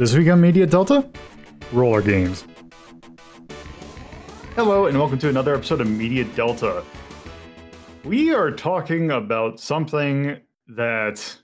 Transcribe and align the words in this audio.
This 0.00 0.16
week 0.16 0.28
on 0.28 0.40
Media 0.40 0.64
Delta, 0.64 1.06
roller 1.72 2.00
games. 2.00 2.46
Hello, 4.56 4.86
and 4.86 4.98
welcome 4.98 5.18
to 5.18 5.28
another 5.28 5.54
episode 5.54 5.82
of 5.82 5.90
Media 5.90 6.24
Delta. 6.24 6.82
We 8.04 8.32
are 8.32 8.50
talking 8.50 9.10
about 9.10 9.60
something 9.60 10.38
that, 10.68 11.36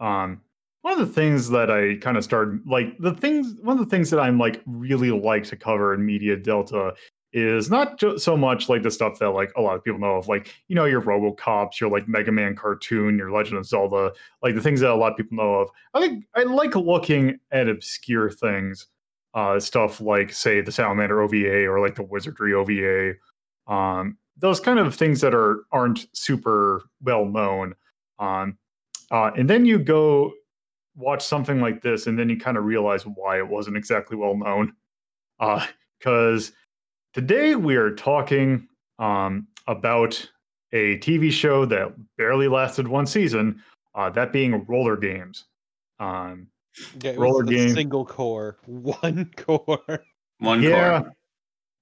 um, 0.00 0.40
one 0.82 1.00
of 1.00 1.06
the 1.06 1.14
things 1.14 1.50
that 1.50 1.70
I 1.70 1.94
kind 2.00 2.16
of 2.16 2.24
started 2.24 2.62
like 2.66 2.98
the 2.98 3.14
things. 3.14 3.54
One 3.62 3.78
of 3.78 3.84
the 3.84 3.90
things 3.96 4.10
that 4.10 4.18
I'm 4.18 4.38
like 4.38 4.60
really 4.66 5.12
like 5.12 5.44
to 5.44 5.56
cover 5.56 5.94
in 5.94 6.04
Media 6.04 6.36
Delta 6.36 6.94
is 7.34 7.68
not 7.68 8.00
so 8.16 8.36
much 8.36 8.68
like 8.68 8.84
the 8.84 8.90
stuff 8.92 9.18
that 9.18 9.30
like 9.30 9.52
a 9.56 9.60
lot 9.60 9.74
of 9.74 9.82
people 9.82 9.98
know 9.98 10.14
of, 10.14 10.28
like 10.28 10.54
you 10.68 10.76
know 10.76 10.84
your 10.84 11.02
RoboCops, 11.02 11.80
your 11.80 11.90
like 11.90 12.06
Mega 12.06 12.30
Man 12.30 12.54
cartoon, 12.54 13.18
your 13.18 13.32
Legend 13.32 13.58
of 13.58 13.66
Zelda, 13.66 14.12
like 14.40 14.54
the 14.54 14.60
things 14.60 14.80
that 14.80 14.90
a 14.90 14.94
lot 14.94 15.10
of 15.10 15.16
people 15.18 15.36
know 15.36 15.54
of. 15.54 15.68
I 15.94 16.00
think 16.00 16.26
I 16.36 16.44
like 16.44 16.76
looking 16.76 17.40
at 17.50 17.68
obscure 17.68 18.30
things, 18.30 18.86
uh, 19.34 19.58
stuff 19.58 20.00
like 20.00 20.32
say 20.32 20.60
the 20.60 20.70
Salamander 20.70 21.22
OVA 21.22 21.66
or 21.66 21.80
like 21.80 21.96
the 21.96 22.04
Wizardry 22.04 22.54
OVA, 22.54 23.14
um, 23.66 24.16
those 24.36 24.60
kind 24.60 24.78
of 24.78 24.94
things 24.94 25.20
that 25.20 25.34
are 25.34 25.64
aren't 25.72 26.06
super 26.16 26.84
well 27.02 27.24
known. 27.24 27.74
Um, 28.20 28.58
uh, 29.10 29.32
and 29.36 29.50
then 29.50 29.66
you 29.66 29.80
go 29.80 30.32
watch 30.94 31.24
something 31.26 31.60
like 31.60 31.82
this, 31.82 32.06
and 32.06 32.16
then 32.16 32.28
you 32.28 32.38
kind 32.38 32.56
of 32.56 32.64
realize 32.64 33.02
why 33.02 33.38
it 33.38 33.48
wasn't 33.48 33.76
exactly 33.76 34.16
well 34.16 34.36
known, 34.36 34.72
because. 35.98 36.52
Today 37.14 37.54
we 37.54 37.76
are 37.76 37.94
talking 37.94 38.66
um, 38.98 39.46
about 39.68 40.28
a 40.72 40.98
TV 40.98 41.30
show 41.30 41.64
that 41.64 41.94
barely 42.18 42.48
lasted 42.48 42.88
one 42.88 43.06
season, 43.06 43.62
uh, 43.94 44.10
that 44.10 44.32
being 44.32 44.64
Roller 44.66 44.96
Games. 44.96 45.44
Um, 46.00 46.48
Yeah, 47.00 47.12
it 47.12 47.18
Roller 47.20 47.44
was 47.44 47.52
a 47.52 47.54
game. 47.54 47.70
single 47.72 48.04
core, 48.04 48.58
one 48.66 49.30
core. 49.36 50.04
One 50.40 50.60
yeah. 50.60 51.02
core. 51.02 51.12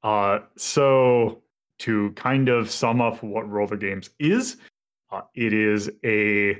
Uh, 0.02 0.40
so 0.58 1.40
to 1.78 2.10
kind 2.12 2.50
of 2.50 2.70
sum 2.70 3.00
up 3.00 3.22
what 3.22 3.48
Roller 3.48 3.78
Games 3.78 4.10
is, 4.18 4.58
uh, 5.10 5.22
it 5.34 5.54
is 5.54 5.90
a 6.04 6.58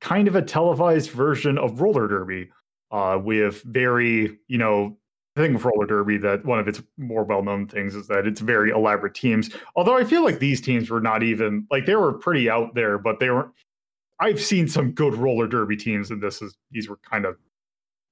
kind 0.00 0.28
of 0.28 0.36
a 0.36 0.42
televised 0.42 1.10
version 1.10 1.58
of 1.58 1.80
roller 1.80 2.06
derby 2.06 2.50
uh, 2.92 3.18
with 3.20 3.62
very, 3.62 4.38
you 4.46 4.58
know, 4.58 4.96
the 5.36 5.42
thing 5.42 5.52
with 5.54 5.64
roller 5.64 5.86
derby 5.86 6.16
that 6.16 6.44
one 6.46 6.58
of 6.58 6.66
its 6.66 6.82
more 6.96 7.22
well-known 7.22 7.66
things 7.68 7.94
is 7.94 8.08
that 8.08 8.26
it's 8.26 8.40
very 8.40 8.70
elaborate 8.70 9.14
teams. 9.14 9.50
Although 9.76 9.96
I 9.96 10.02
feel 10.02 10.24
like 10.24 10.38
these 10.38 10.60
teams 10.62 10.88
were 10.90 11.00
not 11.00 11.22
even 11.22 11.66
like 11.70 11.84
they 11.84 11.94
were 11.94 12.14
pretty 12.14 12.48
out 12.50 12.74
there, 12.74 12.98
but 12.98 13.20
they 13.20 13.30
were. 13.30 13.52
I've 14.18 14.40
seen 14.40 14.66
some 14.66 14.92
good 14.92 15.14
roller 15.14 15.46
derby 15.46 15.76
teams, 15.76 16.10
and 16.10 16.22
this 16.22 16.40
is 16.40 16.56
these 16.70 16.88
were 16.88 16.96
kind 17.08 17.26
of 17.26 17.36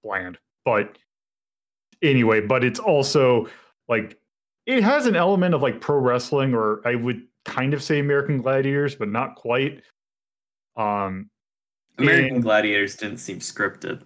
bland. 0.03 0.39
But 0.67 0.99
anyway, 2.03 2.43
but 2.43 2.63
it's 2.63 2.79
also 2.79 3.49
like 3.89 4.19
it 4.67 4.83
has 4.83 5.07
an 5.07 5.17
element 5.17 5.55
of 5.55 5.63
like 5.63 5.81
pro 5.81 5.97
wrestling, 5.99 6.55
or 6.55 6.87
I 6.87 6.95
would 6.95 7.23
kind 7.47 7.73
of 7.73 7.83
say 7.83 8.01
American 8.01 8.43
Gladiators, 8.43 8.95
but 8.95 9.09
not 9.09 9.35
quite. 9.37 9.83
Um, 10.77 11.31
American 11.97 12.35
and- 12.35 12.43
Gladiators 12.43 12.97
didn't 12.97 13.19
seem 13.19 13.39
scripted 13.39 14.03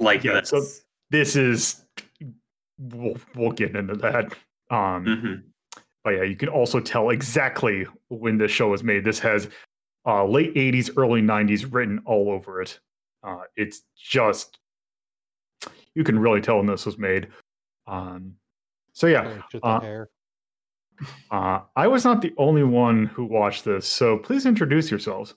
like 0.00 0.24
Yeah, 0.24 0.40
this. 0.40 0.48
so- 0.48 0.64
this 1.10 1.36
is 1.36 1.81
we'll, 2.90 3.16
we'll 3.34 3.52
get 3.52 3.74
into 3.76 3.94
that. 3.96 4.24
Um, 4.70 5.04
Mhm. 5.06 5.42
but 6.04 6.10
yeah, 6.10 6.22
you 6.22 6.36
can 6.36 6.48
also 6.48 6.80
tell 6.80 7.10
exactly 7.10 7.86
when 8.08 8.38
this 8.38 8.50
show 8.50 8.68
was 8.70 8.82
made. 8.82 9.04
This 9.04 9.18
has 9.20 9.48
uh, 10.06 10.24
late 10.24 10.54
'80s, 10.54 10.90
early 10.96 11.22
'90s 11.22 11.72
written 11.72 12.00
all 12.04 12.30
over 12.30 12.60
it. 12.60 12.80
Uh, 13.22 13.42
it's 13.56 13.82
just 13.96 14.58
you 15.94 16.02
can 16.04 16.18
really 16.18 16.40
tell 16.40 16.56
when 16.56 16.66
this 16.66 16.86
was 16.86 16.98
made. 16.98 17.28
Um, 17.86 18.36
so 18.92 19.06
yeah, 19.06 19.42
just 19.50 19.62
the 19.62 19.68
uh, 19.68 20.04
uh, 21.30 21.60
I 21.76 21.86
was 21.86 22.04
not 22.04 22.20
the 22.22 22.34
only 22.36 22.62
one 22.64 23.06
who 23.06 23.24
watched 23.24 23.64
this, 23.64 23.86
so 23.86 24.18
please 24.18 24.44
introduce 24.46 24.90
yourselves. 24.90 25.34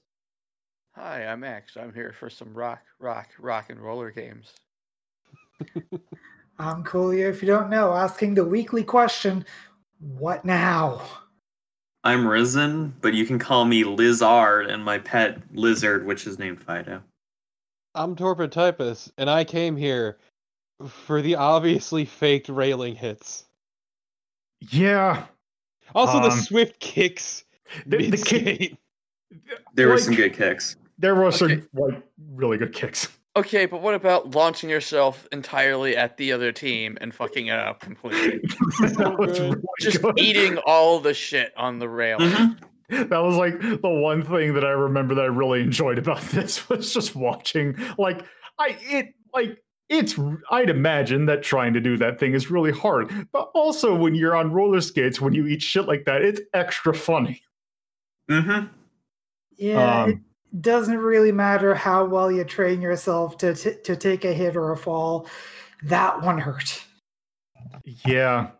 Hi, 0.95 1.25
I'm 1.25 1.41
Max. 1.41 1.75
I'm 1.77 1.94
here 1.94 2.13
for 2.17 2.29
some 2.29 2.53
rock, 2.53 2.81
rock, 3.00 3.29
rock 3.38 3.69
and 3.69 3.79
roller 3.79 4.12
games. 4.12 4.53
I'm 6.57 6.83
Coolio. 6.83 7.29
If 7.29 7.41
you 7.41 7.47
don't 7.47 7.69
know, 7.69 7.93
asking 7.93 8.35
the 8.35 8.45
weekly 8.45 8.83
question, 8.83 9.45
what 9.99 10.45
now? 10.45 11.01
I'm 12.03 12.27
Risen, 12.27 12.93
but 13.01 13.13
you 13.13 13.25
can 13.25 13.39
call 13.39 13.66
me 13.66 13.83
Lizard 13.83 14.67
and 14.67 14.83
my 14.83 14.99
pet 14.99 15.39
lizard, 15.53 16.05
which 16.05 16.27
is 16.27 16.38
named 16.39 16.61
Fido. 16.61 17.01
I'm 17.95 18.15
Torpid 18.15 18.51
Typus, 18.51 19.11
and 19.17 19.29
I 19.29 19.44
came 19.44 19.75
here 19.75 20.17
for 20.88 21.21
the 21.21 21.35
obviously 21.35 22.05
faked 22.05 22.49
railing 22.49 22.95
hits. 22.95 23.45
Yeah, 24.69 25.25
Also, 25.94 26.19
the 26.19 26.29
Um, 26.31 26.39
swift 26.39 26.79
kicks. 26.79 27.44
the, 27.85 27.97
the 28.09 28.17
kick, 28.17 28.44
mid-skate. 28.45 28.77
There 29.73 29.89
were 29.89 29.97
some 29.97 30.13
good 30.15 30.33
kicks. 30.33 30.77
there 30.97 31.15
were 31.15 31.25
Okay. 31.25 31.38
some 31.38 31.69
like 31.73 32.01
really 32.33 32.57
good 32.57 32.71
kicks. 32.73 33.09
Okay, 33.38 33.66
but 33.66 33.81
what 33.81 33.94
about 33.96 34.34
launching 34.34 34.69
yourself 34.69 35.28
entirely 35.31 35.97
at 35.97 36.16
the 36.16 36.31
other 36.31 36.51
team 36.53 36.97
and 37.01 37.13
fucking 37.13 37.47
it 37.47 37.59
up 37.59 37.81
completely? 37.81 38.40
that 38.79 39.16
was 39.19 39.38
good. 39.40 39.50
really 39.56 39.62
Just 39.79 40.01
good. 40.01 40.18
eating 40.18 40.57
all 40.66 41.00
the 41.00 41.13
shit 41.13 41.51
on 41.57 41.79
the 41.79 41.90
rail. 41.90 42.18
Mhm. 42.19 42.57
That 42.90 43.19
was 43.24 43.35
like 43.35 43.59
the 43.59 43.90
one 43.90 44.22
thing 44.24 44.53
that 44.53 44.63
I 44.63 44.69
remember 44.69 45.16
that 45.16 45.24
I 45.24 45.28
really 45.28 45.62
enjoyed 45.62 45.97
about 45.97 46.22
this 46.31 46.69
was 46.69 46.94
just 46.94 47.16
watching. 47.16 47.75
Like 47.97 48.24
I 48.59 48.78
it 48.81 49.13
like 49.34 49.57
it's 49.90 50.16
I'd 50.51 50.69
imagine 50.69 51.25
that 51.25 51.44
trying 51.44 51.74
to 51.74 51.81
do 51.81 51.97
that 51.97 52.19
thing 52.19 52.34
is 52.34 52.50
really 52.50 52.72
hard. 52.72 53.12
But 53.34 53.50
also 53.53 53.94
when 53.95 54.16
you're 54.16 54.35
on 54.35 54.51
roller 54.53 54.81
skates, 54.81 55.19
when 55.19 55.34
you 55.34 55.45
eat 55.47 55.62
shit 55.62 55.85
like 55.88 56.06
that, 56.06 56.22
it's 56.22 56.40
extra 56.53 56.94
funny. 56.94 57.41
Mhm. 58.31 58.69
Yeah, 59.57 60.03
Um, 60.03 60.09
it 60.12 60.18
doesn't 60.61 60.97
really 60.97 61.31
matter 61.31 61.73
how 61.75 62.05
well 62.05 62.31
you 62.31 62.43
train 62.43 62.81
yourself 62.81 63.38
to 63.38 63.53
t- 63.55 63.75
to 63.83 63.95
take 63.95 64.25
a 64.25 64.33
hit 64.33 64.55
or 64.55 64.71
a 64.71 64.77
fall. 64.77 65.27
That 65.83 66.21
one 66.21 66.38
hurt. 66.38 66.81
Yeah. 68.05 68.51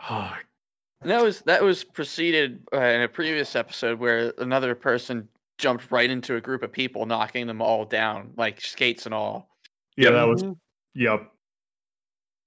Ah, 0.00 0.38
And 1.00 1.10
that 1.10 1.22
was 1.22 1.40
that 1.42 1.62
was 1.62 1.84
preceded 1.84 2.62
uh, 2.72 2.80
in 2.80 3.02
a 3.02 3.08
previous 3.08 3.54
episode 3.56 3.98
where 3.98 4.32
another 4.38 4.74
person 4.74 5.28
jumped 5.58 5.90
right 5.90 6.10
into 6.10 6.36
a 6.36 6.40
group 6.40 6.62
of 6.62 6.72
people, 6.72 7.06
knocking 7.06 7.46
them 7.46 7.60
all 7.62 7.84
down, 7.84 8.32
like 8.36 8.60
skates 8.60 9.06
and 9.06 9.14
all. 9.14 9.48
yeah, 9.96 10.10
that 10.10 10.26
was 10.26 10.42
Mhm. 10.42 10.56
yep. 10.94 11.28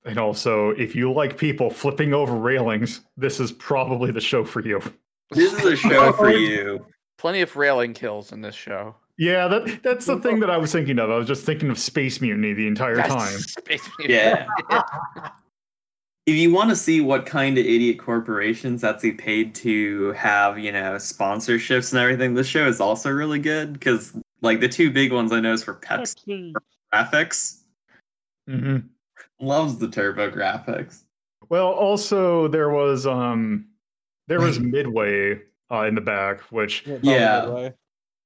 And 0.06 0.20
also, 0.20 0.70
if 0.72 0.96
you 0.96 1.12
like 1.12 1.38
people 1.38 1.70
flipping 1.70 2.14
over 2.14 2.36
railings, 2.36 3.02
this 3.18 3.40
is 3.40 3.52
probably 3.54 4.12
the 4.12 4.22
show 4.22 4.44
for 4.44 4.62
you. 4.62 4.80
This 5.32 5.54
is 5.54 5.66
a 5.66 5.76
show 5.76 6.12
for 6.14 6.30
you. 6.36 6.86
Plenty 7.26 7.42
of 7.42 7.56
railing 7.56 7.96
kills 7.96 8.32
in 8.32 8.42
this 8.42 8.54
show. 8.54 8.94
Yeah, 9.18 9.48
that 9.48 9.82
that's 9.82 10.06
the 10.06 10.20
thing 10.20 10.42
that 10.42 10.52
I 10.52 10.58
was 10.58 10.72
thinking 10.72 11.00
of. 11.00 11.10
I 11.10 11.18
was 11.18 11.26
just 11.26 11.44
thinking 11.44 11.72
of 11.72 11.80
Space 11.80 12.22
Mutiny 12.22 12.54
the 12.54 12.68
entire 12.68 12.98
That's 12.98 13.08
time. 13.10 13.40
Space 13.40 13.82
Yeah. 13.98 14.46
If 16.28 16.36
you 16.36 16.54
want 16.54 16.70
to 16.70 16.76
see 16.76 17.02
what 17.02 17.26
kind 17.26 17.58
of 17.58 17.66
idiot 17.66 17.98
corporations 17.98 18.80
that's 18.82 19.02
he 19.02 19.12
paid 19.12 19.56
to 19.56 20.12
have, 20.12 20.60
you 20.60 20.72
know, 20.72 20.98
sponsorships 20.98 21.94
and 21.94 22.00
everything, 22.00 22.36
this 22.36 22.46
show 22.46 22.68
is 22.68 22.80
also 22.80 23.10
really 23.10 23.40
good 23.40 23.74
because, 23.74 24.14
like, 24.42 24.60
the 24.60 24.70
two 24.70 24.92
big 24.92 25.12
ones 25.12 25.32
I 25.32 25.40
know 25.40 25.54
is 25.54 25.64
for 25.64 25.74
Pepsi 25.74 26.54
Pepsi. 26.54 26.54
graphics. 26.94 27.62
hmm 28.48 28.78
Loves 29.40 29.80
the 29.80 29.88
TurboGrafx. 29.88 31.02
Well, 31.50 31.72
also 31.72 32.48
there 32.50 32.70
was 32.70 33.08
um 33.08 33.66
there 34.28 34.42
was 34.42 34.60
Midway 34.76 35.42
uh, 35.72 35.84
in 35.84 35.96
the 35.96 36.02
back, 36.02 36.42
which 36.52 36.86
Yeah, 36.86 37.00
Yeah. 37.02 37.70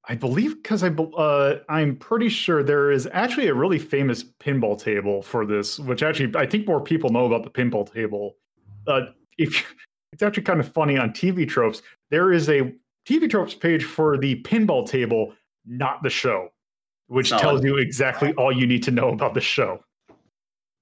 I 0.08 0.14
believe 0.14 0.62
because 0.62 0.82
I 0.82 0.88
uh, 0.88 1.58
I'm 1.68 1.96
pretty 1.96 2.30
sure 2.30 2.62
there 2.62 2.90
is 2.90 3.08
actually 3.12 3.48
a 3.48 3.54
really 3.54 3.78
famous 3.78 4.24
pinball 4.24 4.80
table 4.80 5.22
for 5.22 5.44
this, 5.44 5.78
which 5.78 6.02
actually 6.02 6.32
I 6.36 6.46
think 6.46 6.66
more 6.66 6.80
people 6.80 7.10
know 7.10 7.26
about 7.26 7.44
the 7.44 7.50
pinball 7.50 7.90
table. 7.92 8.36
Uh, 8.86 9.02
if 9.36 9.64
it's 10.12 10.22
actually 10.22 10.44
kind 10.44 10.58
of 10.58 10.72
funny 10.72 10.96
on 10.96 11.10
TV 11.10 11.46
tropes, 11.46 11.82
there 12.10 12.32
is 12.32 12.48
a 12.48 12.72
TV 13.06 13.28
tropes 13.28 13.54
page 13.54 13.84
for 13.84 14.16
the 14.16 14.42
pinball 14.42 14.88
table, 14.88 15.34
not 15.66 16.02
the 16.02 16.10
show, 16.10 16.48
which 17.08 17.28
Solid. 17.28 17.42
tells 17.42 17.64
you 17.64 17.76
exactly 17.76 18.32
all 18.34 18.50
you 18.50 18.66
need 18.66 18.82
to 18.84 18.90
know 18.90 19.10
about 19.10 19.34
the 19.34 19.40
show. 19.40 19.84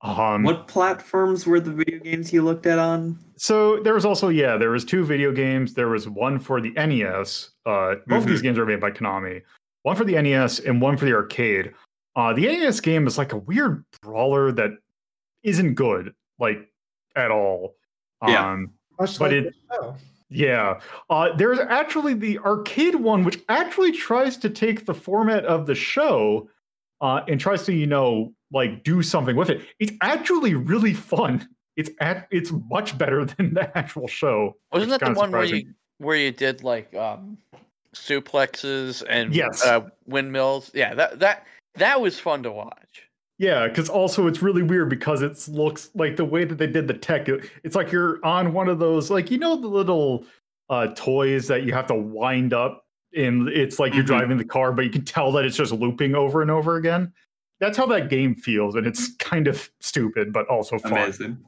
Um, 0.00 0.44
What 0.44 0.68
platforms 0.68 1.46
were 1.46 1.60
the 1.60 1.72
video 1.72 1.98
games 1.98 2.32
you 2.32 2.42
looked 2.42 2.66
at 2.66 2.78
on? 2.78 3.18
So 3.36 3.80
there 3.82 3.94
was 3.94 4.04
also 4.04 4.28
yeah, 4.28 4.56
there 4.56 4.70
was 4.70 4.84
two 4.84 5.04
video 5.04 5.32
games. 5.32 5.74
There 5.74 5.88
was 5.88 6.08
one 6.08 6.38
for 6.38 6.60
the 6.60 6.70
NES. 6.70 7.50
Uh, 7.66 7.96
both 8.06 8.22
of 8.22 8.28
these 8.28 8.42
games 8.42 8.58
are 8.58 8.66
made 8.66 8.80
by 8.80 8.90
Konami. 8.90 9.42
One 9.82 9.96
for 9.96 10.04
the 10.04 10.20
NES 10.20 10.60
and 10.60 10.80
one 10.80 10.96
for 10.96 11.04
the 11.04 11.12
arcade. 11.14 11.72
Uh, 12.16 12.32
the 12.32 12.42
NES 12.46 12.80
game 12.80 13.06
is 13.06 13.18
like 13.18 13.32
a 13.32 13.38
weird 13.38 13.84
brawler 14.02 14.52
that 14.52 14.70
isn't 15.42 15.74
good, 15.74 16.14
like 16.38 16.68
at 17.16 17.30
all. 17.30 17.74
Yeah. 18.26 18.52
Um, 18.52 18.70
Much 19.00 19.18
But 19.18 19.32
like 19.32 19.44
it- 19.46 19.54
yeah. 20.30 20.80
Uh, 21.08 21.34
there's 21.36 21.58
actually 21.58 22.14
the 22.14 22.38
arcade 22.40 22.94
one, 22.96 23.24
which 23.24 23.40
actually 23.48 23.92
tries 23.92 24.36
to 24.38 24.50
take 24.50 24.84
the 24.84 24.94
format 24.94 25.44
of 25.44 25.66
the 25.66 25.74
show 25.74 26.48
uh, 27.00 27.22
and 27.28 27.40
tries 27.40 27.64
to, 27.64 27.72
you 27.72 27.86
know, 27.86 28.32
like 28.50 28.84
do 28.84 29.02
something 29.02 29.36
with 29.36 29.50
it. 29.50 29.62
It's 29.78 29.92
actually 30.00 30.54
really 30.54 30.94
fun. 30.94 31.48
It's 31.76 31.90
at, 32.00 32.26
it's 32.30 32.52
much 32.70 32.96
better 32.98 33.24
than 33.36 33.54
the 33.54 33.76
actual 33.76 34.08
show. 34.08 34.56
Wasn't 34.72 34.90
that 34.90 35.00
the 35.00 35.12
one 35.12 35.30
where 35.30 35.44
you 35.44 35.72
where 35.98 36.16
you 36.16 36.30
did 36.30 36.62
like 36.62 36.94
um 36.94 37.38
suplexes 37.94 39.02
and 39.08 39.34
Yes. 39.34 39.64
uh, 39.64 39.88
windmills? 40.06 40.70
Yeah, 40.74 40.94
that 40.94 41.18
that 41.20 41.46
that 41.74 42.00
was 42.00 42.18
fun 42.18 42.42
to 42.44 42.52
watch. 42.52 43.02
Yeah, 43.38 43.68
because 43.68 43.88
also 43.88 44.26
it's 44.26 44.42
really 44.42 44.62
weird 44.62 44.88
because 44.90 45.22
it 45.22 45.46
looks 45.48 45.90
like 45.94 46.16
the 46.16 46.24
way 46.24 46.44
that 46.44 46.58
they 46.58 46.66
did 46.66 46.88
the 46.88 46.94
tech. 46.94 47.28
it- 47.28 47.48
It's 47.62 47.76
like 47.76 47.92
you're 47.92 48.18
on 48.24 48.52
one 48.52 48.68
of 48.68 48.80
those, 48.80 49.10
like 49.10 49.30
you 49.30 49.38
know, 49.38 49.56
the 49.60 49.68
little 49.68 50.24
uh, 50.70 50.88
toys 50.96 51.46
that 51.46 51.62
you 51.62 51.72
have 51.72 51.86
to 51.86 51.94
wind 51.94 52.52
up, 52.52 52.84
and 53.16 53.48
it's 53.48 53.78
like 53.78 53.94
you're 53.94 54.02
Mhm. 54.02 54.08
driving 54.08 54.36
the 54.38 54.44
car, 54.44 54.72
but 54.72 54.84
you 54.84 54.90
can 54.90 55.04
tell 55.04 55.30
that 55.32 55.44
it's 55.44 55.56
just 55.56 55.72
looping 55.72 56.14
over 56.16 56.42
and 56.42 56.50
over 56.50 56.76
again. 56.76 57.12
That's 57.60 57.76
how 57.76 57.86
that 57.86 58.08
game 58.08 58.34
feels, 58.34 58.74
and 58.76 58.86
it's 58.86 59.14
kind 59.16 59.48
of 59.48 59.70
stupid, 59.80 60.32
but 60.32 60.46
also 60.48 60.78
fun. 60.78 60.92
Amazing. 60.92 61.38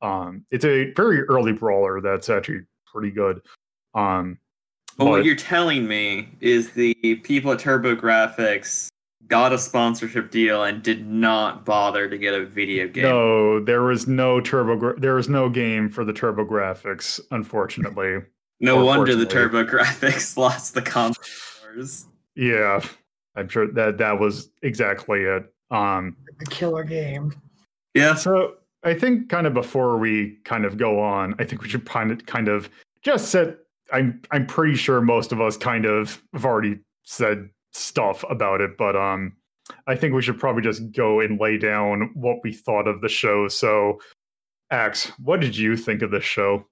Um, 0.00 0.44
it's 0.50 0.64
a 0.64 0.92
very 0.94 1.22
early 1.24 1.52
brawler 1.52 2.00
that's 2.00 2.28
actually 2.28 2.62
pretty 2.86 3.10
good. 3.10 3.40
Um, 3.94 4.38
But 4.96 5.06
what 5.06 5.24
you're 5.24 5.36
telling 5.36 5.86
me 5.86 6.28
is 6.40 6.70
the 6.70 6.94
people 7.22 7.52
at 7.52 7.58
TurboGrafx 7.58 8.88
got 9.28 9.52
a 9.52 9.58
sponsorship 9.58 10.30
deal 10.30 10.64
and 10.64 10.82
did 10.82 11.06
not 11.06 11.64
bother 11.64 12.08
to 12.08 12.18
get 12.18 12.34
a 12.34 12.44
video 12.44 12.88
game. 12.88 13.04
No, 13.04 13.64
there 13.64 13.82
was 13.82 14.06
no 14.06 14.40
turbo. 14.40 14.94
There 14.98 15.14
was 15.14 15.28
no 15.28 15.48
game 15.48 15.88
for 15.88 16.04
the 16.04 16.12
TurboGrafx, 16.12 17.20
unfortunately. 17.30 18.18
No 18.60 18.84
wonder 18.84 19.14
the 19.14 19.22
Unfortunately. 19.22 19.64
TurboGrafx 19.64 20.36
lost 20.36 20.74
the 20.74 20.82
console 20.82 21.24
wars. 21.62 22.06
Yeah, 22.34 22.80
I'm 23.36 23.48
sure 23.48 23.70
that 23.72 23.98
that 23.98 24.18
was 24.20 24.50
exactly 24.62 25.20
it. 25.20 25.44
Um, 25.70 26.16
The 26.38 26.46
killer 26.46 26.84
game. 26.84 27.34
Yeah. 27.94 28.14
so 28.14 28.54
I 28.84 28.94
think 28.94 29.28
kind 29.28 29.46
of 29.46 29.54
before 29.54 29.96
we 29.98 30.38
kind 30.44 30.64
of 30.64 30.76
go 30.76 31.00
on, 31.00 31.34
I 31.38 31.44
think 31.44 31.62
we 31.62 31.68
should 31.68 31.84
kind 31.86 32.10
of 32.10 32.26
kind 32.26 32.48
of 32.48 32.68
just 33.02 33.30
set. 33.30 33.58
I'm 33.92 34.20
I'm 34.30 34.46
pretty 34.46 34.74
sure 34.76 35.00
most 35.00 35.32
of 35.32 35.40
us 35.40 35.56
kind 35.56 35.84
of 35.84 36.22
have 36.32 36.44
already 36.44 36.78
said 37.04 37.48
stuff 37.72 38.24
about 38.30 38.60
it, 38.60 38.76
but 38.76 38.96
um, 38.96 39.34
I 39.86 39.96
think 39.96 40.14
we 40.14 40.22
should 40.22 40.38
probably 40.38 40.62
just 40.62 40.92
go 40.92 41.20
and 41.20 41.38
lay 41.40 41.58
down 41.58 42.10
what 42.14 42.38
we 42.42 42.52
thought 42.52 42.86
of 42.86 43.00
the 43.00 43.08
show. 43.08 43.48
So, 43.48 44.00
Axe, 44.70 45.12
what 45.18 45.40
did 45.40 45.56
you 45.56 45.76
think 45.76 46.02
of 46.02 46.10
the 46.10 46.20
show? 46.20 46.66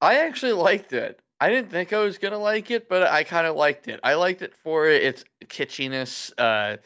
I 0.00 0.18
actually 0.18 0.52
liked 0.52 0.92
it. 0.92 1.20
I 1.44 1.50
didn't 1.50 1.70
think 1.70 1.92
I 1.92 1.98
was 1.98 2.16
gonna 2.16 2.38
like 2.38 2.70
it, 2.70 2.88
but 2.88 3.02
I 3.02 3.22
kind 3.22 3.46
of 3.46 3.54
liked 3.54 3.86
it. 3.86 4.00
I 4.02 4.14
liked 4.14 4.40
it 4.40 4.54
for 4.62 4.88
its 4.88 5.26
kitschiness, 5.44 6.32
uh, 6.38 6.78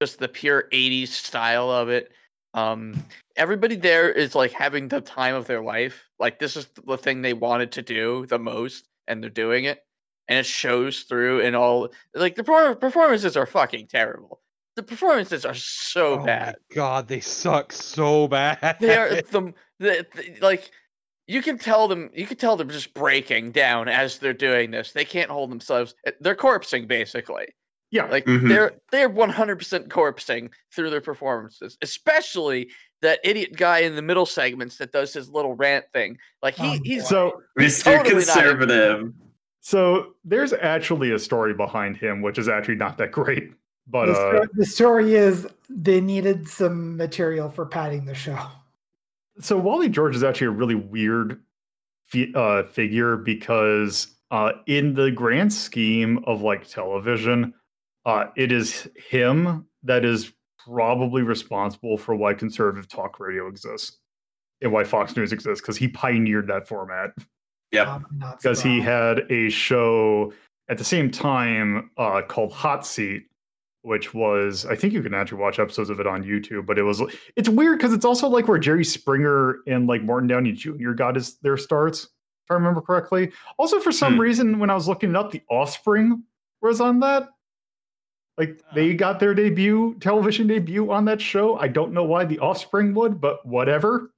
just 0.00 0.18
the 0.18 0.26
pure 0.26 0.68
'80s 0.72 1.08
style 1.08 1.70
of 1.70 1.90
it. 1.90 2.12
Um, 2.54 2.94
everybody 3.36 3.76
there 3.76 4.10
is 4.10 4.34
like 4.34 4.52
having 4.52 4.88
the 4.88 5.02
time 5.02 5.34
of 5.34 5.46
their 5.46 5.62
life. 5.62 6.08
Like 6.18 6.38
this 6.38 6.56
is 6.56 6.66
the 6.86 6.96
thing 6.96 7.20
they 7.20 7.34
wanted 7.34 7.72
to 7.72 7.82
do 7.82 8.24
the 8.24 8.38
most, 8.38 8.88
and 9.06 9.22
they're 9.22 9.28
doing 9.28 9.66
it, 9.66 9.84
and 10.28 10.38
it 10.38 10.46
shows 10.46 11.02
through 11.02 11.42
And 11.42 11.54
all. 11.54 11.90
Like 12.14 12.36
the 12.36 12.44
performances 12.80 13.36
are 13.36 13.44
fucking 13.44 13.88
terrible. 13.88 14.40
The 14.76 14.82
performances 14.82 15.44
are 15.44 15.52
so 15.52 16.20
oh 16.20 16.24
bad. 16.24 16.56
god, 16.74 17.06
they 17.06 17.20
suck 17.20 17.70
so 17.70 18.28
bad. 18.28 18.78
They 18.80 18.96
are 18.96 19.10
the, 19.10 19.52
the, 19.78 20.06
the 20.14 20.38
like 20.40 20.70
you 21.26 21.42
can 21.42 21.58
tell 21.58 21.88
them 21.88 22.10
you 22.14 22.26
can 22.26 22.36
tell 22.36 22.56
them 22.56 22.68
just 22.68 22.94
breaking 22.94 23.50
down 23.52 23.88
as 23.88 24.18
they're 24.18 24.32
doing 24.32 24.70
this. 24.70 24.92
They 24.92 25.04
can't 25.04 25.30
hold 25.30 25.50
themselves. 25.50 25.94
eh, 26.06 26.12
They're 26.20 26.34
corpsing 26.36 26.86
basically. 26.88 27.46
Yeah, 27.90 28.04
Like 28.06 28.24
Mhm. 28.24 28.48
they're 28.48 28.72
they're 28.90 29.08
100% 29.08 29.88
corpsing 29.88 30.50
through 30.74 30.90
their 30.90 31.00
performances. 31.00 31.78
Especially 31.82 32.70
that 33.02 33.20
idiot 33.24 33.56
guy 33.56 33.78
in 33.80 33.94
the 33.94 34.02
middle 34.02 34.26
segments 34.26 34.76
that 34.78 34.90
does 34.92 35.12
his 35.12 35.28
little 35.28 35.54
rant 35.54 35.84
thing. 35.92 36.18
Like 36.42 36.54
he 36.54 36.76
Oh, 36.76 36.80
he's 36.82 37.08
so 37.08 37.42
Mr. 37.58 37.84
totally 37.84 38.14
Conservative. 38.24 39.12
So 39.60 40.14
there's 40.24 40.52
actually 40.52 41.10
a 41.12 41.18
story 41.18 41.52
behind 41.54 41.96
him, 41.96 42.22
which 42.22 42.38
is 42.38 42.48
actually 42.48 42.76
not 42.76 42.98
that 42.98 43.10
great. 43.12 43.52
But 43.88 44.06
the, 44.06 44.12
uh, 44.42 44.46
the 44.54 44.66
story 44.66 45.14
is 45.14 45.46
they 45.68 46.00
needed 46.00 46.48
some 46.48 46.96
material 46.96 47.48
for 47.50 47.66
padding 47.66 48.04
the 48.04 48.14
show. 48.14 48.38
So 49.40 49.58
Wally 49.58 49.88
George 49.88 50.16
is 50.16 50.24
actually 50.24 50.48
a 50.48 50.50
really 50.50 50.74
weird 50.74 51.40
fi- 52.04 52.32
uh, 52.34 52.64
figure 52.64 53.16
because 53.16 54.08
uh, 54.30 54.52
in 54.66 54.94
the 54.94 55.10
grand 55.10 55.52
scheme 55.52 56.22
of 56.26 56.42
like 56.42 56.68
television, 56.68 57.54
uh, 58.04 58.26
it 58.36 58.52
is 58.52 58.88
him 58.96 59.66
that 59.82 60.04
is 60.04 60.32
probably 60.66 61.22
responsible 61.22 61.96
for 61.96 62.14
why 62.14 62.34
conservative 62.34 62.88
talk 62.88 63.20
radio 63.20 63.46
exists 63.46 63.98
and 64.60 64.72
why 64.72 64.84
Fox 64.84 65.16
News 65.16 65.32
exists 65.32 65.60
because 65.60 65.76
he 65.76 65.88
pioneered 65.88 66.48
that 66.48 66.66
format. 66.66 67.10
Yep. 67.72 67.86
Um, 67.86 68.06
because 68.36 68.62
he 68.62 68.80
had 68.80 69.30
a 69.30 69.48
show 69.50 70.32
at 70.68 70.78
the 70.78 70.84
same 70.84 71.10
time 71.10 71.90
uh, 71.96 72.22
called 72.22 72.52
Hot 72.52 72.86
Seat, 72.86 73.26
which 73.86 74.12
was 74.12 74.66
I 74.66 74.74
think 74.74 74.92
you 74.92 75.00
can 75.02 75.14
actually 75.14 75.38
watch 75.38 75.60
episodes 75.60 75.90
of 75.90 76.00
it 76.00 76.06
on 76.08 76.24
YouTube. 76.24 76.66
But 76.66 76.76
it 76.78 76.82
was 76.82 77.00
it's 77.36 77.48
weird 77.48 77.78
because 77.78 77.92
it's 77.92 78.04
also 78.04 78.28
like 78.28 78.48
where 78.48 78.58
Jerry 78.58 78.84
Springer 78.84 79.58
and 79.68 79.86
like 79.86 80.02
Morton 80.02 80.26
Downey 80.28 80.50
Jr. 80.52 80.90
got 80.92 81.14
his 81.14 81.36
their 81.38 81.56
starts, 81.56 82.04
if 82.04 82.50
I 82.50 82.54
remember 82.54 82.80
correctly. 82.80 83.30
Also, 83.58 83.78
for 83.78 83.92
some 83.92 84.14
Hmm. 84.14 84.20
reason, 84.20 84.58
when 84.58 84.70
I 84.70 84.74
was 84.74 84.88
looking 84.88 85.10
it 85.10 85.16
up, 85.16 85.30
The 85.30 85.42
Offspring 85.48 86.24
was 86.60 86.80
on 86.80 86.98
that. 87.00 87.28
Like 88.36 88.60
they 88.74 88.92
got 88.94 89.20
their 89.20 89.34
debut, 89.34 89.96
television 90.00 90.46
debut 90.48 90.90
on 90.90 91.04
that 91.06 91.20
show. 91.20 91.56
I 91.56 91.68
don't 91.68 91.92
know 91.92 92.04
why 92.04 92.24
The 92.24 92.40
Offspring 92.40 92.92
would, 92.94 93.20
but 93.20 93.46
whatever. 93.46 94.10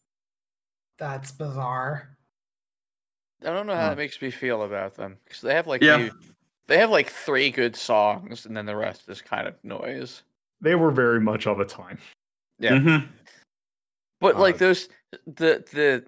That's 0.99 1.31
bizarre. 1.31 2.17
I 3.45 3.51
don't 3.51 3.67
know 3.67 3.75
how 3.75 3.83
Huh. 3.83 3.89
that 3.91 3.99
makes 3.99 4.21
me 4.21 4.31
feel 4.31 4.63
about 4.65 4.95
them 4.95 5.19
because 5.25 5.43
they 5.43 5.55
have 5.55 5.67
like 5.69 5.83
Yeah. 5.83 5.99
maybe- 5.99 6.11
they 6.69 6.79
have 6.79 6.91
like 6.91 7.11
three 7.11 7.51
good 7.51 7.75
songs 7.75 8.47
and 8.47 8.57
then 8.57 8.67
the 8.67 8.77
rest 8.77 9.09
is 9.09 9.21
kind 9.21 9.49
of 9.49 9.55
noise. 9.65 10.23
They 10.61 10.75
were 10.75 10.91
very 10.91 11.21
much 11.21 11.47
of 11.47 11.61
a 11.61 11.65
time. 11.65 11.99
Yeah. 12.59 12.73
Mhm. 12.73 13.09
But 14.21 14.37
Uh, 14.37 14.41
like 14.41 14.59
those 14.59 14.89
the 15.27 15.65
the 15.73 16.05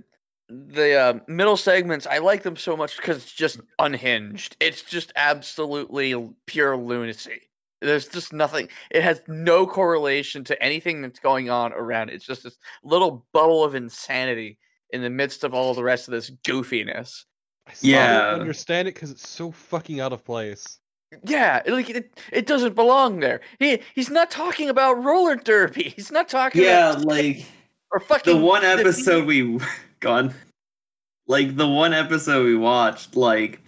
the 0.49 0.95
uh, 0.95 1.19
middle 1.29 1.57
segments, 1.57 2.07
I 2.09 2.19
like 2.19 2.43
them 2.43 2.57
so 2.57 2.77
much 2.77 2.97
because 2.97 3.19
it's 3.19 3.33
just 3.33 3.61
unhinged. 3.79 4.57
It's 4.59 4.83
just 4.83 5.13
absolutely 5.15 6.29
pure 6.47 6.77
lunacy. 6.77 7.43
There's 7.81 8.09
just 8.09 8.33
nothing. 8.33 8.69
It 8.91 9.03
has 9.03 9.23
no 9.29 9.67
correlation 9.67 10.43
to 10.45 10.61
anything 10.63 11.01
that's 11.01 11.21
going 11.21 11.49
on 11.51 11.73
around. 11.73 12.11
it. 12.11 12.15
It's 12.15 12.27
just 12.27 12.43
this 12.43 12.59
little 12.83 13.25
bubble 13.33 13.63
of 13.65 13.75
insanity 13.77 14.59
in 14.91 15.03
the 15.03 15.09
midst 15.09 15.45
of 15.45 15.55
all 15.55 15.73
the 15.73 15.85
rest 15.85 16.09
of 16.09 16.13
this 16.13 16.31
goofiness. 16.45 17.25
I 17.71 17.73
still 17.75 17.91
Yeah. 17.91 18.31
don't 18.33 18.41
understand 18.41 18.89
it 18.89 18.95
because 18.95 19.11
it's 19.13 19.29
so 19.29 19.53
fucking 19.53 20.01
out 20.01 20.13
of 20.13 20.25
place. 20.25 20.79
Yeah, 21.25 21.63
it- 21.65 21.73
like 21.73 21.89
it, 21.91 22.21
it 22.33 22.47
doesn't 22.47 22.75
belong 22.75 23.21
there. 23.21 23.41
He 23.59 23.81
he's 23.95 24.11
not 24.11 24.31
talking 24.31 24.69
about 24.69 25.03
roller 25.03 25.37
derby. 25.37 25.89
He's 25.97 26.11
not 26.11 26.29
talking 26.29 26.63
Yeah, 26.63 26.91
about 26.93 27.05
like 27.05 27.45
or 27.93 28.01
fucking 28.01 28.37
the 28.37 28.45
one 28.45 28.63
the 28.63 28.69
episode 28.69 29.27
we 29.27 29.59
gone 30.01 30.35
like 31.27 31.57
the 31.57 31.67
one 31.69 31.93
episode 31.93 32.45
we 32.45 32.57
watched 32.57 33.17
like 33.17 33.61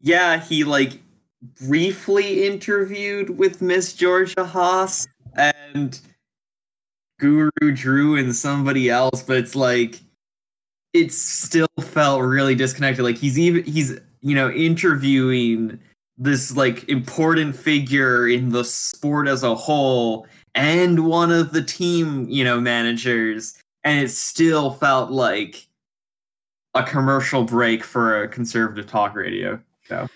yeah 0.00 0.38
he 0.40 0.64
like 0.64 1.00
briefly 1.66 2.46
interviewed 2.46 3.36
with 3.36 3.60
miss 3.60 3.92
georgia 3.92 4.44
haas 4.44 5.06
and 5.36 6.00
guru 7.20 7.50
drew 7.74 8.16
and 8.16 8.34
somebody 8.34 8.88
else 8.90 9.22
but 9.22 9.36
it's 9.36 9.54
like 9.54 10.00
it 10.94 11.12
still 11.12 11.66
felt 11.80 12.22
really 12.22 12.54
disconnected 12.54 13.04
like 13.04 13.16
he's 13.18 13.38
even 13.38 13.64
he's 13.64 13.98
you 14.22 14.34
know 14.34 14.50
interviewing 14.50 15.78
this 16.16 16.56
like 16.56 16.88
important 16.88 17.54
figure 17.54 18.28
in 18.28 18.50
the 18.50 18.64
sport 18.64 19.26
as 19.28 19.42
a 19.42 19.54
whole 19.54 20.26
and 20.54 21.04
one 21.06 21.30
of 21.32 21.52
the 21.52 21.62
team 21.62 22.26
you 22.28 22.44
know 22.44 22.60
managers 22.60 23.58
and 23.82 24.02
it 24.02 24.08
still 24.10 24.70
felt 24.70 25.10
like 25.10 25.66
a 26.74 26.82
commercial 26.82 27.44
break 27.44 27.84
for 27.84 28.22
a 28.22 28.28
conservative 28.28 28.86
talk 28.86 29.14
radio 29.14 29.60
show. 29.82 30.08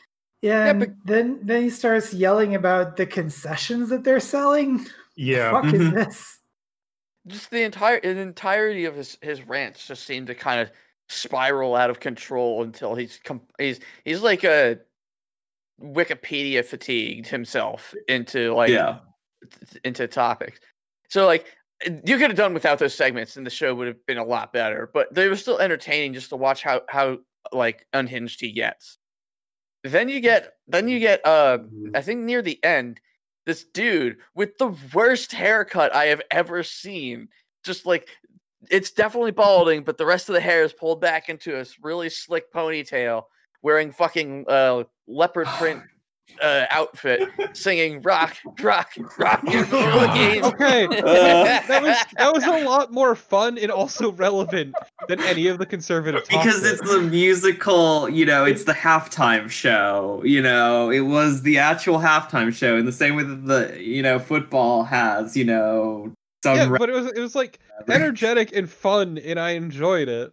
Yeah, 0.42 0.66
Yeah, 0.66 0.73
but- 0.73 0.90
then 1.04 1.38
then 1.42 1.62
he 1.64 1.70
starts 1.70 2.14
yelling 2.14 2.54
about 2.54 2.97
the 2.97 3.04
concessions 3.06 3.90
that 3.90 4.04
they're 4.04 4.20
selling. 4.20 4.87
Yeah. 5.16 5.50
Fuck 5.50 5.75
is 5.75 5.82
Mhm. 5.82 5.94
this? 5.94 6.38
Just 7.28 7.50
the 7.50 7.62
entire 7.62 8.00
the 8.00 8.18
entirety 8.18 8.85
of 8.85 8.97
his 8.97 9.18
his 9.23 9.42
rants 9.42 9.87
just 9.87 10.04
seem 10.04 10.26
to 10.26 10.35
kind 10.35 10.61
of 10.61 10.70
spiral 11.08 11.75
out 11.75 11.90
of 11.90 12.00
control 12.00 12.62
until 12.62 12.94
he's 12.94 13.20
he's 13.58 13.80
he's 14.04 14.23
like 14.23 14.44
a 14.44 14.78
Wikipedia 15.80 16.64
fatigued 16.64 17.26
himself 17.26 17.94
into 18.08 18.52
like 18.54 18.70
yeah. 18.70 18.99
into 19.85 20.06
topics. 20.08 20.61
So 21.08 21.26
like 21.26 21.47
you 22.04 22.18
could 22.18 22.30
have 22.30 22.37
done 22.37 22.54
without 22.54 22.78
those 22.78 22.94
segments 22.94 23.37
and 23.37 23.47
the 23.47 23.50
show 23.50 23.75
would 23.75 23.87
have 23.87 24.04
been 24.06 24.18
a 24.18 24.25
lot 24.25 24.52
better, 24.52 24.90
but 24.92 25.14
they 25.14 25.28
were 25.28 25.37
still 25.37 25.58
entertaining 25.58 26.12
just 26.12 26.30
to 26.30 26.37
watch 26.37 26.62
how 26.62 26.82
how 26.88 27.18
like 27.52 27.87
unhinged 27.92 28.40
he 28.40 28.52
gets. 28.52 28.99
Then 29.85 30.08
you 30.08 30.20
get 30.20 30.54
then 30.66 30.88
you 30.88 30.99
get 30.99 31.25
uh 31.25 31.58
I 31.94 32.02
think 32.02 32.25
near 32.25 32.42
the 32.42 32.62
end 32.64 33.00
this 33.49 33.64
dude 33.64 34.19
with 34.35 34.59
the 34.59 34.76
worst 34.93 35.33
haircut 35.33 35.95
I 35.95 36.05
have 36.05 36.21
ever 36.31 36.62
seen. 36.62 37.28
Just 37.64 37.87
like 37.87 38.07
it's 38.71 38.90
definitely 38.90 39.31
balding, 39.31 39.83
but 39.85 39.97
the 39.97 40.05
rest 40.05 40.28
of 40.28 40.35
the 40.35 40.40
hair 40.40 40.62
is 40.62 40.73
pulled 40.75 41.00
back 41.00 41.31
into 41.31 41.59
a 41.59 41.64
really 41.83 42.11
slick 42.11 42.52
ponytail, 42.52 43.25
wearing 43.62 43.90
fucking 43.90 44.45
uh, 44.49 44.85
leopard 45.07 45.47
print 45.59 45.83
uh, 46.42 46.66
outfit, 46.70 47.28
singing 47.52 48.00
"Rock, 48.02 48.37
Rock, 48.61 48.92
Rock." 49.18 49.42
Your 49.50 49.64
game. 49.64 50.44
Okay, 50.44 50.87
Uh. 50.87 51.44
that 51.68 51.82
was 51.82 51.97
that 52.16 52.32
was 52.32 52.44
a 52.44 52.64
lot 52.64 52.92
more 52.92 53.14
fun 53.14 53.58
and 53.58 53.70
also 53.70 54.12
relevant 54.12 54.75
than 55.08 55.20
any 55.23 55.47
of 55.49 55.58
the 55.58 55.66
conservative 55.66 56.23
talk 56.28 56.44
because 56.44 56.62
bits. 56.62 56.80
it's 56.80 56.90
the 56.90 57.00
musical, 57.00 58.08
you 58.08 58.25
know, 58.26 58.44
it's 58.44 58.64
the 58.64 58.73
halftime 58.73 59.50
show. 59.50 60.23
You 60.25 60.42
know, 60.42 60.90
it 60.90 61.00
was 61.00 61.42
the 61.42 61.58
actual 61.58 61.99
halftime 61.99 62.52
show 62.54 62.76
in 62.76 62.87
the 62.87 62.92
same 62.92 63.16
way 63.16 63.25
that 63.25 63.47
the 63.47 63.82
you 63.82 64.02
know 64.02 64.18
football 64.18 64.85
has, 64.85 65.37
you 65.37 65.44
know, 65.44 66.12
some 66.42 66.56
yeah, 66.56 66.68
ra- 66.68 66.78
but 66.78 66.88
it 66.88 66.92
was 66.94 67.06
it 67.06 67.20
was 67.20 67.35
like 67.35 67.58
energetic 67.88 68.54
and 68.54 68.70
fun, 68.70 69.18
and 69.18 69.38
I 69.40 69.50
enjoyed 69.50 70.08
it. 70.08 70.32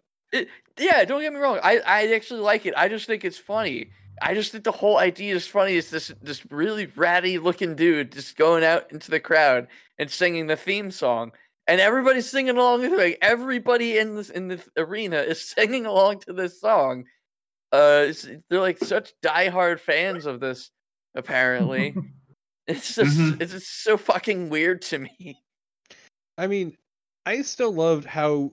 Yeah, 0.77 1.05
don't 1.05 1.21
get 1.21 1.31
me 1.31 1.39
wrong. 1.39 1.59
I, 1.63 1.79
I 1.79 2.13
actually 2.13 2.41
like 2.41 2.65
it. 2.65 2.73
I 2.75 2.89
just 2.89 3.07
think 3.07 3.23
it's 3.23 3.37
funny. 3.37 3.89
I 4.21 4.33
just 4.33 4.51
think 4.51 4.63
the 4.63 4.71
whole 4.71 4.97
idea 4.97 5.35
is 5.35 5.47
funny. 5.47 5.75
It's 5.75 5.89
this 5.89 6.11
this 6.21 6.45
really 6.51 6.87
ratty 6.95 7.37
looking 7.37 7.75
dude 7.75 8.11
just 8.11 8.37
going 8.37 8.63
out 8.63 8.91
into 8.91 9.11
the 9.11 9.19
crowd 9.19 9.67
and 9.99 10.09
singing 10.09 10.47
the 10.47 10.55
theme 10.55 10.91
song, 10.91 11.31
and 11.67 11.81
everybody's 11.81 12.29
singing 12.29 12.57
along 12.57 12.81
with 12.81 12.93
it. 12.93 12.97
Like 12.97 13.17
everybody 13.21 13.97
in 13.97 14.15
this 14.15 14.29
in 14.29 14.47
this 14.47 14.67
arena 14.77 15.17
is 15.17 15.41
singing 15.49 15.85
along 15.85 16.19
to 16.21 16.33
this 16.33 16.59
song. 16.59 17.05
Uh, 17.71 18.05
it's, 18.07 18.27
they're 18.49 18.59
like 18.61 18.77
such 18.79 19.13
diehard 19.23 19.79
fans 19.79 20.25
of 20.25 20.39
this. 20.39 20.71
Apparently, 21.15 21.93
it's 22.67 22.95
just 22.95 23.17
Mhm. 23.17 23.41
it's 23.41 23.51
just 23.53 23.83
so 23.83 23.97
fucking 23.97 24.49
weird 24.49 24.81
to 24.83 24.99
me. 24.99 25.39
I 26.37 26.47
mean, 26.47 26.75
I 27.25 27.41
still 27.41 27.73
loved 27.73 28.05
how 28.05 28.51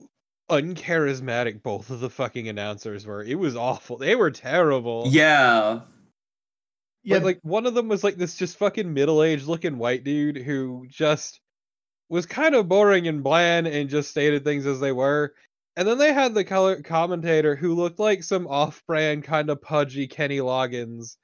uncharismatic 0.49 1.63
both 1.63 1.89
of 1.89 1.99
the 1.99 2.09
fucking 2.09 2.47
announcers 2.47 3.05
were. 3.05 3.23
It 3.23 3.35
was 3.39 3.55
awful. 3.55 3.97
They 3.97 4.15
were 4.15 4.31
terrible. 4.31 5.05
yeah. 5.07 5.81
Yeah, 7.05 7.15
Like, 7.17 7.23
like 7.25 7.39
one 7.41 7.65
of 7.65 7.73
them 7.73 7.89
was 7.89 8.01
like 8.03 8.15
this 8.15 8.37
just 8.37 8.57
fucking 8.57 8.93
middle-aged 8.93 9.45
looking 9.45 9.77
white 9.77 10.05
dude 10.05 10.37
who 10.37 10.85
just 10.89 11.41
was 12.07 12.25
kind 12.25 12.55
of 12.55 12.69
boring 12.69 13.09
and 13.09 13.21
bland 13.21 13.67
and 13.67 13.89
just 13.89 14.09
stated 14.09 14.45
things 14.45 14.65
as 14.65 14.79
they 14.79 14.93
were. 14.93 15.33
And 15.75 15.85
then 15.85 15.97
they 15.97 16.13
had 16.13 16.33
the 16.33 16.45
color 16.45 16.81
commentator 16.81 17.55
who 17.57 17.73
looked 17.75 17.99
like 17.99 18.23
some 18.23 18.47
off-brand 18.47 19.23
kind 19.25 19.49
of 19.49 19.61
pudgy 19.61 20.07
Kenny 20.07 20.37
Loggins. 20.37 21.17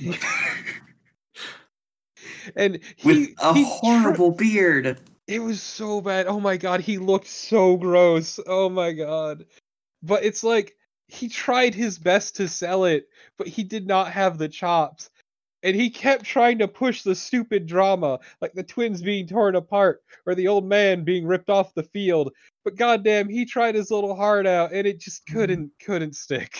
And 2.56 2.80
he, 2.96 3.06
With 3.08 3.28
a 3.42 3.54
he 3.54 3.62
tr- 3.62 3.68
horrible 3.70 4.30
beard. 4.32 4.98
It 5.30 5.38
was 5.38 5.62
so 5.62 6.00
bad. 6.00 6.26
Oh 6.26 6.40
my 6.40 6.56
god, 6.56 6.80
he 6.80 6.98
looked 6.98 7.28
so 7.28 7.76
gross. 7.76 8.40
Oh 8.46 8.68
my 8.68 8.92
god. 8.92 9.46
But 10.02 10.24
it's 10.24 10.42
like 10.42 10.76
he 11.06 11.28
tried 11.28 11.72
his 11.72 11.98
best 11.98 12.36
to 12.36 12.48
sell 12.48 12.84
it, 12.84 13.08
but 13.38 13.46
he 13.46 13.62
did 13.62 13.86
not 13.86 14.10
have 14.10 14.38
the 14.38 14.48
chops. 14.48 15.08
And 15.62 15.76
he 15.76 15.88
kept 15.88 16.24
trying 16.24 16.58
to 16.58 16.68
push 16.68 17.02
the 17.02 17.14
stupid 17.14 17.66
drama, 17.66 18.18
like 18.40 18.54
the 18.54 18.62
twins 18.64 19.02
being 19.02 19.28
torn 19.28 19.54
apart 19.54 20.02
or 20.26 20.34
the 20.34 20.48
old 20.48 20.64
man 20.64 21.04
being 21.04 21.26
ripped 21.26 21.50
off 21.50 21.74
the 21.74 21.82
field. 21.84 22.32
But 22.64 22.76
goddamn, 22.76 23.28
he 23.28 23.44
tried 23.44 23.76
his 23.76 23.90
little 23.90 24.16
heart 24.16 24.46
out 24.46 24.72
and 24.72 24.84
it 24.84 24.98
just 24.98 25.26
couldn't 25.26 25.70
couldn't 25.84 26.16
stick. 26.16 26.58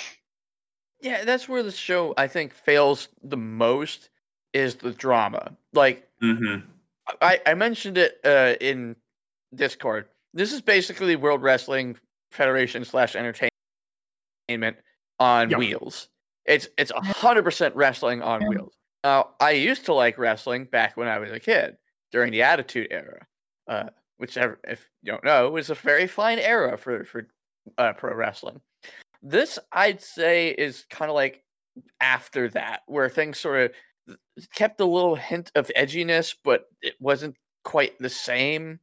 Yeah, 1.00 1.24
that's 1.24 1.48
where 1.48 1.64
the 1.64 1.72
show 1.72 2.14
I 2.16 2.28
think 2.28 2.54
fails 2.54 3.08
the 3.24 3.36
most 3.36 4.10
is 4.52 4.76
the 4.76 4.92
drama. 4.92 5.56
Like 5.72 6.06
Mm-hmm. 6.22 6.68
I, 7.20 7.40
I 7.46 7.54
mentioned 7.54 7.98
it 7.98 8.18
uh, 8.24 8.54
in 8.60 8.96
Discord. 9.54 10.06
This 10.34 10.52
is 10.52 10.60
basically 10.60 11.16
World 11.16 11.42
Wrestling 11.42 11.96
Federation 12.32 12.84
slash 12.84 13.16
entertainment 13.16 13.50
on 15.18 15.50
Yep. 15.50 15.58
wheels. 15.58 16.08
It's 16.46 16.68
it's 16.78 16.90
hundred 16.94 17.42
percent 17.42 17.74
wrestling 17.76 18.22
on 18.22 18.46
wheels. 18.48 18.72
Now 19.04 19.30
I 19.40 19.52
used 19.52 19.84
to 19.86 19.94
like 19.94 20.18
wrestling 20.18 20.64
back 20.64 20.96
when 20.96 21.08
I 21.08 21.18
was 21.18 21.30
a 21.30 21.40
kid 21.40 21.76
during 22.12 22.32
the 22.32 22.42
Attitude 22.42 22.88
Era, 22.90 23.26
uh, 23.68 23.90
which 24.16 24.36
ever- 24.36 24.58
if 24.64 24.88
you 25.02 25.12
don't 25.12 25.24
know 25.24 25.50
was 25.50 25.70
a 25.70 25.74
very 25.74 26.06
fine 26.06 26.38
era 26.38 26.76
for 26.78 27.04
for 27.04 27.28
uh, 27.78 27.92
pro 27.92 28.14
wrestling. 28.14 28.60
This 29.22 29.58
I'd 29.72 30.00
say 30.00 30.50
is 30.50 30.86
kind 30.90 31.10
of 31.10 31.14
like 31.14 31.44
after 32.00 32.48
that, 32.50 32.82
where 32.86 33.08
things 33.08 33.38
sort 33.38 33.60
of 33.60 33.72
kept 34.54 34.80
a 34.80 34.84
little 34.84 35.14
hint 35.14 35.50
of 35.54 35.70
edginess, 35.76 36.34
but 36.44 36.66
it 36.82 36.94
wasn't 37.00 37.36
quite 37.64 37.98
the 37.98 38.08
same. 38.08 38.80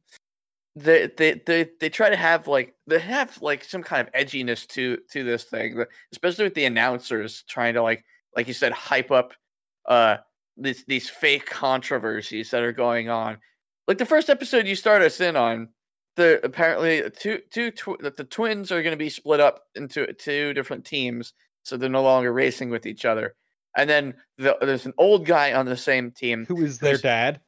They 0.76 1.10
they 1.16 1.40
they 1.44 1.70
they 1.80 1.88
try 1.88 2.10
to 2.10 2.16
have 2.16 2.46
like 2.46 2.74
they 2.86 2.98
have 3.00 3.40
like 3.42 3.64
some 3.64 3.82
kind 3.82 4.06
of 4.06 4.14
edginess 4.14 4.66
to 4.68 4.98
to 5.10 5.24
this 5.24 5.44
thing, 5.44 5.84
especially 6.12 6.44
with 6.44 6.54
the 6.54 6.66
announcers 6.66 7.44
trying 7.48 7.74
to 7.74 7.82
like 7.82 8.04
like 8.36 8.46
you 8.46 8.54
said 8.54 8.72
hype 8.72 9.10
up 9.10 9.32
uh 9.86 10.18
these 10.56 10.84
these 10.86 11.08
fake 11.08 11.46
controversies 11.46 12.50
that 12.50 12.62
are 12.62 12.72
going 12.72 13.08
on. 13.08 13.38
Like 13.86 13.98
the 13.98 14.06
first 14.06 14.28
episode 14.28 14.66
you 14.66 14.74
start 14.74 15.02
us 15.02 15.20
in 15.20 15.34
on, 15.36 15.68
the 16.16 16.40
apparently 16.44 17.10
two 17.10 17.40
two 17.50 17.70
tw- 17.70 18.00
that 18.00 18.16
the 18.16 18.24
twins 18.24 18.70
are 18.70 18.82
going 18.82 18.92
to 18.92 18.98
be 18.98 19.08
split 19.08 19.40
up 19.40 19.62
into 19.74 20.12
two 20.14 20.52
different 20.52 20.84
teams, 20.84 21.32
so 21.62 21.76
they're 21.76 21.88
no 21.88 22.02
longer 22.02 22.32
racing 22.32 22.70
with 22.70 22.86
each 22.86 23.04
other. 23.04 23.34
And 23.76 23.88
then 23.88 24.14
the, 24.38 24.56
there's 24.60 24.86
an 24.86 24.94
old 24.98 25.26
guy 25.26 25.52
on 25.52 25.66
the 25.66 25.76
same 25.76 26.10
team. 26.10 26.44
Who 26.46 26.64
is 26.64 26.78
their 26.78 26.96
dad? 26.96 27.40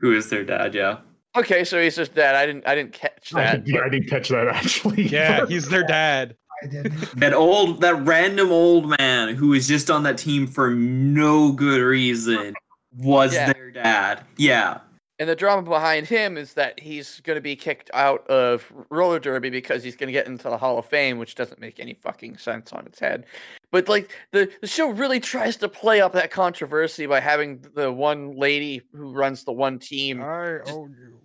Who 0.00 0.14
is 0.14 0.28
their 0.30 0.44
dad? 0.44 0.74
Yeah. 0.74 0.98
Okay, 1.36 1.62
so 1.64 1.80
he's 1.80 1.94
just 1.96 2.14
dad. 2.14 2.34
I 2.34 2.44
didn't 2.44 2.66
I 2.66 2.74
didn't 2.74 2.92
catch 2.92 3.32
I, 3.34 3.42
that. 3.44 3.64
did, 3.64 3.80
I 3.80 3.88
didn't 3.88 4.08
catch 4.08 4.28
that 4.30 4.48
actually. 4.48 5.02
Yeah, 5.08 5.46
he's 5.48 5.68
their 5.68 5.84
dad. 5.84 6.36
I 6.62 6.66
didn't. 6.66 7.18
That 7.20 7.32
old, 7.34 7.80
that 7.82 7.94
random 8.04 8.50
old 8.50 8.90
man 8.98 9.34
who 9.34 9.48
was 9.48 9.68
just 9.68 9.90
on 9.90 10.02
that 10.02 10.18
team 10.18 10.46
for 10.46 10.70
no 10.70 11.52
good 11.52 11.80
reason 11.80 12.54
was 12.98 13.32
Yeah. 13.32 13.52
their 13.52 13.70
dad. 13.70 14.24
Yeah. 14.36 14.78
And 15.20 15.28
the 15.28 15.36
drama 15.36 15.60
behind 15.68 16.06
him 16.06 16.38
is 16.38 16.54
that 16.54 16.80
he's 16.80 17.20
going 17.20 17.36
to 17.36 17.42
be 17.42 17.54
kicked 17.54 17.90
out 17.92 18.26
of 18.28 18.72
roller 18.88 19.18
derby 19.18 19.50
because 19.50 19.84
he's 19.84 19.94
going 19.94 20.06
to 20.06 20.14
get 20.14 20.26
into 20.26 20.44
the 20.48 20.56
Hall 20.56 20.78
of 20.78 20.86
Fame, 20.86 21.18
which 21.18 21.34
doesn't 21.34 21.60
make 21.60 21.78
any 21.78 21.92
fucking 21.92 22.38
sense 22.38 22.72
on 22.72 22.86
its 22.86 22.98
head. 22.98 23.26
But 23.70 23.86
like 23.86 24.16
the 24.32 24.50
the 24.62 24.66
show 24.66 24.88
really 24.88 25.20
tries 25.20 25.56
to 25.58 25.68
play 25.68 26.00
up 26.00 26.14
that 26.14 26.30
controversy 26.30 27.04
by 27.04 27.20
having 27.20 27.62
the 27.74 27.92
one 27.92 28.34
lady 28.34 28.80
who 28.94 29.12
runs 29.12 29.44
the 29.44 29.52
one 29.52 29.78
team. 29.78 30.22
I 30.22 30.60
own 30.66 30.96
you. 30.98 31.20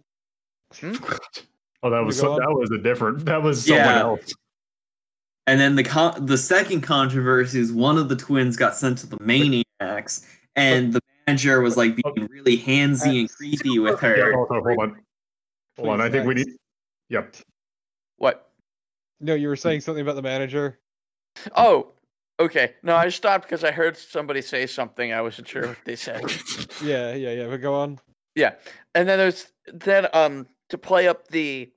Hmm? 0.91 1.03
Oh, 1.83 1.91
that 1.91 2.03
was 2.03 2.17
so, 2.17 2.35
that 2.39 2.49
was 2.49 2.71
a 2.71 2.79
different. 2.79 3.25
That 3.25 3.43
was 3.43 3.63
someone 3.63 3.85
Yeah. 3.85 3.99
else. 3.99 4.33
And 5.45 5.59
then 5.59 5.75
the 5.75 5.83
con- 5.83 6.25
the 6.25 6.37
second 6.37 6.81
controversy 6.81 7.59
is 7.59 7.71
one 7.71 7.99
of 7.99 8.09
the 8.09 8.15
twins 8.15 8.57
got 8.57 8.73
sent 8.75 8.97
to 8.99 9.07
the 9.07 9.17
maniacs, 9.21 10.25
and 10.55 10.93
the 10.93 11.01
manager 11.27 11.61
was 11.61 11.77
like 11.77 11.95
being 11.95 12.27
really 12.29 12.57
handsy 12.57 13.21
and 13.21 13.29
creepy 13.29 13.79
with 13.79 14.01
Yeah, 14.01 14.09
her. 14.09 14.33
hold 14.33 14.51
on, 14.51 14.63
hold 14.63 14.79
on. 14.79 15.01
Hold 15.77 15.89
on. 15.89 16.01
I 16.01 16.09
think 16.09 16.25
we 16.25 16.35
need. 16.35 16.47
Yep. 17.09 17.35
What? 18.17 18.49
No, 19.19 19.33
you 19.35 19.47
were 19.47 19.55
saying 19.55 19.81
something 19.81 20.01
about 20.01 20.15
the 20.15 20.21
manager. 20.21 20.79
Oh, 21.55 21.91
okay. 22.39 22.73
No, 22.83 22.95
I 22.95 23.09
stopped 23.09 23.45
because 23.45 23.63
I 23.63 23.71
heard 23.71 23.97
somebody 23.97 24.41
say 24.41 24.65
something. 24.67 25.13
I 25.13 25.21
wasn't 25.21 25.47
sure 25.47 25.67
what 25.67 25.77
they 25.85 25.95
said. 25.95 26.23
Yeah, 26.83 27.13
yeah, 27.13 27.31
yeah. 27.31 27.47
But 27.47 27.61
go 27.61 27.73
on. 27.73 27.99
Yeah, 28.35 28.55
and 28.95 29.07
then 29.07 29.17
there's 29.17 29.47
then 29.73 30.07
um 30.13 30.45
to 30.69 30.77
play 30.77 31.07
up 31.07 31.27
the 31.29 31.71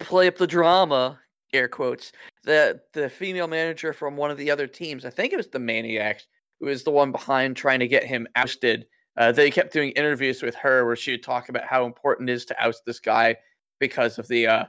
play 0.00 0.26
up 0.26 0.36
the 0.36 0.48
drama 0.48 1.20
air 1.52 1.68
quotes 1.68 2.10
the 2.42 2.80
the 2.92 3.08
female 3.08 3.46
manager 3.46 3.92
from 3.92 4.16
one 4.16 4.32
of 4.32 4.36
the 4.36 4.50
other 4.50 4.66
teams 4.66 5.04
I 5.04 5.10
think 5.10 5.32
it 5.32 5.36
was 5.36 5.46
the 5.46 5.60
Maniacs 5.60 6.26
was 6.64 6.84
the 6.84 6.90
one 6.90 7.12
behind 7.12 7.56
trying 7.56 7.80
to 7.80 7.88
get 7.88 8.04
him 8.04 8.26
ousted. 8.36 8.86
Uh, 9.16 9.30
they 9.32 9.50
kept 9.50 9.72
doing 9.72 9.90
interviews 9.92 10.42
with 10.42 10.54
her 10.56 10.84
where 10.84 10.96
she 10.96 11.12
would 11.12 11.22
talk 11.22 11.48
about 11.48 11.64
how 11.64 11.86
important 11.86 12.28
it 12.28 12.32
is 12.32 12.44
to 12.46 12.64
oust 12.64 12.82
this 12.84 12.98
guy 12.98 13.36
because 13.80 14.18
of 14.18 14.26
the 14.28 14.46
uh 14.46 14.64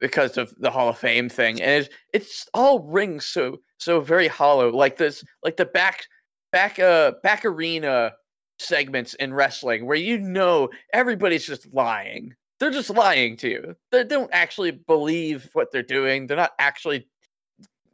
because 0.00 0.36
of 0.36 0.54
the 0.58 0.70
Hall 0.70 0.88
of 0.88 0.98
Fame 0.98 1.28
thing, 1.28 1.60
and 1.60 1.84
it's 1.84 1.94
it's 2.12 2.46
all 2.54 2.80
rings 2.80 3.24
so 3.26 3.58
so 3.78 4.00
very 4.00 4.28
hollow. 4.28 4.70
Like 4.70 4.96
this, 4.96 5.24
like 5.42 5.56
the 5.56 5.66
back 5.66 6.04
back 6.52 6.78
uh 6.78 7.12
back 7.22 7.44
arena 7.44 8.12
segments 8.58 9.14
in 9.14 9.32
wrestling 9.32 9.86
where 9.86 9.96
you 9.96 10.18
know 10.18 10.68
everybody's 10.92 11.46
just 11.46 11.72
lying. 11.72 12.34
They're 12.58 12.70
just 12.70 12.90
lying 12.90 13.36
to 13.38 13.48
you. 13.48 13.76
They 13.92 14.04
don't 14.04 14.30
actually 14.32 14.72
believe 14.72 15.48
what 15.52 15.70
they're 15.70 15.82
doing. 15.82 16.26
They're 16.26 16.36
not 16.36 16.52
actually, 16.58 17.08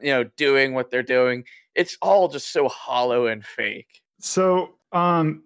you 0.00 0.10
know, 0.10 0.24
doing 0.36 0.72
what 0.72 0.90
they're 0.90 1.02
doing. 1.02 1.44
It's 1.74 1.96
all 2.02 2.28
just 2.28 2.52
so 2.52 2.68
hollow 2.68 3.26
and 3.26 3.44
fake. 3.44 4.02
So, 4.20 4.74
um, 4.92 5.42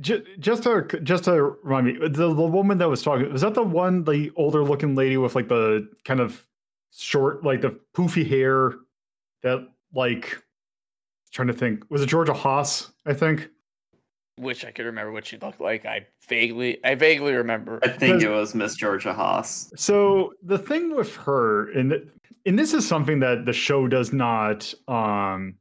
j- 0.00 0.24
just 0.38 0.64
to 0.64 0.82
just 1.02 1.24
to 1.24 1.56
remind 1.62 1.86
me, 1.86 2.08
the, 2.08 2.32
the 2.32 2.32
woman 2.32 2.78
that 2.78 2.88
was 2.88 3.02
talking 3.02 3.32
was 3.32 3.42
that 3.42 3.54
the 3.54 3.62
one, 3.62 4.04
the 4.04 4.30
older 4.36 4.64
looking 4.64 4.94
lady 4.94 5.16
with 5.16 5.34
like 5.34 5.48
the 5.48 5.88
kind 6.04 6.20
of 6.20 6.44
short, 6.96 7.44
like 7.44 7.60
the 7.60 7.78
poofy 7.94 8.28
hair, 8.28 8.74
that 9.42 9.66
like 9.94 10.42
trying 11.30 11.48
to 11.48 11.54
think 11.54 11.84
was 11.90 12.02
it 12.02 12.06
Georgia 12.06 12.34
Haas? 12.34 12.92
I 13.06 13.14
think. 13.14 13.48
Wish 14.38 14.64
I 14.64 14.70
could 14.70 14.86
remember 14.86 15.12
what 15.12 15.26
she 15.26 15.38
looked 15.38 15.60
like. 15.60 15.86
I 15.86 16.06
vaguely, 16.28 16.82
I 16.84 16.94
vaguely 16.94 17.32
remember. 17.34 17.80
I 17.82 17.88
think 17.88 18.22
it 18.22 18.30
was 18.30 18.54
Miss 18.54 18.76
Georgia 18.76 19.12
Haas. 19.12 19.70
So 19.76 20.34
the 20.42 20.58
thing 20.58 20.94
with 20.94 21.14
her, 21.16 21.70
and 21.72 22.10
and 22.46 22.58
this 22.58 22.72
is 22.72 22.86
something 22.86 23.20
that 23.20 23.44
the 23.44 23.52
show 23.52 23.88
does 23.88 24.12
not 24.12 24.72
um 24.86 25.54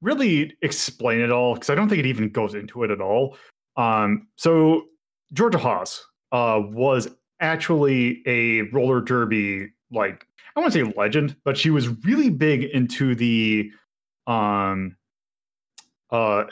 really 0.00 0.54
explain 0.62 1.20
at 1.20 1.32
all 1.32 1.54
because 1.54 1.70
I 1.70 1.74
don't 1.74 1.88
think 1.88 2.00
it 2.00 2.06
even 2.06 2.28
goes 2.28 2.54
into 2.54 2.84
it 2.84 2.90
at 2.90 3.00
all. 3.00 3.36
Um, 3.76 4.28
so 4.36 4.84
Georgia 5.32 5.58
Haas 5.58 6.04
uh, 6.30 6.60
was 6.62 7.08
actually 7.40 8.22
a 8.26 8.62
roller 8.72 9.00
derby 9.00 9.70
like 9.90 10.26
I 10.56 10.60
want 10.60 10.72
to 10.72 10.84
say 10.84 10.92
legend, 10.96 11.36
but 11.44 11.56
she 11.56 11.70
was 11.70 11.88
really 12.04 12.30
big 12.30 12.64
into 12.64 13.14
the 13.14 13.70
um 14.26 14.96
uh 16.10 16.44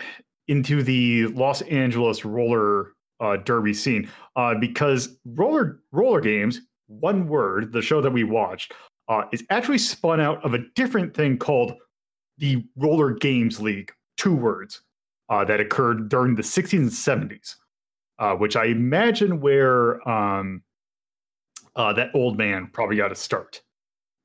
into 0.53 0.83
the 0.83 1.27
Los 1.29 1.63
Angeles 1.63 2.27
roller 2.27 2.93
uh, 3.21 3.39
derby 3.39 3.73
scene 3.73 4.07
uh, 4.37 4.55
because 4.55 5.17
roller 5.25 5.81
roller 5.93 6.21
games, 6.21 6.61
one 6.89 7.27
word, 7.27 7.73
the 7.73 7.81
show 7.81 8.03
that 8.03 8.13
we 8.13 8.23
watched, 8.23 8.75
uh, 9.09 9.23
is 9.33 9.43
actually 9.49 9.79
spun 9.79 10.21
out 10.21 10.45
of 10.45 10.53
a 10.53 10.59
different 10.75 11.15
thing 11.15 11.39
called 11.39 11.73
the 12.37 12.63
Roller 12.77 13.13
Games 13.13 13.61
League, 13.61 13.93
two 14.19 14.37
words 14.37 14.83
uh, 15.31 15.43
that 15.43 15.59
occurred 15.59 16.11
during 16.11 16.35
the 16.35 16.43
60s 16.43 16.79
and 16.79 16.91
70s, 17.31 17.57
uh, 18.19 18.35
which 18.35 18.55
I 18.55 18.67
imagine 18.67 19.41
where 19.41 20.07
um, 20.07 20.63
uh, 21.77 21.95
that 21.95 22.11
old 22.15 22.37
man 22.37 22.69
probably 22.75 22.97
got 22.97 23.09
to 23.09 23.15
start. 23.15 23.63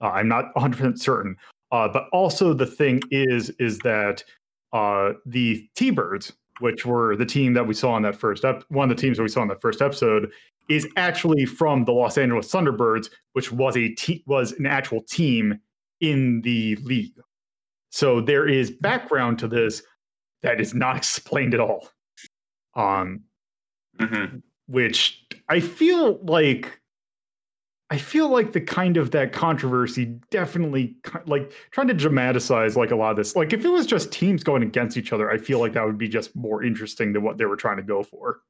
I'm 0.01 0.27
not 0.27 0.53
100% 0.55 0.99
certain, 0.99 1.37
but 1.71 2.09
also 2.11 2.53
the 2.53 2.65
thing 2.65 2.99
is 3.11 3.49
is 3.59 3.79
that 3.79 4.25
uh, 4.73 5.13
the 5.25 5.67
T-Birds, 5.75 6.33
which 6.59 6.85
were 6.85 7.15
the 7.15 7.25
team 7.25 7.53
that 7.53 7.67
we 7.67 7.73
saw 7.73 7.95
in 7.97 8.03
that 8.03 8.15
first 8.15 8.43
ep- 8.43 8.63
one 8.69 8.89
of 8.89 8.95
the 8.95 9.01
teams 9.01 9.17
that 9.17 9.23
we 9.23 9.29
saw 9.29 9.41
in 9.41 9.47
that 9.47 9.61
first 9.61 9.81
episode, 9.81 10.29
is 10.69 10.87
actually 10.97 11.45
from 11.45 11.85
the 11.85 11.93
Los 11.93 12.17
Angeles 12.17 12.51
Thunderbirds, 12.51 13.09
which 13.33 13.51
was 13.51 13.77
a 13.77 13.93
te- 13.95 14.23
was 14.27 14.51
an 14.53 14.65
actual 14.65 15.01
team 15.03 15.59
in 16.01 16.41
the 16.41 16.75
league. 16.77 17.13
So 17.89 18.21
there 18.21 18.47
is 18.47 18.71
background 18.71 19.39
to 19.39 19.47
this 19.47 19.81
that 20.41 20.59
is 20.59 20.73
not 20.73 20.97
explained 20.97 21.53
at 21.53 21.59
all. 21.59 21.89
Um, 22.75 23.21
hmm 23.99 24.37
which 24.67 25.25
I 25.49 25.59
feel 25.59 26.19
like 26.23 26.81
I 27.89 27.97
feel 27.97 28.29
like 28.29 28.51
the 28.51 28.59
kind 28.59 28.97
of 28.97 29.11
that 29.11 29.31
controversy 29.31 30.19
definitely 30.29 30.97
like 31.25 31.53
trying 31.71 31.87
to 31.87 31.93
dramatize 31.93 32.75
like 32.75 32.91
a 32.91 32.95
lot 32.95 33.11
of 33.11 33.17
this. 33.17 33.35
Like 33.35 33.53
if 33.53 33.63
it 33.63 33.69
was 33.69 33.85
just 33.85 34.11
teams 34.11 34.43
going 34.43 34.61
against 34.61 34.97
each 34.97 35.13
other, 35.13 35.31
I 35.31 35.37
feel 35.37 35.59
like 35.59 35.73
that 35.73 35.85
would 35.85 35.97
be 35.97 36.09
just 36.09 36.35
more 36.35 36.63
interesting 36.63 37.13
than 37.13 37.23
what 37.23 37.37
they 37.37 37.45
were 37.45 37.55
trying 37.55 37.77
to 37.77 37.83
go 37.83 38.03
for. 38.03 38.41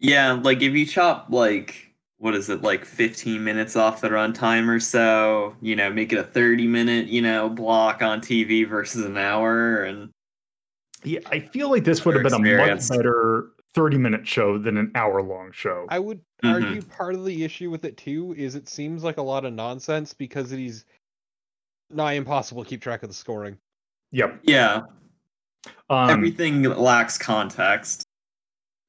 Yeah, 0.00 0.32
like 0.32 0.60
if 0.62 0.72
you 0.72 0.86
chop 0.86 1.26
like 1.30 1.94
what 2.18 2.34
is 2.34 2.48
it, 2.48 2.62
like 2.62 2.84
15 2.84 3.44
minutes 3.44 3.76
off 3.76 4.00
the 4.00 4.08
runtime 4.08 4.68
or 4.68 4.80
so, 4.80 5.54
you 5.62 5.76
know, 5.76 5.88
make 5.90 6.12
it 6.12 6.18
a 6.18 6.24
30 6.24 6.66
minute, 6.66 7.06
you 7.06 7.22
know, 7.22 7.48
block 7.48 8.02
on 8.02 8.20
TV 8.20 8.68
versus 8.68 9.04
an 9.04 9.16
hour 9.16 9.84
and 9.84 10.10
Yeah, 11.04 11.20
I 11.26 11.38
feel 11.38 11.70
like 11.70 11.84
this 11.84 12.04
would 12.04 12.16
have 12.16 12.24
been 12.24 12.34
a 12.34 12.56
much 12.56 12.88
better 12.88 13.50
30 13.78 13.96
minute 13.96 14.26
show 14.26 14.58
than 14.58 14.76
an 14.76 14.90
hour 14.96 15.22
long 15.22 15.52
show. 15.52 15.86
I 15.88 16.00
would 16.00 16.20
Mhm. 16.42 16.52
argue 16.52 16.82
part 16.82 17.14
of 17.14 17.24
the 17.24 17.44
issue 17.44 17.70
with 17.70 17.84
it 17.84 17.96
too 17.96 18.34
is 18.36 18.56
it 18.56 18.68
seems 18.68 19.04
like 19.04 19.18
a 19.18 19.22
lot 19.22 19.44
of 19.44 19.52
nonsense 19.52 20.12
because 20.12 20.50
it 20.50 20.58
is 20.58 20.84
nigh 21.88 22.14
impossible 22.14 22.64
to 22.64 22.68
keep 22.68 22.80
track 22.82 23.04
of 23.04 23.08
the 23.08 23.14
scoring. 23.14 23.56
yep. 24.10 24.40
yeah, 24.42 24.82
Um, 25.90 26.10
everything 26.10 26.62
lacks 26.64 27.16
context. 27.18 28.04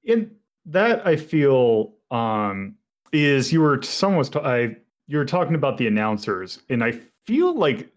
in 0.03 0.36
that 0.65 1.05
I 1.05 1.15
feel 1.17 1.93
um 2.10 2.75
is 3.12 3.53
you 3.53 3.62
were 3.62 3.81
someone 3.84 4.17
was 4.17 4.29
ta- 4.29 4.39
I 4.43 4.75
you 5.08 5.17
were 5.19 5.25
talking 5.25 5.54
about 5.56 5.78
the 5.78 5.86
announcers 5.88 6.63
and 6.69 6.84
I 6.84 6.93
feel 7.25 7.54
like 7.54 7.91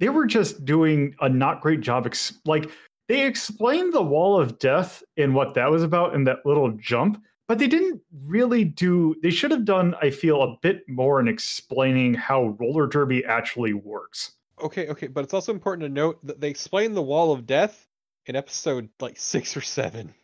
they 0.00 0.08
were 0.08 0.26
just 0.26 0.64
doing 0.64 1.14
a 1.20 1.28
not 1.28 1.60
great 1.60 1.80
job 1.80 2.06
ex- 2.06 2.40
like 2.44 2.70
they 3.08 3.26
explained 3.26 3.92
the 3.92 4.02
wall 4.02 4.40
of 4.40 4.58
death 4.58 5.02
and 5.16 5.34
what 5.34 5.54
that 5.54 5.70
was 5.70 5.82
about 5.82 6.14
in 6.14 6.24
that 6.24 6.44
little 6.44 6.70
jump 6.72 7.22
but 7.46 7.58
they 7.58 7.66
didn't 7.66 8.00
really 8.26 8.64
do 8.64 9.14
they 9.22 9.30
should 9.30 9.50
have 9.50 9.64
done 9.64 9.94
I 10.00 10.10
feel 10.10 10.42
a 10.42 10.56
bit 10.62 10.88
more 10.88 11.20
in 11.20 11.28
explaining 11.28 12.14
how 12.14 12.56
roller 12.60 12.86
derby 12.86 13.24
actually 13.24 13.74
works. 13.74 14.32
Okay, 14.62 14.88
okay, 14.88 15.08
but 15.08 15.24
it's 15.24 15.34
also 15.34 15.52
important 15.52 15.82
to 15.82 15.92
note 15.92 16.24
that 16.24 16.40
they 16.40 16.48
explain 16.48 16.94
the 16.94 17.02
wall 17.02 17.32
of 17.32 17.44
death 17.44 17.86
in 18.26 18.36
episode 18.36 18.88
like 19.00 19.18
six 19.18 19.56
or 19.56 19.60
seven. 19.60 20.14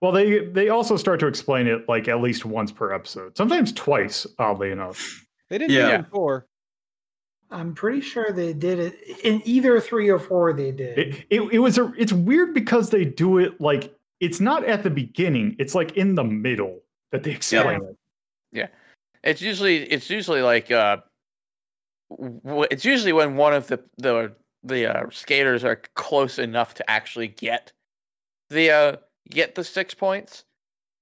Well, 0.00 0.12
they 0.12 0.40
they 0.46 0.68
also 0.68 0.96
start 0.96 1.18
to 1.20 1.26
explain 1.26 1.66
it 1.66 1.88
like 1.88 2.06
at 2.06 2.20
least 2.20 2.44
once 2.44 2.70
per 2.70 2.92
episode, 2.92 3.36
sometimes 3.36 3.72
twice, 3.72 4.26
oddly 4.38 4.70
enough. 4.70 5.24
They 5.48 5.58
didn't 5.58 5.72
Yeah. 5.72 5.86
do 5.88 5.92
it 5.94 5.98
in 6.00 6.04
four. 6.04 6.46
I'm 7.52 7.74
pretty 7.74 8.00
sure 8.00 8.32
they 8.32 8.52
did 8.52 8.78
it 8.78 9.20
in 9.22 9.42
either 9.44 9.80
three 9.80 10.08
or 10.08 10.18
four. 10.18 10.52
They 10.52 10.72
did. 10.72 10.98
It, 10.98 11.26
it, 11.30 11.42
it 11.52 11.58
was 11.58 11.78
a 11.78 11.92
it's 11.96 12.12
weird 12.12 12.54
because 12.54 12.90
they 12.90 13.04
do 13.04 13.38
it 13.38 13.60
like 13.60 13.94
it's 14.20 14.40
not 14.40 14.64
at 14.64 14.82
the 14.82 14.90
beginning, 14.90 15.56
it's 15.58 15.74
like 15.74 15.92
in 15.96 16.14
the 16.14 16.24
middle 16.24 16.80
that 17.10 17.22
they 17.24 17.32
explain 17.32 17.82
it. 17.82 17.96
Yeah, 18.52 18.68
it's 19.22 19.42
usually 19.42 19.82
it's 19.84 20.08
usually 20.08 20.42
like 20.42 20.70
uh, 20.70 20.98
w- 22.10 22.66
it's 22.70 22.84
usually 22.84 23.12
when 23.12 23.36
one 23.36 23.52
of 23.52 23.66
the 23.66 23.82
the 23.98 24.32
the 24.62 24.86
uh, 24.86 25.10
skaters 25.10 25.64
are 25.64 25.82
close 25.94 26.38
enough 26.38 26.74
to 26.74 26.90
actually 26.90 27.28
get 27.28 27.72
the 28.48 28.70
uh 28.70 28.96
get 29.30 29.54
the 29.54 29.64
six 29.64 29.92
points, 29.94 30.44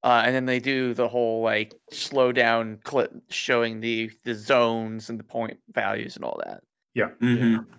uh, 0.03 0.23
and 0.25 0.35
then 0.35 0.47
they 0.47 0.59
do 0.61 0.95
the 0.95 1.09
whole 1.09 1.43
like 1.43 1.75
slow 1.91 2.33
down 2.33 2.79
clip 2.85 3.13
showing 3.29 3.81
the 3.81 4.11
the 4.25 4.35
zones 4.35 5.11
and 5.11 5.19
the 5.19 5.25
point 5.25 5.59
values 5.73 6.17
and 6.17 6.25
all 6.25 6.41
that. 6.45 6.63
Yeah. 6.95 7.09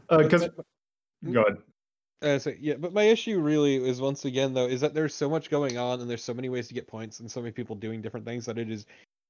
But- 0.10 0.24
Because 0.24 0.42
but- 0.48 0.56
but- 1.24 1.32
go 1.34 1.42
ahead. 1.44 1.58
Uh, 2.24 2.38
so, 2.38 2.54
yeah, 2.60 2.76
but 2.76 2.94
my 2.94 3.02
issue 3.02 3.40
really 3.40 3.78
is 3.78 4.00
once 4.00 4.26
again 4.26 4.54
though 4.54 4.68
is 4.68 4.80
that 4.82 4.94
there's 4.94 5.16
so 5.16 5.28
much 5.28 5.50
going 5.50 5.80
on 5.80 6.00
and 6.02 6.08
there's 6.10 6.24
so 6.24 6.36
many 6.36 6.50
ways 6.50 6.68
to 6.68 6.74
get 6.76 6.88
points 6.88 7.20
and 7.20 7.32
so 7.32 7.42
many 7.42 7.52
people 7.52 7.76
doing 7.76 8.00
different 8.00 8.24
things 8.28 8.46
that 8.46 8.60
it 8.60 8.70
is 8.70 8.86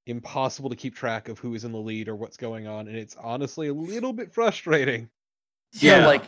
impossible 0.06 0.68
to 0.68 0.76
keep 0.76 0.94
track 0.94 1.28
of 1.30 1.38
who 1.38 1.54
is 1.54 1.64
in 1.64 1.72
the 1.72 1.78
lead 1.78 2.06
or 2.06 2.16
what's 2.16 2.36
going 2.36 2.66
on 2.66 2.88
and 2.88 2.96
it's 2.96 3.16
honestly 3.18 3.68
a 3.68 3.72
little 3.72 4.12
bit 4.12 4.30
frustrating. 4.30 5.08
Yeah, 5.74 6.00
Yeah. 6.00 6.06
like 6.06 6.24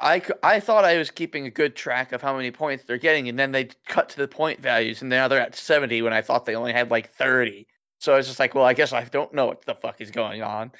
I, 0.00 0.22
I 0.42 0.60
thought 0.60 0.84
I 0.84 0.96
was 0.96 1.10
keeping 1.10 1.46
a 1.46 1.50
good 1.50 1.74
track 1.74 2.12
of 2.12 2.22
how 2.22 2.36
many 2.36 2.50
points 2.50 2.84
they're 2.84 2.98
getting, 2.98 3.28
and 3.28 3.38
then 3.38 3.52
they 3.52 3.70
cut 3.86 4.08
to 4.10 4.16
the 4.16 4.28
point 4.28 4.60
values, 4.60 5.00
and 5.00 5.10
now 5.10 5.26
they're 5.26 5.40
at 5.40 5.56
seventy 5.56 6.02
when 6.02 6.12
I 6.12 6.22
thought 6.22 6.44
they 6.46 6.54
only 6.54 6.72
had 6.72 6.90
like 6.90 7.12
thirty. 7.14 7.66
So 7.98 8.12
I 8.12 8.16
was 8.16 8.26
just 8.26 8.38
like, 8.38 8.54
well, 8.54 8.64
I 8.64 8.74
guess 8.74 8.92
I 8.92 9.04
don't 9.04 9.32
know 9.34 9.46
what 9.46 9.64
the 9.64 9.74
fuck 9.74 10.00
is 10.00 10.10
going 10.10 10.42
on. 10.42 10.70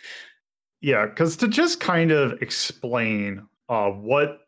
Yeah, 0.81 1.07
because 1.07 1.37
to 1.39 1.49
just 1.49 1.81
kind 1.81 2.13
of 2.13 2.41
explain 2.43 3.47
uh 3.69 3.89
what 3.89 4.41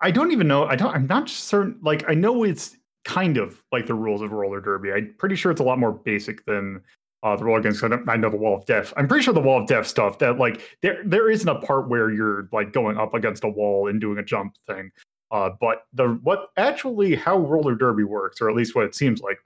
I 0.00 0.10
don't 0.10 0.32
even 0.32 0.48
know, 0.48 0.64
I 0.64 0.74
don't 0.76 0.92
I'm 0.92 1.06
not 1.06 1.28
certain 1.28 1.78
like 1.82 2.08
I 2.08 2.14
know 2.14 2.42
it's 2.42 2.76
kind 3.04 3.36
of 3.36 3.62
like 3.70 3.86
the 3.86 3.94
rules 3.94 4.22
of 4.22 4.32
roller 4.32 4.60
derby. 4.60 4.92
I'm 4.92 5.14
pretty 5.18 5.36
sure 5.36 5.52
it's 5.52 5.60
a 5.60 5.64
lot 5.64 5.78
more 5.78 5.92
basic 5.92 6.44
than 6.46 6.80
uh, 7.24 7.34
the 7.34 7.44
roller 7.44 7.58
against 7.58 7.82
I, 7.82 7.98
I 8.06 8.16
know 8.16 8.28
the 8.28 8.36
wall 8.36 8.56
of 8.56 8.66
death. 8.66 8.92
I'm 8.96 9.08
pretty 9.08 9.24
sure 9.24 9.32
the 9.32 9.40
wall 9.40 9.60
of 9.60 9.66
death 9.66 9.86
stuff 9.86 10.18
that 10.18 10.38
like 10.38 10.60
there 10.82 11.02
there 11.04 11.30
isn't 11.30 11.48
a 11.48 11.58
part 11.58 11.88
where 11.88 12.12
you're 12.12 12.48
like 12.52 12.72
going 12.72 12.98
up 12.98 13.14
against 13.14 13.44
a 13.44 13.48
wall 13.48 13.88
and 13.88 14.00
doing 14.00 14.18
a 14.18 14.22
jump 14.22 14.56
thing. 14.66 14.92
Uh, 15.30 15.50
but 15.58 15.86
the 15.94 16.20
what 16.22 16.50
actually 16.58 17.14
how 17.14 17.38
roller 17.38 17.74
derby 17.74 18.04
works, 18.04 18.40
or 18.40 18.50
at 18.50 18.54
least 18.54 18.74
what 18.74 18.84
it 18.84 18.94
seems 18.94 19.22
like, 19.22 19.38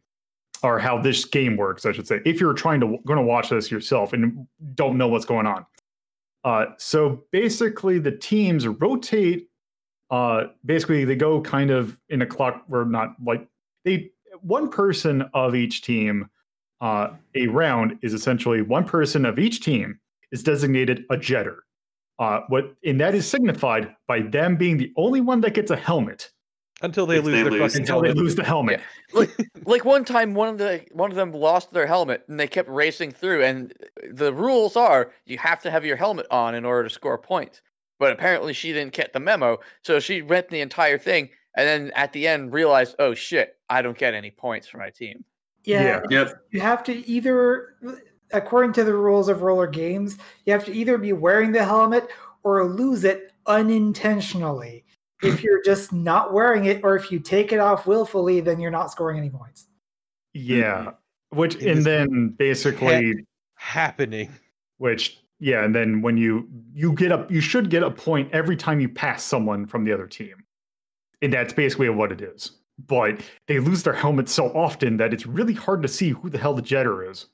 or 0.64 0.80
how 0.80 1.00
this 1.00 1.24
game 1.24 1.56
works, 1.56 1.86
I 1.86 1.92
should 1.92 2.08
say. 2.08 2.20
If 2.26 2.40
you're 2.40 2.52
trying 2.52 2.80
to 2.80 2.98
going 3.06 3.18
to 3.18 3.22
watch 3.22 3.48
this 3.48 3.70
yourself 3.70 4.12
and 4.12 4.46
don't 4.74 4.98
know 4.98 5.06
what's 5.06 5.24
going 5.24 5.46
on, 5.46 5.64
uh, 6.42 6.66
so 6.78 7.24
basically 7.30 8.00
the 8.00 8.12
teams 8.12 8.66
rotate. 8.66 9.48
Uh, 10.10 10.44
basically, 10.64 11.04
they 11.04 11.14
go 11.14 11.40
kind 11.40 11.70
of 11.70 12.00
in 12.08 12.22
a 12.22 12.26
clock, 12.26 12.64
or 12.70 12.84
not 12.84 13.14
like 13.24 13.46
they 13.84 14.10
one 14.40 14.68
person 14.68 15.22
of 15.32 15.54
each 15.54 15.82
team 15.82 16.28
uh, 16.80 17.08
a 17.34 17.46
round 17.48 17.98
is 18.02 18.14
essentially 18.14 18.62
one 18.62 18.84
person 18.84 19.24
of 19.24 19.38
each 19.38 19.60
team 19.60 19.98
is 20.32 20.42
designated 20.42 21.04
a 21.10 21.16
jetter. 21.16 21.58
Uh, 22.18 22.40
what 22.48 22.74
and 22.84 23.00
that 23.00 23.14
is 23.14 23.28
signified 23.28 23.94
by 24.06 24.20
them 24.20 24.56
being 24.56 24.76
the 24.76 24.92
only 24.96 25.20
one 25.20 25.40
that 25.40 25.54
gets 25.54 25.70
a 25.70 25.76
helmet 25.76 26.30
Until 26.82 27.06
they 27.06 27.20
lose 27.20 27.32
they 27.32 27.42
their 27.44 27.52
lose. 27.52 27.72
fucking 27.72 27.82
until 27.82 28.00
they 28.00 28.12
lose 28.12 28.34
the 28.34 28.44
helmet. 28.44 28.80
Like 29.66 29.84
one 29.84 30.04
time, 30.04 30.34
one 30.34 30.48
of 30.48 30.58
the 30.58 30.84
one 30.92 31.10
of 31.10 31.16
them 31.16 31.32
lost 31.32 31.72
their 31.72 31.86
helmet, 31.86 32.24
and 32.28 32.40
they 32.40 32.46
kept 32.48 32.68
racing 32.70 33.12
through. 33.12 33.44
And 33.44 33.72
the 34.10 34.32
rules 34.32 34.76
are 34.76 35.12
you 35.26 35.36
have 35.38 35.60
to 35.62 35.70
have 35.70 35.84
your 35.84 35.96
helmet 35.96 36.26
on 36.30 36.54
in 36.54 36.64
order 36.64 36.84
to 36.88 36.94
score 36.94 37.18
points. 37.18 37.60
But 37.98 38.12
apparently, 38.12 38.52
she 38.52 38.72
didn't 38.72 38.94
get 38.94 39.12
the 39.12 39.20
memo, 39.20 39.58
so 39.82 40.00
she 40.00 40.22
went 40.22 40.48
the 40.48 40.60
entire 40.60 40.98
thing, 40.98 41.28
and 41.56 41.66
then 41.66 41.90
at 41.94 42.12
the 42.12 42.26
end 42.26 42.52
realized, 42.52 42.94
oh 42.98 43.12
shit, 43.14 43.56
I 43.68 43.82
don't 43.82 43.98
get 43.98 44.14
any 44.14 44.30
points 44.30 44.66
for 44.68 44.78
my 44.78 44.90
team. 44.90 45.24
Yeah, 45.64 46.00
Yep. 46.10 46.42
you 46.50 46.60
have 46.60 46.82
to 46.84 47.06
either, 47.08 47.74
according 48.32 48.72
to 48.74 48.84
the 48.84 48.94
rules 48.94 49.28
of 49.28 49.42
roller 49.42 49.66
games, 49.66 50.16
you 50.44 50.52
have 50.52 50.64
to 50.64 50.72
either 50.72 50.98
be 50.98 51.12
wearing 51.12 51.52
the 51.52 51.64
helmet 51.64 52.08
or 52.42 52.64
lose 52.64 53.04
it 53.04 53.32
unintentionally. 53.46 54.84
If 55.22 55.42
you're 55.42 55.62
just 55.62 55.92
not 55.92 56.32
wearing 56.32 56.66
it, 56.66 56.82
or 56.84 56.96
if 56.96 57.10
you 57.10 57.18
take 57.18 57.52
it 57.52 57.58
off 57.58 57.86
willfully, 57.86 58.40
then 58.40 58.60
you're 58.60 58.70
not 58.70 58.90
scoring 58.90 59.18
any 59.18 59.30
points. 59.30 59.66
Yeah. 60.34 60.78
Mm-hmm. 61.32 61.38
Which 61.38 61.56
It 61.56 61.66
and 61.76 61.84
then 61.84 62.28
basically 62.38 63.14
Happening. 63.56 64.30
which 64.78 65.18
yeah, 65.40 65.64
and 65.64 65.74
then 65.74 66.00
when 66.00 66.16
you 66.16 66.48
you 66.72 66.92
get 66.92 67.12
up 67.12 67.30
you 67.30 67.40
should 67.40 67.68
get 67.70 67.82
a 67.82 67.90
point 67.90 68.30
every 68.32 68.56
time 68.56 68.80
you 68.80 68.88
pass 68.88 69.22
someone 69.24 69.66
from 69.66 69.84
the 69.84 69.92
other 69.92 70.06
team. 70.06 70.36
And 71.20 71.32
that's 71.32 71.52
basically 71.52 71.88
what 71.90 72.12
it 72.12 72.20
is. 72.22 72.52
But 72.86 73.20
they 73.48 73.58
lose 73.58 73.82
their 73.82 73.92
helmets 73.94 74.32
so 74.32 74.46
often 74.56 74.96
that 74.98 75.12
it's 75.12 75.26
really 75.26 75.54
hard 75.54 75.82
to 75.82 75.88
see 75.88 76.10
who 76.10 76.30
the 76.30 76.38
hell 76.38 76.54
the 76.54 76.62
jetter 76.62 77.10
is. 77.10 77.26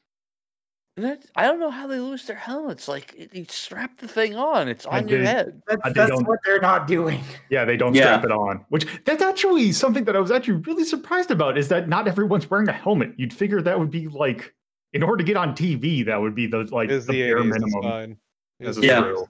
That, 0.96 1.24
I 1.34 1.42
don't 1.46 1.58
know 1.58 1.70
how 1.72 1.88
they 1.88 1.98
lose 1.98 2.24
their 2.24 2.36
helmets. 2.36 2.86
Like 2.86 3.12
it- 3.18 3.34
you 3.34 3.44
strap 3.48 3.98
the 3.98 4.06
thing 4.08 4.36
on, 4.36 4.68
it's 4.68 4.86
I 4.86 4.98
on 4.98 5.08
your 5.08 5.22
head. 5.22 5.60
That's, 5.66 5.82
they 5.84 5.92
that's 5.92 6.22
what 6.22 6.38
they're 6.46 6.60
not 6.60 6.86
doing. 6.86 7.20
Yeah, 7.50 7.64
they 7.64 7.76
don't 7.76 7.94
Yeah. 7.94 8.02
strap 8.02 8.24
it 8.24 8.30
on. 8.30 8.64
Which 8.68 8.86
that's 9.04 9.20
actually 9.22 9.72
something 9.72 10.04
that 10.04 10.14
I 10.16 10.20
was 10.20 10.30
actually 10.30 10.62
really 10.66 10.84
surprised 10.84 11.30
about 11.32 11.58
is 11.58 11.66
that 11.68 11.88
not 11.88 12.06
everyone's 12.06 12.48
wearing 12.48 12.68
a 12.68 12.72
helmet. 12.72 13.12
You'd 13.16 13.34
figure 13.34 13.60
that 13.60 13.78
would 13.78 13.90
be 13.90 14.06
like 14.06 14.54
in 14.92 15.02
order 15.02 15.16
to 15.16 15.24
get 15.24 15.36
on 15.36 15.56
TV, 15.56 16.06
that 16.06 16.20
would 16.20 16.36
be 16.36 16.46
the 16.46 16.58
like 16.70 16.88
Is 16.90 17.06
the 17.06 17.12
the 17.14 17.22
bare 17.32 17.42
minimum. 17.44 17.82
fine. 17.82 18.16
This 18.60 18.68
It's 18.68 18.78
is 18.78 18.84
Yeah. 18.84 19.00
true. 19.00 19.26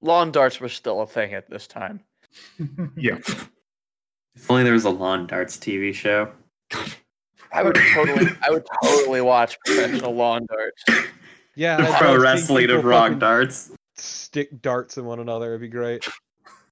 Lawn 0.00 0.32
darts 0.32 0.58
were 0.58 0.70
still 0.70 1.02
a 1.02 1.06
thing 1.06 1.34
at 1.34 1.48
this 1.50 1.66
time. 1.66 2.00
Yeah. 2.96 3.18
If 4.40 4.50
only 4.50 4.64
there 4.64 4.72
was 4.72 4.86
a 4.86 4.90
lawn 4.90 5.26
darts 5.26 5.58
TV 5.58 5.92
show. 5.94 6.32
I 7.52 7.62
would 7.62 7.74
totally, 7.94 8.30
I 8.42 8.50
would 8.50 8.64
totally 8.82 9.20
watch 9.20 9.58
professional 9.66 10.14
lawn 10.14 10.46
darts. 10.48 11.08
Yeah, 11.56 11.76
The 11.76 11.88
I've 11.88 11.94
pro 11.98 12.12
seen 12.14 12.20
wrestling 12.22 12.64
of 12.70 12.76
people 12.78 12.90
rock 12.90 13.18
darts. 13.18 13.72
Stick 13.96 14.62
darts 14.62 14.96
in 14.96 15.04
one 15.04 15.20
another. 15.20 15.48
It'd 15.48 15.60
be 15.60 15.68
great. 15.68 16.08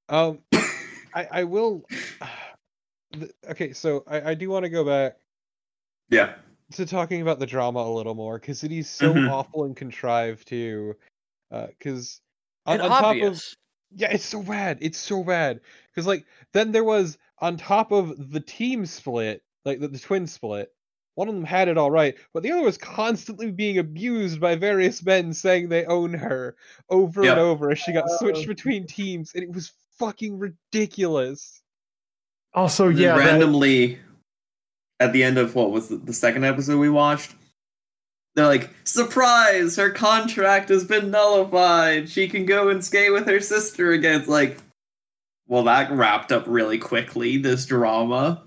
Um, 0.09 0.39
I 1.15 1.29
I 1.31 1.45
will. 1.45 1.85
Okay, 3.49 3.73
so 3.73 4.05
I 4.07 4.31
I 4.31 4.35
do 4.35 4.51
want 4.51 4.65
to 4.65 4.69
go 4.69 4.85
back 4.85 5.17
Yeah. 6.11 6.35
to 6.73 6.85
talking 6.85 7.23
about 7.23 7.39
the 7.39 7.47
drama 7.47 7.79
a 7.81 7.91
little 7.93 8.15
more 8.15 8.39
because 8.39 8.63
it 8.65 8.71
is 8.71 8.89
so 8.89 9.15
Mhm. 9.15 9.31
awful 9.31 9.65
and 9.65 9.75
contrived 9.75 10.47
too. 10.47 10.95
Because 11.51 12.21
on, 12.67 12.83
on 12.83 12.89
top 12.91 13.01
of 13.01 13.07
obvious. 13.07 13.57
yeah, 13.97 14.11
it's 14.13 14.27
so 14.27 14.43
bad. 14.43 14.77
It's 14.83 14.99
so 14.99 15.25
bad 15.25 15.61
because 15.91 16.07
like 16.07 16.27
then 16.53 16.71
there 16.71 16.85
was 16.85 17.17
on 17.41 17.57
top 17.57 17.93
of 17.93 18.31
the 18.33 18.41
team 18.41 18.85
split, 18.87 19.43
like 19.65 19.81
the, 19.81 19.89
the 19.89 19.99
twin 19.99 20.27
split. 20.27 20.71
One 21.15 21.29
of 21.29 21.35
them 21.35 21.45
had 21.45 21.67
it 21.67 21.77
all 21.77 21.91
right, 21.91 22.15
but 22.33 22.45
the 22.45 22.53
other 22.53 22.63
was 22.63 22.79
constantly 22.79 23.51
being 23.51 23.79
abused 23.79 24.41
by 24.41 24.55
various 24.55 25.05
men 25.05 25.33
saying 25.33 25.69
they 25.69 25.85
own 25.87 26.15
her 26.15 26.55
over 26.91 27.25
Yep. 27.25 27.33
and 27.33 27.41
over 27.41 27.71
as 27.73 27.79
she 27.81 27.93
got 27.93 28.09
switched 28.19 28.45
Oh. 28.45 28.49
between 28.49 28.87
teams, 28.87 29.33
and 29.35 29.43
it 29.43 29.53
was 29.53 29.73
fucking 29.99 30.39
ridiculous. 30.39 31.61
Also, 32.55 32.89
And 32.91 32.99
yeah, 32.99 33.17
that- 33.17 33.27
randomly 33.27 33.99
at 35.01 35.13
the 35.13 35.23
end 35.25 35.39
of 35.39 35.55
what 35.57 35.71
was 35.73 35.89
the, 35.89 35.97
the 35.97 36.13
second 36.13 36.45
episode 36.45 36.79
we 36.79 36.91
watched 36.91 37.35
they're 38.35 38.47
like 38.47 38.69
surprise 38.85 39.77
her 39.77 39.91
contract 39.91 40.69
has 40.69 40.85
been 40.85 41.11
nullified 41.11 42.09
she 42.09 42.27
can 42.29 42.45
go 42.45 42.69
and 42.69 42.85
skate 42.85 43.13
with 43.13 43.27
her 43.27 43.39
sister 43.41 43.93
again 43.93 44.19
it's 44.21 44.29
like 44.29 44.59
well 45.49 45.65
that 45.65 45.91
wrapped 45.91 46.31
up 46.31 46.45
really 46.47 46.79
quickly 46.79 47.37
this 47.37 47.67
drama 47.67 48.45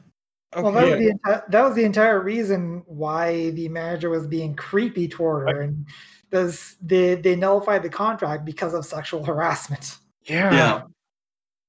Okay. 0.54 0.64
Well, 0.64 0.74
that 0.74 0.84
was, 0.86 1.00
the 1.00 1.14
enti- 1.14 1.48
that 1.48 1.64
was 1.64 1.76
the 1.76 1.86
entire 1.86 2.20
reason 2.20 2.84
why 2.86 3.52
the 3.52 3.70
manager 3.70 4.10
was 4.10 4.28
being 4.28 4.54
creepy 4.54 5.08
toward 5.08 5.50
her, 5.50 5.62
and 5.62 5.86
does 6.30 6.76
they 6.82 7.16
they 7.16 7.38
nullified 7.38 7.84
the 7.84 7.90
contract 7.90 8.44
because 8.44 8.74
of 8.74 8.86
sexual 8.86 9.24
harassment. 9.24 9.98
yeah. 10.26 10.54
yeah 10.54 10.82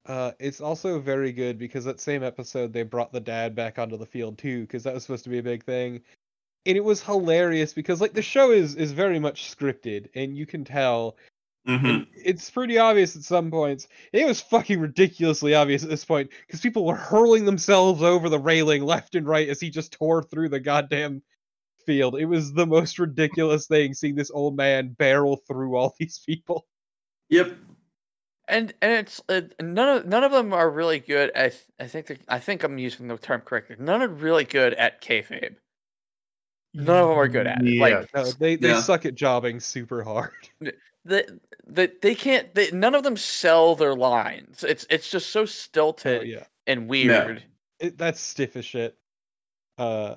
Uh, 0.06 0.32
it's 0.40 0.60
also 0.60 0.98
very 0.98 1.30
good 1.30 1.58
because 1.58 1.84
that 1.84 2.00
same 2.00 2.24
episode 2.24 2.72
they 2.72 2.82
brought 2.82 3.12
the 3.12 3.20
dad 3.20 3.54
back 3.54 3.78
onto 3.78 3.96
the 3.96 4.06
field 4.06 4.36
too, 4.36 4.62
because 4.62 4.82
that 4.82 4.94
was 4.94 5.04
supposed 5.04 5.24
to 5.24 5.30
be 5.30 5.38
a 5.38 5.42
big 5.42 5.62
thing, 5.62 6.00
and 6.66 6.76
it 6.76 6.84
was 6.84 7.00
hilarious 7.00 7.72
because 7.72 8.00
like 8.00 8.14
the 8.14 8.22
show 8.22 8.50
is 8.50 8.74
is 8.74 8.90
very 8.90 9.20
much 9.20 9.56
scripted, 9.56 10.08
and 10.16 10.36
you 10.36 10.44
can 10.44 10.64
tell 10.64 11.16
Mhm. 11.68 11.84
and 11.94 12.06
it's 12.16 12.50
pretty 12.50 12.76
obvious 12.78 13.14
at 13.14 13.22
some 13.22 13.50
points. 13.50 13.86
It 14.12 14.26
was 14.26 14.40
fucking 14.40 14.80
ridiculously 14.80 15.54
obvious 15.54 15.84
at 15.84 15.90
this 15.90 16.04
point 16.04 16.30
because 16.46 16.60
people 16.60 16.84
were 16.84 16.96
hurling 16.96 17.44
themselves 17.44 18.02
over 18.02 18.28
the 18.28 18.38
railing 18.38 18.82
left 18.82 19.14
and 19.14 19.26
right 19.26 19.48
as 19.48 19.60
he 19.60 19.70
just 19.70 19.92
tore 19.92 20.22
through 20.24 20.48
the 20.48 20.58
goddamn 20.60 21.22
field. 21.86 22.16
It 22.18 22.26
was 22.26 22.52
the 22.52 22.66
most 22.66 22.98
ridiculous 22.98 23.66
thing 23.68 23.94
seeing 23.94 24.16
this 24.16 24.30
old 24.32 24.56
man 24.56 24.88
barrel 24.98 25.36
through 25.48 25.76
all 25.76 25.94
these 26.00 26.18
people. 26.26 26.66
yep 27.28 27.56
and 28.48 28.74
and 28.82 28.92
it's 28.92 29.20
uh, 29.28 29.42
none 29.60 29.98
of 29.98 30.06
none 30.06 30.24
of 30.24 30.32
them 30.32 30.52
are 30.52 30.68
really 30.68 30.98
good. 30.98 31.30
I 31.36 31.50
th- 31.50 31.62
I 31.78 31.86
think 31.86 32.06
they're- 32.08 32.18
I 32.28 32.40
think 32.40 32.64
I'm 32.64 32.76
using 32.76 33.06
the 33.06 33.16
term 33.16 33.40
correctly. 33.42 33.76
None 33.78 34.02
are 34.02 34.08
really 34.08 34.44
good 34.44 34.74
at 34.74 35.00
kayfabe. 35.00 35.54
None 36.74 36.96
of 37.02 37.08
them 37.08 37.18
are 37.18 37.28
good 37.28 37.46
at 37.46 37.62
it. 37.64 37.78
Like 37.78 38.12
No, 38.12 38.24
they 38.32 38.56
they 38.56 38.70
Yeah. 38.70 38.80
suck 38.80 39.06
at 39.06 39.14
jobbing 39.14 39.60
super 39.60 40.02
hard. 40.02 40.32
The 41.04 41.40
the 41.66 41.92
they 42.00 42.14
can't. 42.14 42.54
They, 42.54 42.70
none 42.70 42.94
of 42.94 43.02
them 43.02 43.16
sell 43.16 43.74
their 43.74 43.94
lines. 43.94 44.64
It's 44.64 44.86
it's 44.90 45.10
just 45.10 45.30
so 45.30 45.42
Oh, 45.42 45.46
stilted 45.46 46.28
yeah. 46.28 46.44
and 46.66 46.88
weird. 46.88 47.42
it, 47.80 47.98
that's 47.98 48.20
stiff 48.20 48.56
as 48.56 48.64
shit. 48.64 48.96
Uh, 49.78 50.16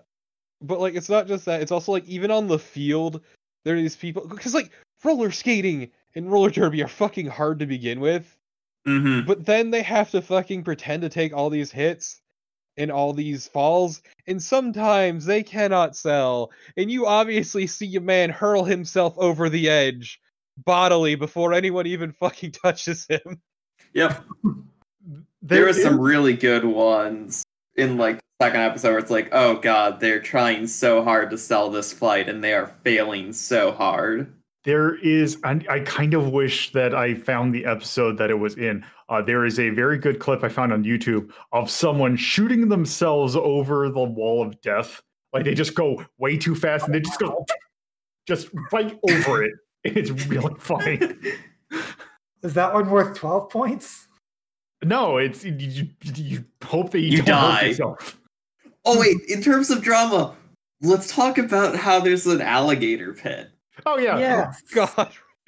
but 0.61 0.79
like 0.79 0.95
it's 0.95 1.09
not 1.09 1.27
just 1.27 1.45
that; 1.45 1.61
it's 1.61 1.71
also 1.71 1.91
like 1.91 2.05
even 2.05 2.31
on 2.31 2.47
the 2.47 2.59
field, 2.59 3.21
there 3.63 3.75
are 3.75 3.81
these 3.81 3.95
people 3.95 4.27
because 4.27 4.53
like 4.53 4.71
roller 5.03 5.31
skating 5.31 5.91
and 6.15 6.31
roller 6.31 6.49
derby 6.49 6.83
are 6.83 6.87
fucking 6.87 7.27
hard 7.27 7.59
to 7.59 7.65
begin 7.65 7.99
with, 7.99 8.37
hmm 8.85 9.21
but 9.25 9.45
then 9.45 9.71
they 9.71 9.81
have 9.81 10.11
to 10.11 10.21
fucking 10.21 10.63
pretend 10.63 11.01
to 11.01 11.09
take 11.09 11.33
all 11.33 11.49
these 11.49 11.71
hits 11.71 12.21
and 12.77 12.91
all 12.91 13.13
these 13.13 13.47
falls, 13.47 14.01
and 14.27 14.41
sometimes 14.43 15.25
they 15.25 15.41
cannot 15.41 15.95
sell, 15.95 16.51
and 16.77 16.91
you 16.91 17.05
obviously 17.07 17.65
see 17.65 17.95
a 17.95 18.01
man 18.01 18.29
hurl 18.29 18.63
himself 18.65 19.13
over 19.17 19.49
the 19.49 19.69
edge 19.69 20.19
bodily 20.63 21.15
before 21.15 21.53
anyone 21.53 21.85
even 21.87 22.11
fucking 22.19 22.51
touches 22.51 23.05
him. 23.09 23.41
yep 23.93 24.23
there 25.41 25.67
are 25.67 25.73
some 25.73 25.99
really 25.99 26.33
good 26.33 26.65
ones 26.65 27.43
in 27.75 27.97
like 27.97 28.17
the 28.17 28.45
second 28.45 28.61
episode 28.61 28.89
where 28.89 28.99
it's 28.99 29.11
like 29.11 29.29
oh 29.31 29.55
god 29.55 29.99
they're 29.99 30.21
trying 30.21 30.65
so 30.67 31.03
hard 31.03 31.29
to 31.29 31.37
sell 31.37 31.69
this 31.69 31.91
flight 31.93 32.27
and 32.29 32.43
they 32.43 32.53
are 32.53 32.67
failing 32.83 33.31
so 33.33 33.71
hard 33.71 34.33
There 34.63 34.95
is, 34.95 35.37
and 35.43 35.63
I 35.69 35.81
kind 35.81 36.15
of 36.15 36.29
wish 36.31 36.71
that 36.71 36.95
I 36.95 37.13
found 37.13 37.53
the 37.53 37.65
episode 37.65 38.17
that 38.17 38.31
it 38.31 38.39
was 38.39 38.57
in. 38.57 38.83
Uh, 39.09 39.21
there 39.21 39.45
is 39.45 39.59
a 39.59 39.69
very 39.69 39.99
good 39.99 40.17
clip 40.17 40.43
I 40.43 40.49
found 40.49 40.73
on 40.73 40.83
YouTube 40.83 41.29
of 41.51 41.69
someone 41.69 42.17
shooting 42.17 42.67
themselves 42.69 43.35
over 43.35 43.89
the 43.91 44.03
wall 44.03 44.41
of 44.41 44.59
death. 44.61 45.03
Like 45.33 45.43
they 45.45 45.53
just 45.53 45.75
go 45.75 46.03
way 46.17 46.35
too 46.35 46.55
fast 46.55 46.85
and 46.85 46.95
they 46.95 46.99
just 46.99 47.19
go 47.19 47.45
just 48.27 48.49
right 48.71 48.97
over 49.11 49.43
it. 49.43 49.53
It's 49.85 50.11
really 50.27 50.55
funny. 50.59 50.99
Is 52.41 52.53
that 52.53 52.73
one 52.73 52.89
worth 52.89 53.17
twelve 53.17 53.49
points? 53.49 54.07
No, 54.83 55.17
it's 55.17 55.43
you, 55.43 55.55
you, 55.57 55.89
you 56.15 56.45
hope 56.63 56.91
that 56.91 56.99
you, 56.99 57.17
You 57.17 57.23
die. 57.23 57.75
Oh 58.85 58.99
wait, 58.99 59.17
in 59.27 59.41
terms 59.41 59.71
of 59.71 59.81
drama, 59.81 60.35
let's 60.81 61.11
talk 61.11 61.37
about 61.37 61.75
how 61.75 61.99
there's 61.99 62.27
an 62.27 62.41
alligator 62.41 63.13
pit. 63.13 63.49
Oh 63.85 63.97
yeah, 63.97 64.17
Yes. 64.17 64.61
Oh, 64.75 64.91
God, 64.95 65.11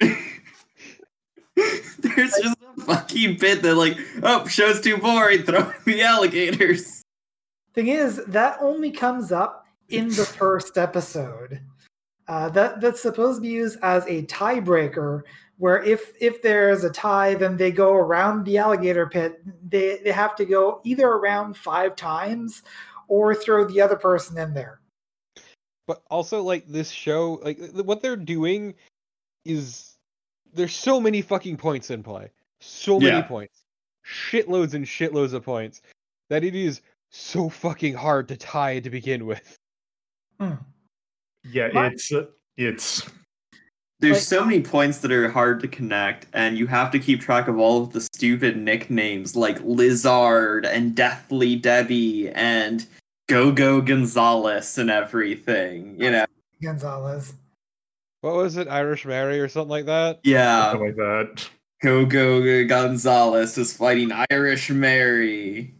there's 1.98 2.32
just 2.32 2.58
a 2.76 2.80
fucking 2.82 3.38
pit 3.38 3.62
that 3.62 3.74
like, 3.74 3.96
oh, 4.22 4.46
show's 4.46 4.80
too 4.80 4.96
boring, 4.98 5.42
throw 5.42 5.60
in 5.60 5.74
the 5.84 6.02
alligators. 6.02 7.02
Thing 7.74 7.88
is, 7.88 8.24
that 8.26 8.58
only 8.60 8.90
comes 8.90 9.30
up 9.30 9.66
in 9.88 10.08
the 10.08 10.24
first 10.24 10.76
episode. 10.78 11.60
Uh, 12.28 12.48
that 12.50 12.80
that's 12.80 13.00
supposed 13.00 13.38
to 13.38 13.42
be 13.42 13.48
used 13.48 13.78
as 13.82 14.04
a 14.06 14.22
tiebreaker, 14.24 15.22
where 15.56 15.82
if 15.82 16.12
if 16.20 16.42
there's 16.42 16.84
a 16.84 16.90
tie, 16.90 17.34
then 17.34 17.56
they 17.56 17.72
go 17.72 17.94
around 17.94 18.44
the 18.44 18.58
alligator 18.58 19.06
pit. 19.06 19.40
They 19.68 19.98
they 20.04 20.12
have 20.12 20.36
to 20.36 20.44
go 20.44 20.80
either 20.84 21.06
around 21.08 21.56
five 21.56 21.96
times, 21.96 22.62
or 23.08 23.34
throw 23.34 23.64
the 23.66 23.80
other 23.80 23.96
person 23.96 24.36
in 24.38 24.52
there. 24.54 24.80
but 25.86 26.02
also 26.10 26.42
like 26.42 26.66
this 26.68 26.90
show 26.90 27.40
like 27.42 27.58
what 27.72 28.02
they're 28.02 28.14
doing 28.14 28.74
is 29.46 29.96
there's 30.52 30.74
so 30.76 31.00
many 31.00 31.22
fucking 31.22 31.56
points 31.56 31.90
in 31.90 32.02
play 32.02 32.30
so 32.60 33.00
many 33.00 33.16
Yeah. 33.16 33.22
points 33.22 33.62
shitloads 34.04 34.74
and 34.74 34.84
shitloads 34.84 35.32
of 35.32 35.42
points 35.44 35.80
that 36.28 36.44
it 36.44 36.54
is 36.54 36.82
so 37.10 37.48
fucking 37.48 37.94
hard 37.94 38.28
to 38.28 38.36
tie 38.36 38.80
to 38.80 38.90
begin 38.90 39.24
with 39.24 39.56
Hmm. 40.38 40.56
Yeah. 41.50 41.68
What? 41.72 41.92
It's 41.92 42.12
uh, 42.12 42.26
it's 42.56 43.08
There's 44.00 44.14
Like- 44.16 44.22
so 44.22 44.44
many 44.44 44.60
points 44.62 44.98
that 44.98 45.10
are 45.12 45.28
hard 45.28 45.60
to 45.60 45.68
connect, 45.68 46.26
and 46.32 46.56
you 46.56 46.66
have 46.68 46.90
to 46.92 46.98
keep 46.98 47.20
track 47.20 47.48
of 47.48 47.58
all 47.58 47.82
of 47.82 47.92
the 47.92 48.00
stupid 48.00 48.56
nicknames 48.56 49.34
like 49.36 49.58
Lizard 49.62 50.64
and 50.66 50.94
Deathly 50.94 51.56
Debbie 51.56 52.28
and 52.30 52.86
Go 53.28 53.50
Go 53.52 53.80
Gonzalez 53.80 54.78
and 54.78 54.90
everything. 54.90 56.00
You 56.00 56.10
know? 56.12 56.26
Gonzalez. 56.62 57.34
what 58.22 58.34
was 58.34 58.56
it 58.56 58.66
irish 58.66 59.04
mary 59.06 59.38
or 59.38 59.48
something 59.48 59.70
like 59.70 59.86
that 59.86 60.18
Yeah. 60.24 60.72
something 60.72 60.88
like 60.88 60.96
that. 60.96 61.48
Gogo 61.80 62.64
Gonzalez 62.66 63.56
is 63.56 63.76
fighting 63.76 64.10
Irish 64.32 64.68
Mary. 64.70 65.72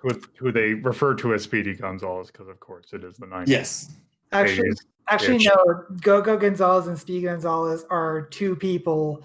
Who, 0.00 0.10
who 0.38 0.52
they 0.52 0.74
refer 0.74 1.14
to 1.16 1.34
as 1.34 1.42
Speedy 1.42 1.74
Gonzalez 1.74 2.28
because, 2.28 2.46
of 2.48 2.60
course, 2.60 2.92
it 2.92 3.02
is 3.02 3.16
the 3.16 3.26
90s. 3.26 3.48
Yes. 3.48 3.90
Actually, 4.32 4.68
Days. 4.68 4.84
actually, 5.08 5.38
bitch. 5.38 5.46
no. 5.46 5.96
Gogo 6.00 6.36
Gonzalez 6.36 6.86
and 6.86 6.98
Speed 6.98 7.24
Gonzalez 7.24 7.84
are 7.90 8.22
two 8.30 8.56
people 8.56 9.24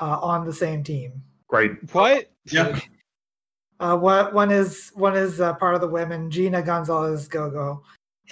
uh, 0.00 0.18
on 0.20 0.44
the 0.44 0.52
same 0.52 0.82
team. 0.84 1.22
Great. 1.48 1.72
What? 1.92 2.30
Yeah. 2.50 2.78
Uh, 3.80 3.96
what 3.96 4.32
one 4.32 4.50
is 4.50 4.90
one 4.94 5.16
is 5.16 5.40
uh, 5.40 5.54
part 5.54 5.74
of 5.74 5.80
the 5.80 5.88
women. 5.88 6.30
Gina 6.30 6.62
Gonzalez 6.62 7.22
is 7.22 7.28
Gogo, 7.28 7.82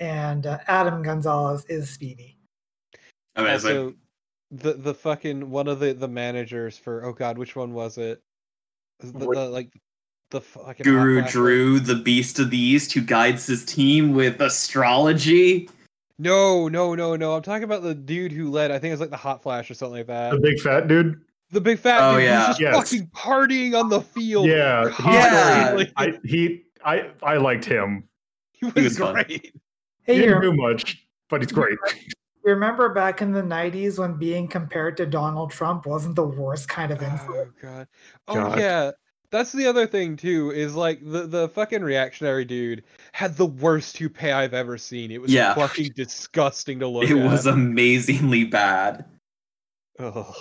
and 0.01 0.47
uh, 0.47 0.59
Adam 0.69 1.03
Gonzalez 1.03 1.65
is 1.69 1.91
Speedy. 1.91 2.39
Amazing. 3.37 3.77
Also, 3.77 3.95
the 4.51 4.75
the 4.75 4.95
fucking 4.95 5.51
one 5.51 5.67
of 5.67 5.81
the 5.81 5.95
the 5.95 6.09
managers 6.09 6.79
for 6.79 7.05
oh 7.05 7.13
god, 7.13 7.39
which 7.39 7.57
one 7.57 7.73
was 7.73 7.99
it? 7.99 8.23
The, 9.01 9.11
the, 9.11 9.49
like 9.49 9.73
the 10.31 10.41
fucking 10.41 10.85
Guru 10.85 11.23
Drew, 11.23 11.81
the 11.81 11.97
beast 11.97 12.39
of 12.39 12.51
the 12.51 12.59
East, 12.59 12.93
who 12.93 13.01
guides 13.01 13.47
his 13.47 13.65
team 13.65 14.15
with 14.15 14.41
astrology. 14.41 15.69
No, 16.23 16.69
no, 16.69 16.95
no, 16.95 17.17
no. 17.17 17.35
I'm 17.35 17.43
talking 17.43 17.65
about 17.65 17.83
the 17.83 17.97
dude 17.97 18.31
who 18.31 18.49
led. 18.49 18.71
I 18.71 18.79
think 18.79 18.91
it 18.91 18.95
was 18.95 19.01
like 19.01 19.11
the 19.11 19.17
hot 19.17 19.43
flash 19.43 19.69
or 19.71 19.75
something 19.75 19.99
like 19.99 20.07
that. 20.07 20.31
The 20.31 20.39
big 20.39 20.61
fat 20.61 20.87
dude? 20.87 21.21
The 21.51 21.61
big 21.61 21.81
fat 21.81 21.99
Oh, 22.01 22.15
dude 22.15 22.25
yeah. 22.25 22.47
just 22.47 22.61
Yes. 22.61 22.77
fucking 22.77 23.09
partying 23.09 23.79
on 23.79 23.89
the 23.89 24.01
field. 24.01 24.47
Yeah. 24.47 24.89
he- 24.89 24.95
constantly. 24.95 25.93
I, 25.97 26.19
he, 26.25 26.63
I, 26.85 27.11
I 27.25 27.37
liked 27.39 27.65
him. 27.65 28.09
he 28.53 28.67
was, 28.67 28.75
was 28.85 28.99
fun. 28.99 29.15
great. 29.15 29.53
Hey, 30.05 30.15
he 30.15 30.21
you, 30.21 30.27
didn't 30.27 30.43
do 30.43 30.53
much, 30.55 31.05
but 31.29 31.43
he's 31.43 31.51
great. 31.51 31.77
you 32.45 32.53
remember 32.53 32.89
back 32.95 33.21
in 33.21 33.33
the 33.33 33.43
'90s 33.43 33.99
when 33.99 34.17
being 34.17 34.47
compared 34.47 34.97
to 34.99 35.07
Donald 35.07 35.51
Trump 35.51 35.87
wasn't 35.87 36.15
the 36.17 36.25
worst 36.27 36.69
kind 36.69 36.93
of 36.93 37.03
oh, 37.03 37.07
insult? 37.07 37.31
Oh 37.37 37.51
god. 37.61 37.89
Oh 38.29 38.35
God. 38.35 38.59
yeah. 38.59 38.91
That's 39.33 39.51
the 39.51 39.67
other 39.67 39.87
thing 39.87 40.17
too, 40.17 40.51
is 40.51 40.75
like 40.75 41.01
the, 41.03 41.27
the 41.27 41.49
fucking 41.49 41.83
reactionary 41.83 42.45
dude 42.45 42.85
had 43.13 43.37
the 43.37 43.47
worst 43.47 43.97
toupee 43.97 44.31
I've 44.31 44.55
ever 44.55 44.77
seen. 44.79 45.11
It 45.11 45.21
was 45.21 45.33
Yeah. 45.33 45.55
fucking 45.55 45.93
disgusting 45.97 46.79
to 46.81 46.87
look 46.87 47.05
at. 47.05 47.11
It 47.13 47.19
at. 47.19 47.31
was 47.31 47.47
amazingly 47.47 48.45
bad. 48.45 49.07
Ugh. 49.99 50.35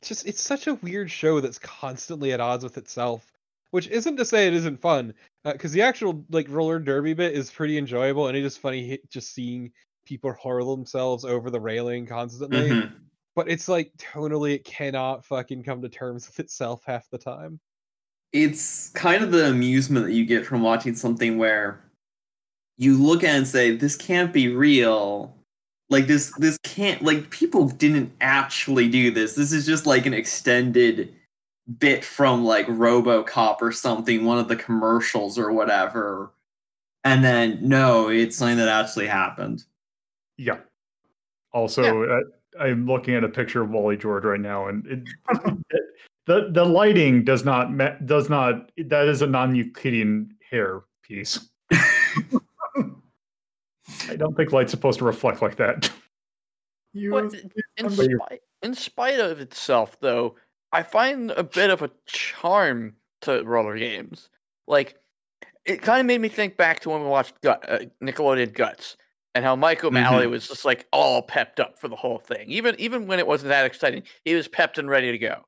It's 0.00 0.08
just 0.08 0.26
it's 0.26 0.40
such 0.40 0.66
a 0.66 0.74
weird 0.76 1.10
show 1.10 1.40
that's 1.40 1.58
constantly 1.58 2.32
at 2.32 2.40
odds 2.40 2.64
with 2.64 2.78
itself. 2.78 3.30
Which 3.70 3.86
isn't 3.88 4.16
to 4.16 4.24
say 4.24 4.48
it 4.48 4.54
isn't 4.54 4.80
fun, 4.80 5.14
because 5.44 5.70
the 5.70 5.82
actual 5.82 6.24
like 6.30 6.48
roller 6.48 6.80
derby 6.80 7.14
bit 7.14 7.34
is 7.34 7.52
pretty 7.52 7.78
enjoyable, 7.78 8.26
and 8.26 8.36
it 8.36 8.44
is 8.44 8.56
funny 8.56 8.98
just 9.10 9.32
seeing 9.32 9.70
people 10.06 10.34
hurl 10.42 10.74
themselves 10.74 11.24
over 11.24 11.50
the 11.50 11.60
railing 11.60 12.04
constantly. 12.06 12.70
Mhm. 12.70 12.92
But 13.36 13.48
it's 13.48 13.68
like 13.68 13.92
tonally, 13.96 14.54
it 14.54 14.64
cannot 14.64 15.24
fucking 15.24 15.62
come 15.62 15.82
to 15.82 15.88
terms 15.88 16.26
with 16.26 16.40
itself 16.40 16.82
half 16.84 17.08
the 17.10 17.18
time. 17.18 17.60
It's 18.32 18.90
kind 18.90 19.24
of 19.24 19.32
the 19.32 19.46
amusement 19.48 20.06
that 20.06 20.12
you 20.12 20.24
get 20.24 20.46
from 20.46 20.62
watching 20.62 20.94
something 20.94 21.36
where 21.38 21.80
you 22.78 22.96
look 22.96 23.24
at 23.24 23.34
it 23.34 23.38
and 23.38 23.46
say, 23.48 23.76
"This 23.76 23.96
can't 23.96 24.32
be 24.32 24.48
real." 24.54 25.36
Like 25.88 26.06
this, 26.06 26.32
this 26.38 26.56
can't. 26.62 27.02
Like 27.02 27.30
people 27.30 27.68
didn't 27.68 28.12
actually 28.20 28.88
do 28.88 29.10
this. 29.10 29.34
This 29.34 29.52
is 29.52 29.66
just 29.66 29.86
like 29.86 30.06
an 30.06 30.14
extended 30.14 31.12
bit 31.78 32.04
from 32.04 32.44
like 32.44 32.66
RoboCop 32.68 33.56
or 33.60 33.72
something, 33.72 34.24
one 34.24 34.38
of 34.38 34.48
the 34.48 34.56
commercials 34.56 35.36
or 35.38 35.52
whatever. 35.52 36.30
And 37.04 37.24
then 37.24 37.58
no, 37.62 38.08
it's 38.08 38.36
something 38.36 38.58
that 38.58 38.68
actually 38.68 39.06
happened. 39.08 39.64
Yeah. 40.36 40.58
Also, 41.52 42.04
uh, 42.04 42.20
I'm 42.60 42.86
looking 42.86 43.14
at 43.14 43.24
a 43.24 43.28
picture 43.28 43.62
of 43.62 43.70
Wally 43.70 43.96
George 43.96 44.24
right 44.24 44.40
now, 44.40 44.68
and 44.68 44.86
it, 44.86 45.00
it- 45.28 45.84
the 46.26 46.50
the 46.52 46.64
lighting 46.64 47.24
does 47.24 47.44
not 47.44 47.72
ma- 47.72 47.96
does 48.04 48.28
not 48.28 48.70
that 48.76 49.08
is 49.08 49.22
a 49.22 49.26
non-Euclidean 49.26 50.34
hair 50.48 50.82
piece. 51.02 51.48
I 54.08 54.16
don't 54.16 54.36
think 54.36 54.52
light's 54.52 54.70
supposed 54.70 54.98
to 54.98 55.04
reflect 55.04 55.42
like 55.42 55.56
that. 55.56 55.90
You 56.92 57.10
But 57.10 57.34
in 57.76 57.90
spite, 57.90 58.40
in 58.62 58.74
spite 58.74 59.20
of 59.20 59.40
itself, 59.40 59.98
though, 60.00 60.36
I 60.72 60.82
find 60.82 61.30
a 61.32 61.44
bit 61.44 61.70
of 61.70 61.82
a 61.82 61.90
charm 62.06 62.94
to 63.22 63.42
roller 63.44 63.78
games. 63.78 64.28
Like, 64.66 64.96
it 65.64 65.82
kind 65.82 66.00
of 66.00 66.06
made 66.06 66.20
me 66.20 66.28
think 66.28 66.56
back 66.56 66.80
to 66.80 66.90
when 66.90 67.02
we 67.02 67.08
watched 67.08 67.40
Gut, 67.42 67.64
uh, 67.68 67.78
Nickelodeon 68.02 68.52
Guts, 68.54 68.96
and 69.34 69.44
how 69.44 69.54
Mike 69.54 69.84
O'Malley 69.84 70.26
was 70.26 70.48
just 70.48 70.64
like 70.64 70.86
all 70.92 71.22
pepped 71.22 71.60
up 71.60 71.78
for 71.78 71.88
the 71.88 71.96
whole 71.96 72.18
thing. 72.18 72.48
Even 72.48 72.74
even 72.78 73.06
when 73.06 73.18
it 73.18 73.26
wasn't 73.26 73.50
that 73.50 73.66
exciting, 73.66 74.02
he 74.24 74.34
was 74.34 74.48
pepped 74.48 74.78
and 74.78 74.90
ready 74.90 75.12
to 75.12 75.18
go. 75.18 75.44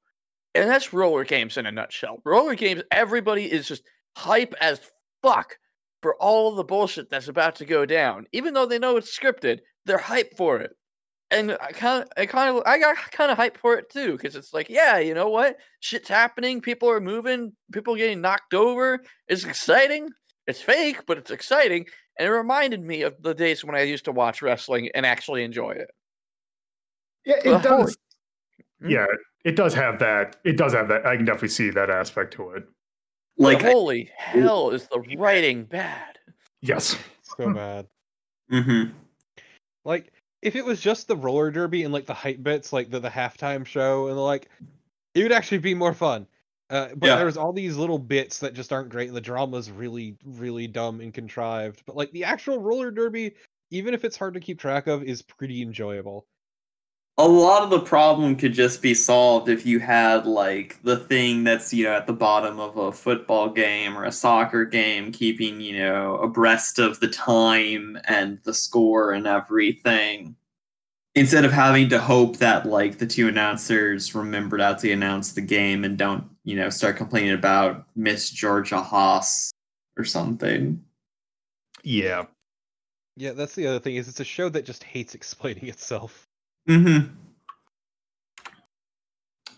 And 0.54 0.68
that's 0.68 0.92
roller 0.92 1.24
games 1.24 1.56
in 1.56 1.66
a 1.66 1.72
nutshell. 1.72 2.20
Roller 2.24 2.54
games, 2.54 2.82
everybody 2.90 3.50
is 3.50 3.66
just 3.66 3.82
hype 4.16 4.54
as 4.60 4.80
fuck 5.22 5.56
for 6.02 6.14
all 6.16 6.54
the 6.54 6.64
bullshit 6.64 7.08
that's 7.08 7.28
about 7.28 7.56
to 7.56 7.64
go 7.64 7.86
down. 7.86 8.26
Even 8.32 8.52
though 8.52 8.66
they 8.66 8.78
know 8.78 8.96
it's 8.96 9.16
scripted, 9.16 9.60
they're 9.86 9.98
hyped 9.98 10.36
for 10.36 10.58
it 10.58 10.76
and 11.32 11.56
I 11.60 11.72
kind 11.72 12.02
of, 12.02 12.08
I 12.16 12.26
kind 12.26 12.54
of, 12.54 12.62
I 12.66 12.78
got 12.78 12.96
kind 13.10 13.32
of 13.32 13.38
hyped 13.38 13.56
for 13.56 13.74
it 13.76 13.88
too, 13.90 14.12
because 14.12 14.36
it's 14.36 14.52
like, 14.52 14.68
yeah, 14.68 14.98
you 14.98 15.14
know 15.14 15.30
what? 15.30 15.56
Shit's 15.80 16.08
happening. 16.08 16.60
People 16.60 16.90
are 16.90 17.00
moving. 17.00 17.52
People 17.72 17.94
are 17.94 17.98
getting 17.98 18.20
knocked 18.20 18.52
over. 18.54 19.02
It's 19.28 19.44
exciting. 19.44 20.10
It's 20.46 20.60
fake, 20.60 21.06
but 21.06 21.16
it's 21.16 21.30
exciting. 21.30 21.86
And 22.18 22.28
it 22.28 22.32
reminded 22.32 22.82
me 22.82 23.02
of 23.02 23.14
the 23.22 23.32
days 23.34 23.64
when 23.64 23.74
I 23.74 23.82
used 23.82 24.04
to 24.04 24.12
watch 24.12 24.42
wrestling 24.42 24.90
and 24.94 25.06
actually 25.06 25.42
enjoy 25.42 25.70
it. 25.70 25.90
yeah, 27.24 27.36
it 27.42 27.60
whole- 27.62 27.84
does. 27.84 27.96
Hmm? 28.82 28.90
Yeah, 28.90 29.06
it 29.44 29.57
does 29.57 29.74
have 29.74 29.98
that. 29.98 30.37
It 30.44 30.57
does 30.57 30.72
have 30.72 30.88
that. 30.88 31.07
I 31.07 31.16
can 31.16 31.24
definitely 31.24 31.48
see 31.48 31.70
that 31.70 31.90
aspect 31.90 32.35
to 32.35 32.50
it. 32.50 32.64
Like, 33.38 33.61
But 33.62 33.72
holy 33.72 34.11
hell, 34.16 34.70
is 34.70 34.87
the 34.88 35.00
writing 35.16 35.64
bad? 35.64 36.18
Yes. 36.61 36.96
So 37.22 37.50
bad. 37.55 37.87
hmm 38.50 38.85
Like, 39.85 40.12
if 40.42 40.57
it 40.57 40.64
was 40.64 40.81
just 40.81 41.09
the 41.09 41.16
roller 41.16 41.50
derby 41.50 41.85
and 41.85 41.92
like 41.92 42.07
the 42.07 42.14
hype 42.14 42.42
bits, 42.42 42.72
like 42.72 42.90
the, 42.90 43.00
the 43.00 43.09
halftime 43.09 43.64
show, 43.64 44.09
and 44.09 44.16
the, 44.16 44.20
like, 44.20 44.48
it 45.14 45.22
would 45.22 45.33
actually 45.33 45.59
be 45.59 45.74
more 45.74 45.94
fun. 45.94 46.26
Uh, 46.70 46.88
but 46.96 47.07
Yeah. 47.09 47.16
there's 47.16 47.37
all 47.37 47.52
these 47.52 47.76
little 47.76 47.98
bits 47.98 48.38
that 48.38 48.55
just 48.55 48.72
aren't 48.72 48.88
great, 48.88 49.09
and 49.09 49.16
the 49.16 49.20
drama's 49.20 49.70
really, 49.70 50.16
really 50.24 50.66
dumb 50.66 51.00
and 51.00 51.12
contrived. 51.12 51.83
But 51.87 51.96
like 51.96 52.11
the 52.12 52.24
actual 52.24 52.59
roller 52.59 52.90
derby, 52.90 53.35
even 53.70 53.92
if 53.92 54.05
it's 54.05 54.16
hard 54.16 54.35
to 54.35 54.40
keep 54.40 54.59
track 54.59 54.87
of, 54.87 55.02
is 55.02 55.20
pretty 55.20 55.62
enjoyable. 55.62 56.26
A 57.18 57.29
lot 57.29 57.62
of 57.62 57.70
the 57.70 57.81
problem 57.81 58.37
could 58.37 58.55
just 58.55 58.81
be 58.81 58.94
solved 58.94 59.48
if 59.48 59.66
you 59.66 59.79
had 59.79 60.27
like 60.27 60.83
the 60.83 60.96
thing 60.96 61.44
that's 61.44 61.72
you 61.72 61.85
know 61.85 61.92
at 61.92 62.07
the 62.07 62.12
bottom 62.12 62.59
of 62.59 62.77
a 62.77 62.92
football 62.92 63.51
game 63.51 63.96
or 63.96 64.05
a 64.05 64.12
soccer 64.12 64.64
game 64.64 65.12
keeping 65.12 65.61
you 65.61 65.79
know 65.79 66.16
abreast 66.16 66.79
of 66.79 66.98
the 67.01 67.09
time 67.09 67.98
and 68.09 68.38
the 68.44 68.55
score 68.55 69.12
and 69.12 69.27
everything 69.27 70.35
instead 71.14 71.44
of 71.44 71.53
having 71.53 71.88
to 71.88 72.01
hope 72.01 72.38
that 72.38 72.66
like 72.66 72.98
the 72.98 73.07
two 73.07 73.29
announcers 73.29 74.14
remember 74.14 74.57
not 74.57 74.70
to 74.70 74.75
actually 74.75 74.92
announce 74.92 75.33
the 75.33 75.40
game 75.40 75.85
and 75.85 75.98
don't 75.98 76.25
you 76.44 76.57
know 76.57 76.70
start 76.70 76.96
complaining 76.96 77.33
about 77.33 77.87
miss 77.94 78.31
georgia 78.31 78.81
haas 78.81 79.53
or 79.98 80.05
something 80.05 80.83
Yeah. 81.83 82.27
Yeah, 83.16 83.33
that's 83.33 83.55
the 83.55 83.66
other 83.66 83.79
thing 83.79 83.96
is 83.96 84.09
it's 84.09 84.20
a 84.20 84.25
show 84.25 84.48
that 84.51 84.64
just 84.64 84.85
hates 84.85 85.14
explaining 85.16 85.68
itself. 85.68 86.27
Mm-hmm 86.68 87.14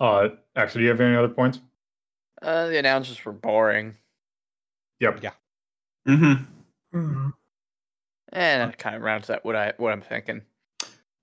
Uh, 0.01 0.29
actually, 0.57 0.81
do 0.81 0.85
you 0.85 0.91
have 0.91 1.01
any 1.01 1.17
other 1.17 1.29
points? 1.29 1.61
Uh, 2.43 2.67
the 2.69 2.79
announcers 2.79 3.25
were 3.25 3.33
boring, 3.33 3.97
Yep. 5.01 5.23
Yeah. 5.23 5.33
mm-hmm 6.09 6.45
Mhm. 6.97 7.33
and 8.33 8.71
that 8.71 8.79
kind 8.79 8.97
of 8.97 9.03
rounds 9.03 9.31
out 9.31 9.45
what 9.45 9.57
I 9.57 9.73
what 9.79 9.93
I'm 9.93 10.01
thinking. 10.03 10.43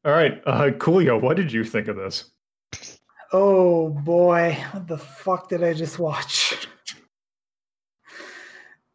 All 0.03 0.11
right, 0.11 0.41
uh, 0.47 0.71
Coolio, 0.71 1.21
what 1.21 1.37
did 1.37 1.51
you 1.51 1.63
think 1.63 1.87
of 1.87 1.95
this? 1.95 2.31
Oh 3.33 3.89
boy, 3.89 4.57
what 4.71 4.87
the 4.87 4.97
fuck 4.97 5.47
did 5.49 5.63
I 5.63 5.73
just 5.73 5.99
watch? 5.99 6.67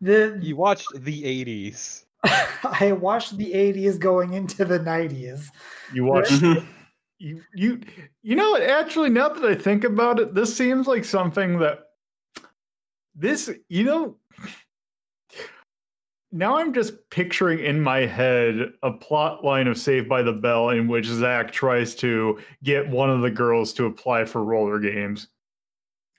The 0.01 0.39
You 0.43 0.57
watched 0.57 0.89
the 0.95 1.25
80s. 1.25 2.05
I 2.25 2.93
watched 2.93 3.37
the 3.39 3.53
80s 3.55 3.99
going 3.99 4.35
into 4.35 4.65
the 4.65 4.79
90s. 4.79 5.51
You 5.93 6.05
watched 6.05 6.33
Mhm. 6.33 6.67
You 7.19 7.43
you 7.55 7.81
you 8.23 8.37
know 8.37 8.53
what, 8.53 8.63
actually 8.63 9.09
now 9.09 9.29
that 9.29 9.45
i 9.45 9.55
think 9.55 9.85
about 9.85 10.19
it 10.19 10.35
this 10.35 10.55
seems 10.55 10.87
like 10.87 11.05
something 11.05 11.59
that 11.59 11.85
this 13.15 13.51
you 13.69 13.85
know 13.85 14.17
now 16.33 16.57
i'm 16.57 16.75
just 16.75 16.95
picturing 17.11 17.59
in 17.61 17.81
my 17.81 18.01
head 18.01 18.73
a 18.83 18.93
plot 18.93 19.45
line 19.45 19.67
of 19.67 19.79
saved 19.79 20.09
by 20.09 20.23
the 20.23 20.33
bell 20.33 20.71
in 20.71 20.89
which 20.89 21.07
zach 21.07 21.51
tries 21.51 21.95
to 21.95 22.39
get 22.63 22.89
one 22.89 23.09
of 23.09 23.23
the 23.23 23.31
girls 23.31 23.73
to 23.73 23.87
apply 23.87 24.25
for 24.25 24.45
roller 24.45 24.79
games. 24.79 25.29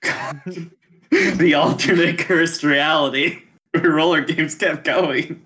The 1.09 1.53
alternate 1.53 2.19
cursed 2.19 2.63
reality 2.63 3.43
where 3.71 3.91
roller 3.91 4.19
games 4.19 4.55
kept 4.55 4.83
going 4.83 5.45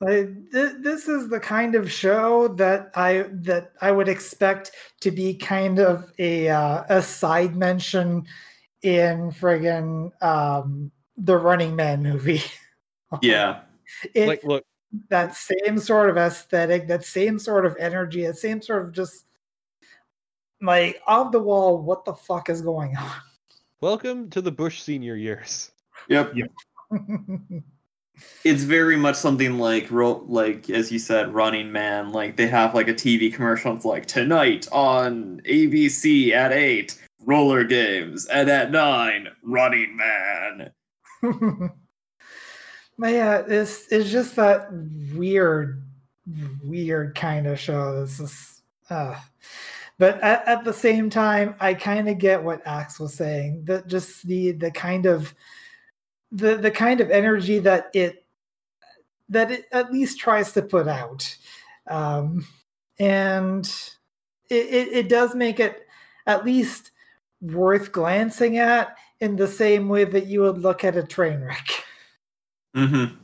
Like, 0.00 0.28
th- 0.52 0.76
this 0.80 1.08
is 1.08 1.28
the 1.28 1.40
kind 1.40 1.74
of 1.74 1.90
show 1.90 2.48
that 2.48 2.90
I 2.94 3.26
that 3.32 3.72
I 3.80 3.90
would 3.90 4.08
expect 4.08 4.70
to 5.00 5.10
be 5.10 5.34
kind 5.34 5.80
of 5.80 6.12
a 6.18 6.48
uh, 6.48 6.84
a 6.88 7.02
side 7.02 7.56
mention 7.56 8.24
in 8.82 9.32
friggin' 9.32 10.10
um, 10.22 10.92
the 11.16 11.36
Running 11.36 11.76
Man 11.76 12.02
movie. 12.02 12.42
Yeah. 13.22 13.60
It, 14.12 14.28
like, 14.28 14.44
look, 14.44 14.64
that 15.08 15.34
same 15.34 15.78
sort 15.78 16.10
of 16.10 16.18
aesthetic, 16.18 16.88
that 16.88 17.06
same 17.06 17.38
sort 17.38 17.64
of 17.64 17.74
energy, 17.78 18.26
that 18.26 18.36
same 18.36 18.60
sort 18.60 18.84
of 18.84 18.92
just 18.92 19.24
like 20.60 21.00
off 21.06 21.32
the 21.32 21.40
wall. 21.40 21.78
What 21.78 22.04
the 22.04 22.12
fuck 22.12 22.50
is 22.50 22.60
going 22.60 22.94
on? 22.98 23.10
welcome 23.80 24.28
to 24.30 24.40
the 24.40 24.50
Bush 24.50 24.82
senior 24.82 25.16
years. 25.16 25.70
Yep. 26.08 26.34
on? 26.90 27.64
It's 28.44 28.62
very 28.62 28.96
much 28.96 29.16
something 29.16 29.58
like 29.58 29.90
like 29.90 30.70
as 30.70 30.90
you 30.90 30.98
said, 30.98 31.34
Running 31.34 31.72
Man. 31.72 32.10
Like 32.12 32.36
they 32.36 32.46
have 32.46 32.74
like 32.74 32.88
a 32.88 32.94
TV 32.94 33.32
commercial. 33.32 33.74
It's 33.74 33.84
like 33.84 34.06
tonight 34.06 34.68
on 34.72 35.40
ABC 35.48 36.32
at 36.32 36.52
eight, 36.52 36.98
roller 37.24 37.64
games, 37.64 38.26
and 38.26 38.48
at 38.48 38.70
nine, 38.70 39.28
Running 39.42 39.96
Man. 39.96 40.70
but 42.98 43.12
yeah, 43.12 43.42
it's 43.46 43.90
it's 43.90 44.10
just 44.10 44.36
that 44.36 44.68
weird, 45.14 45.82
weird 46.62 47.14
kind 47.14 47.46
of 47.46 47.58
show. 47.58 48.00
This 48.00 48.20
is, 48.20 48.62
uh, 48.90 49.18
but 49.98 50.20
at, 50.22 50.46
at 50.46 50.64
the 50.64 50.72
same 50.72 51.10
time, 51.10 51.54
I 51.60 51.74
kind 51.74 52.08
of 52.08 52.18
get 52.18 52.42
what 52.42 52.66
Axe 52.66 53.00
was 53.00 53.14
saying. 53.14 53.64
That 53.64 53.88
just 53.88 54.26
the 54.26 54.52
the 54.52 54.70
kind 54.70 55.06
of 55.06 55.34
the 56.30 56.56
the 56.56 56.70
kind 56.70 57.00
of 57.00 57.10
energy 57.10 57.58
that 57.60 57.90
it 57.94 58.24
that 59.28 59.50
it 59.50 59.66
at 59.72 59.92
least 59.92 60.18
tries 60.18 60.52
to 60.52 60.62
put 60.62 60.88
out, 60.88 61.36
um, 61.88 62.46
and 62.98 63.66
it, 64.50 64.66
it 64.66 64.88
it 64.88 65.08
does 65.08 65.34
make 65.34 65.60
it 65.60 65.86
at 66.26 66.44
least 66.44 66.92
worth 67.40 67.92
glancing 67.92 68.58
at 68.58 68.96
in 69.20 69.36
the 69.36 69.48
same 69.48 69.88
way 69.88 70.04
that 70.04 70.26
you 70.26 70.40
would 70.42 70.58
look 70.58 70.84
at 70.84 70.96
a 70.96 71.02
train 71.02 71.40
wreck. 71.40 71.66
Mm-hmm. 72.76 73.14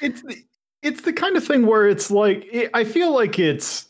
it's 0.00 0.22
the, 0.22 0.36
it's 0.82 1.00
the 1.02 1.12
kind 1.12 1.36
of 1.36 1.44
thing 1.44 1.66
where 1.66 1.88
it's 1.88 2.10
like 2.10 2.46
it, 2.52 2.70
I 2.72 2.84
feel 2.84 3.12
like 3.12 3.38
it's 3.38 3.82
it, 3.84 3.88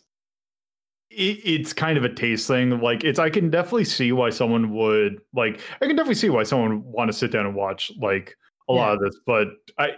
it's 1.16 1.72
kind 1.72 1.96
of 1.98 2.04
a 2.04 2.08
taste 2.12 2.46
thing. 2.46 2.80
Like 2.80 3.04
it's 3.04 3.18
I 3.18 3.30
can 3.30 3.50
definitely 3.50 3.84
see 3.84 4.12
why 4.12 4.30
someone 4.30 4.70
would 4.74 5.20
like 5.34 5.60
I 5.80 5.86
can 5.86 5.96
definitely 5.96 6.14
see 6.16 6.30
why 6.30 6.42
someone 6.42 6.70
would 6.84 6.84
want 6.92 7.08
to 7.08 7.12
sit 7.12 7.30
down 7.30 7.46
and 7.46 7.54
watch 7.54 7.92
like 8.00 8.36
a 8.68 8.72
lot 8.72 8.94
of 8.94 9.00
this. 9.00 9.18
But 9.26 9.48
I 9.78 9.92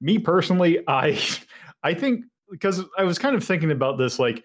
me 0.00 0.18
personally, 0.18 0.78
I 0.88 1.18
I 1.82 1.94
think 1.94 2.24
because 2.50 2.82
I 2.98 3.04
was 3.04 3.18
kind 3.18 3.34
of 3.36 3.44
thinking 3.44 3.70
about 3.70 3.98
this 3.98 4.18
like 4.18 4.44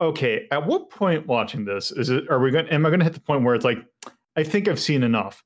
okay, 0.00 0.46
at 0.50 0.66
what 0.66 0.90
point 0.90 1.26
watching 1.26 1.64
this 1.64 1.92
is 1.92 2.10
it 2.10 2.24
are 2.30 2.40
we 2.40 2.50
going 2.50 2.66
am 2.68 2.84
I 2.84 2.90
going 2.90 3.00
to 3.00 3.04
hit 3.04 3.14
the 3.14 3.20
point 3.20 3.44
where 3.44 3.54
it's 3.54 3.64
like 3.64 3.78
I 4.36 4.42
think 4.42 4.68
I've 4.68 4.80
seen 4.80 5.02
enough. 5.02 5.42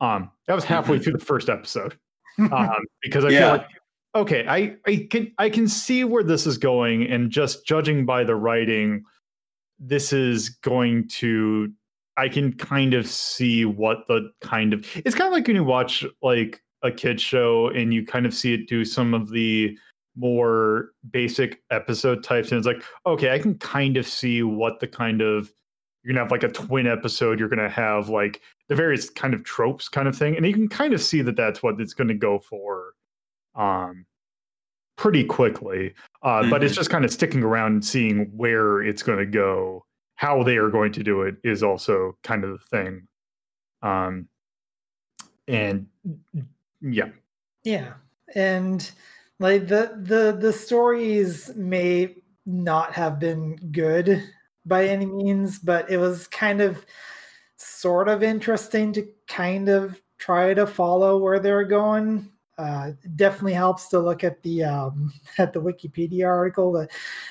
Um 0.00 0.30
that 0.46 0.54
was 0.54 0.64
halfway 0.64 0.98
Mhm. 0.98 1.04
through 1.04 1.12
the 1.14 1.24
first 1.24 1.48
episode 1.48 1.96
um, 2.38 2.68
because 3.02 3.24
I 3.24 3.28
Yeah. 3.28 3.38
feel 3.40 3.48
like 3.50 3.66
okay, 4.14 4.46
I 4.48 4.76
I 4.86 5.06
can 5.10 5.32
I 5.38 5.48
can 5.48 5.68
see 5.68 6.02
where 6.04 6.22
this 6.24 6.46
is 6.46 6.58
going, 6.58 7.06
and 7.06 7.30
just 7.30 7.64
judging 7.66 8.04
by 8.04 8.24
the 8.24 8.34
writing, 8.34 9.04
this 9.82 10.12
is 10.12 10.48
going 10.48 11.08
to. 11.08 11.72
I 12.16 12.28
can 12.28 12.52
kind 12.52 12.92
of 12.92 13.06
see 13.06 13.64
what 13.64 14.06
the 14.06 14.30
kind 14.42 14.74
of 14.74 14.86
it's 14.96 15.14
kind 15.14 15.28
of 15.28 15.32
like 15.32 15.46
when 15.46 15.56
you 15.56 15.64
watch 15.64 16.04
like 16.20 16.62
a 16.82 16.90
kid 16.90 17.20
show 17.20 17.68
and 17.68 17.94
you 17.94 18.04
kind 18.04 18.26
of 18.26 18.34
see 18.34 18.52
it 18.52 18.68
do 18.68 18.84
some 18.84 19.14
of 19.14 19.30
the 19.30 19.76
more 20.16 20.90
basic 21.10 21.62
episode 21.70 22.22
types 22.22 22.50
and 22.50 22.58
it's 22.58 22.66
like 22.66 22.82
okay 23.06 23.32
i 23.32 23.38
can 23.38 23.56
kind 23.56 23.96
of 23.96 24.06
see 24.06 24.42
what 24.42 24.78
the 24.78 24.86
kind 24.86 25.22
of 25.22 25.50
you're 26.02 26.12
gonna 26.12 26.22
have 26.22 26.30
like 26.30 26.42
a 26.42 26.48
twin 26.48 26.86
episode 26.86 27.40
you're 27.40 27.48
gonna 27.48 27.68
have 27.68 28.10
like 28.10 28.42
the 28.68 28.74
various 28.74 29.08
kind 29.08 29.32
of 29.32 29.42
tropes 29.42 29.88
kind 29.88 30.06
of 30.06 30.16
thing 30.16 30.36
and 30.36 30.44
you 30.44 30.52
can 30.52 30.68
kind 30.68 30.92
of 30.92 31.00
see 31.00 31.22
that 31.22 31.36
that's 31.36 31.62
what 31.62 31.80
it's 31.80 31.94
to 31.94 32.14
go 32.14 32.38
for 32.38 32.92
um 33.54 34.04
pretty 34.96 35.24
quickly 35.24 35.94
uh 36.22 36.48
but 36.50 36.62
it's 36.62 36.74
Mhm. 36.74 36.76
just 36.76 36.90
kind 36.90 37.04
of 37.04 37.12
sticking 37.12 37.42
around 37.42 37.72
and 37.72 37.84
seeing 37.84 38.26
where 38.36 38.82
it's 38.82 39.02
going 39.02 39.18
to 39.18 39.26
go 39.26 39.84
how 40.16 40.42
they 40.42 40.56
are 40.56 40.70
going 40.70 40.92
to 40.92 41.02
do 41.02 41.22
it 41.22 41.36
is 41.44 41.62
also 41.62 42.16
kind 42.22 42.44
of 42.44 42.50
the 42.52 42.58
thing 42.66 43.08
um 43.82 44.28
and 45.48 45.86
yeah 46.80 47.08
Yeah, 47.64 47.94
and 48.34 48.90
like 49.38 49.68
the 49.68 49.98
the 50.02 50.36
the 50.38 50.52
stories 50.52 51.54
may 51.56 52.16
not 52.46 52.92
have 52.92 53.18
been 53.18 53.56
good 53.72 54.22
by 54.66 54.86
any 54.86 55.06
means, 55.06 55.58
but 55.58 55.90
it 55.90 55.98
was 55.98 56.26
kind 56.28 56.60
of 56.60 56.84
sort 57.56 58.08
of 58.08 58.22
interesting 58.22 58.92
to 58.94 59.08
kind 59.28 59.68
of 59.68 60.02
try 60.18 60.54
to 60.54 60.66
follow 60.66 61.18
where 61.18 61.38
they 61.40 61.52
were 61.52 61.64
going. 61.64 62.31
Uh, 62.58 62.92
definitely 63.16 63.54
helps 63.54 63.88
to 63.88 63.98
look 63.98 64.22
at 64.22 64.42
the 64.42 64.62
um, 64.62 65.12
at 65.38 65.52
the 65.52 65.60
Wikipedia 65.60 66.26
article 66.26 66.70
that 66.72 66.90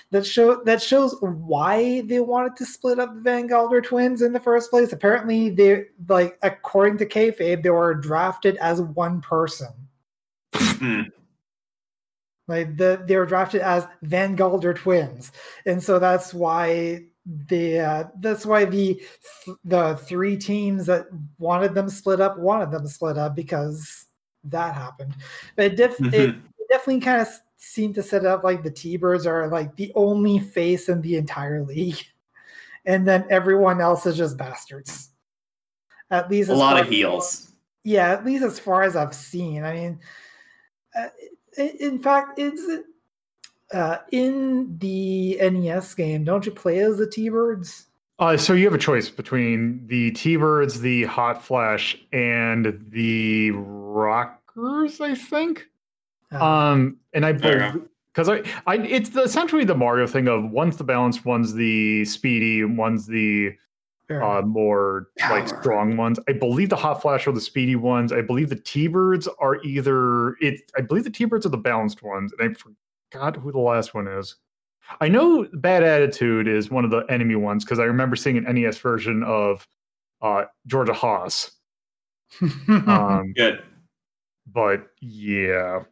that 0.10 0.26
show 0.26 0.64
that 0.64 0.82
shows 0.82 1.16
why 1.22 2.02
they 2.02 2.20
wanted 2.20 2.56
to 2.56 2.66
split 2.66 3.00
up 3.00 3.14
the 3.14 3.22
Van 3.22 3.48
Galder 3.48 3.84
twins 3.84 4.24
in 4.24 4.34
the 4.34 4.40
first 4.40 4.72
place. 4.72 4.92
Apparently, 4.92 5.50
they 5.52 5.86
like 6.10 6.40
according 6.42 6.98
to 6.98 7.06
kayfabe, 7.06 7.62
they 7.62 7.70
were 7.70 7.94
drafted 7.94 8.58
as 8.58 8.82
one 8.82 9.22
person. 9.22 9.70
Hmm. 10.56 11.02
Like 12.48 12.76
the 12.76 13.04
they 13.06 13.16
were 13.16 13.28
drafted 13.28 13.62
as 13.62 13.86
Van 14.02 14.36
Galder 14.36 14.76
twins, 14.76 15.32
and 15.68 15.82
so 15.82 16.00
that's 16.00 16.34
why 16.34 17.04
the 17.26 17.80
uh, 17.80 18.04
that's 18.20 18.46
why 18.46 18.66
the 18.66 19.02
the 19.64 19.96
three 19.98 20.36
teams 20.36 20.88
that 20.88 21.06
wanted 21.38 21.76
them 21.76 21.90
split 21.90 22.20
up 22.20 22.40
wanted 22.40 22.72
them 22.72 22.88
split 22.88 23.18
up 23.18 23.36
because 23.36 24.08
that 24.46 24.74
happened. 24.76 25.16
But 25.56 25.66
it, 25.66 25.76
def- 25.78 26.00
it 26.00 26.32
Mhm. 26.36 26.42
definitely 26.70 27.02
kind 27.02 27.22
of 27.22 27.28
seemed 27.58 27.96
to 27.96 28.04
set 28.04 28.26
up 28.26 28.44
like 28.44 28.64
the 28.64 28.72
T-Birds 28.72 29.26
are 29.28 29.48
like 29.48 29.76
the 29.76 29.92
only 29.96 30.40
face 30.40 30.90
in 30.90 31.02
the 31.02 31.16
entire 31.16 31.64
league, 31.64 32.00
and 32.86 33.08
then 33.08 33.26
everyone 33.30 33.80
else 33.82 34.06
is 34.06 34.18
just 34.18 34.38
bastards. 34.38 35.10
At 36.10 36.30
least 36.30 36.50
A 36.50 36.54
lot 36.56 36.80
of 36.80 36.90
heels. 36.90 37.54
yeah, 37.84 38.12
at 38.12 38.26
least 38.26 38.44
as 38.44 38.60
far 38.60 38.84
as 38.84 38.96
I've 38.96 39.14
seen. 39.16 39.64
I 39.64 39.74
mean, 39.74 40.00
uh, 40.96 41.08
in 41.58 42.00
fact, 42.00 42.38
it's 42.40 42.62
uh, 43.74 43.98
in 44.12 44.78
the 44.80 45.38
NES 45.40 45.94
game. 45.96 46.24
Don't 46.26 46.46
you 46.46 46.52
play 46.52 46.80
as 46.80 46.98
the 46.98 47.08
T-Birds? 47.08 47.86
Uh, 48.20 48.36
so 48.38 48.52
you 48.54 48.66
have 48.66 48.74
a 48.74 48.78
choice 48.78 49.10
between 49.10 49.88
the 49.88 50.12
T-Birds, 50.12 50.82
the 50.82 51.06
Hot 51.06 51.42
Flash, 51.44 51.98
and 52.12 52.78
the 52.90 53.52
Rockers, 53.92 55.02
I 55.02 55.16
think. 55.16 55.68
Uh, 56.32 56.44
Um, 56.44 56.98
and 57.14 57.26
I 57.26 57.34
believe 57.34 57.82
because 58.14 58.28
I, 58.28 58.44
I, 58.68 58.78
it's 58.78 59.10
the, 59.10 59.24
essentially 59.24 59.64
the 59.64 59.76
Mario 59.76 60.06
thing 60.06 60.28
of 60.28 60.50
one's 60.52 60.78
the 60.78 60.84
balanced, 60.84 61.26
one's 61.26 61.54
the 61.54 62.04
speedy, 62.06 62.64
one's 62.64 63.08
the 63.08 63.54
uh, 64.10 64.16
enough. 64.16 64.46
more 64.46 65.08
like 65.30 65.48
strong 65.48 65.96
ones. 65.96 66.20
I 66.28 66.34
believe 66.34 66.70
the 66.70 66.76
Hot 66.76 67.02
Flash 67.02 67.28
are 67.28 67.32
the 67.32 67.42
speedy 67.42 67.78
ones. 67.78 68.12
I 68.12 68.22
believe 68.22 68.50
the 68.50 68.58
T-Birds 68.58 69.28
are 69.40 69.62
either 69.64 70.36
it. 70.42 70.72
I 70.78 70.82
believe 70.82 71.06
the 71.06 71.10
T-Birds 71.10 71.46
are 71.46 71.50
the 71.50 71.58
balanced 71.58 72.04
ones, 72.04 72.34
and 72.38 72.50
I 72.50 72.54
forgot 73.14 73.38
who 73.38 73.52
the 73.52 73.60
last 73.60 73.94
one 73.94 74.08
is. 74.08 74.36
I 75.00 75.08
know 75.08 75.48
Bad 75.54 75.84
Attitude 75.84 76.48
is 76.48 76.70
one 76.70 76.84
of 76.84 76.92
the 76.92 77.06
enemy 77.10 77.36
ones 77.36 77.64
because 77.64 77.80
I 77.80 77.84
remember 77.84 78.16
seeing 78.18 78.38
an 78.38 78.54
NES 78.54 78.78
version 78.80 79.24
of 79.24 79.68
uh, 80.22 80.46
Georgia 80.68 80.94
Haas. 80.94 81.52
Um, 82.88 83.34
Good. 83.36 83.62
But 84.48 84.88
yeah, 85.02 85.84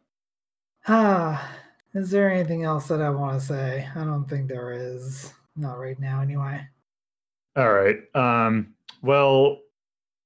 ah, 0.88 1.52
is 1.94 2.10
there 2.10 2.30
anything 2.30 2.64
else 2.64 2.88
that 2.88 3.02
I 3.02 3.10
want 3.10 3.40
to 3.40 3.46
say? 3.46 3.88
I 3.94 4.04
don't 4.04 4.28
think 4.28 4.48
there 4.48 4.72
is. 4.72 5.32
Not 5.56 5.78
right 5.78 5.98
now, 5.98 6.20
anyway. 6.20 6.66
all 7.56 7.72
right. 7.72 7.98
Um, 8.14 8.74
well, 9.02 9.58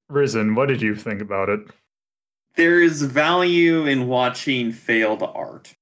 Risen, 0.08 0.54
what 0.54 0.68
did 0.68 0.82
you 0.82 0.94
think 0.94 1.20
about 1.20 1.49
it? 1.49 1.61
There 2.57 2.80
is 2.80 3.03
value 3.03 3.86
in 3.86 4.07
watching 4.07 4.70
failed 4.70 5.22
art. 5.22 5.74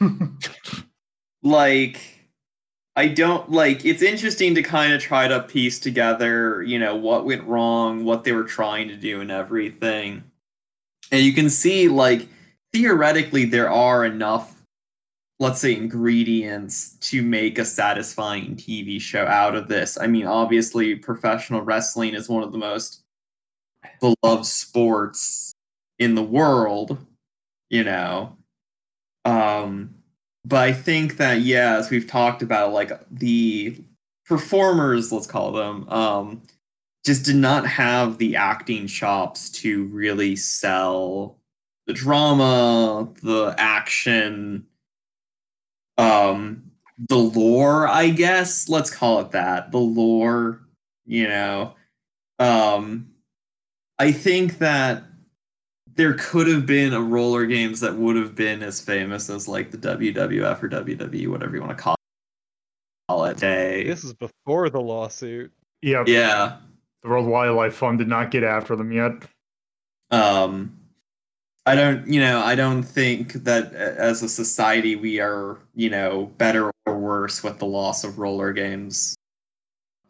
like 1.42 2.00
I 2.94 3.08
don't 3.08 3.50
like 3.50 3.84
it's 3.84 4.02
interesting 4.02 4.54
to 4.54 4.62
kind 4.62 4.92
of 4.92 5.00
try 5.00 5.26
to 5.28 5.40
piece 5.40 5.80
together, 5.80 6.62
you 6.62 6.78
know, 6.78 6.94
what 6.94 7.24
went 7.24 7.44
wrong, 7.44 8.04
what 8.04 8.24
they 8.24 8.32
were 8.32 8.44
trying 8.44 8.88
to 8.88 8.96
do 8.96 9.20
and 9.20 9.30
everything. 9.30 10.24
And 11.12 11.22
you 11.22 11.32
can 11.32 11.50
see 11.50 11.88
like 11.88 12.26
theoretically 12.72 13.44
there 13.44 13.70
are 13.70 14.04
enough 14.04 14.62
let's 15.38 15.60
say 15.60 15.74
ingredients 15.74 16.96
to 17.00 17.20
make 17.20 17.58
a 17.58 17.64
satisfying 17.64 18.54
TV 18.54 19.00
show 19.00 19.26
out 19.26 19.56
of 19.56 19.66
this. 19.66 19.98
I 20.00 20.06
mean, 20.06 20.24
obviously 20.24 20.94
professional 20.94 21.62
wrestling 21.62 22.14
is 22.14 22.28
one 22.28 22.44
of 22.44 22.52
the 22.52 22.58
most 22.58 23.02
beloved 24.00 24.46
sports 24.46 25.52
in 25.98 26.14
the 26.14 26.22
world, 26.22 26.96
you 27.70 27.84
know. 27.84 28.36
Um 29.24 29.94
but 30.44 30.60
I 30.60 30.72
think 30.72 31.18
that 31.18 31.40
yeah, 31.40 31.76
as 31.76 31.90
we've 31.90 32.06
talked 32.08 32.42
about, 32.42 32.72
like 32.72 32.90
the 33.10 33.76
performers, 34.26 35.12
let's 35.12 35.26
call 35.26 35.52
them, 35.52 35.88
um, 35.88 36.42
just 37.04 37.24
did 37.24 37.36
not 37.36 37.66
have 37.66 38.18
the 38.18 38.36
acting 38.36 38.86
chops 38.86 39.50
to 39.50 39.86
really 39.86 40.36
sell 40.36 41.38
the 41.86 41.92
drama, 41.92 43.08
the 43.22 43.54
action, 43.58 44.66
um, 45.98 46.62
the 47.08 47.16
lore, 47.16 47.88
I 47.88 48.10
guess. 48.10 48.68
Let's 48.68 48.90
call 48.90 49.20
it 49.20 49.32
that. 49.32 49.72
The 49.72 49.78
lore, 49.78 50.60
you 51.06 51.28
know. 51.28 51.74
Um 52.38 53.08
I 53.98 54.10
think 54.12 54.58
that 54.58 55.04
there 55.94 56.14
could 56.14 56.48
have 56.48 56.66
been 56.66 56.92
a 56.92 57.00
roller 57.00 57.46
games 57.46 57.80
that 57.80 57.94
would 57.94 58.16
have 58.16 58.34
been 58.34 58.62
as 58.62 58.80
famous 58.80 59.28
as 59.28 59.46
like 59.46 59.70
the 59.70 59.78
WWF 59.78 60.62
or 60.62 60.68
WWE, 60.68 61.28
whatever 61.28 61.54
you 61.54 61.62
want 61.62 61.76
to 61.76 61.82
call 61.82 61.94
it. 63.26 63.36
Day. 63.36 63.84
This 63.84 64.04
is 64.04 64.14
before 64.14 64.70
the 64.70 64.80
lawsuit. 64.80 65.52
Yep. 65.82 66.08
Yeah. 66.08 66.56
The 67.02 67.08
World 67.08 67.26
Wildlife 67.26 67.74
Fund 67.74 67.98
did 67.98 68.08
not 68.08 68.30
get 68.30 68.44
after 68.44 68.76
them 68.76 68.92
yet. 68.92 69.12
Um 70.10 70.78
I 71.64 71.76
don't, 71.76 72.06
you 72.08 72.20
know, 72.20 72.40
I 72.40 72.56
don't 72.56 72.82
think 72.82 73.34
that 73.44 73.72
as 73.72 74.22
a 74.22 74.28
society 74.28 74.96
we 74.96 75.20
are, 75.20 75.60
you 75.76 75.90
know, 75.90 76.32
better 76.36 76.72
or 76.86 76.98
worse 76.98 77.44
with 77.44 77.58
the 77.60 77.66
loss 77.66 78.02
of 78.02 78.18
roller 78.18 78.52
games. 78.52 79.14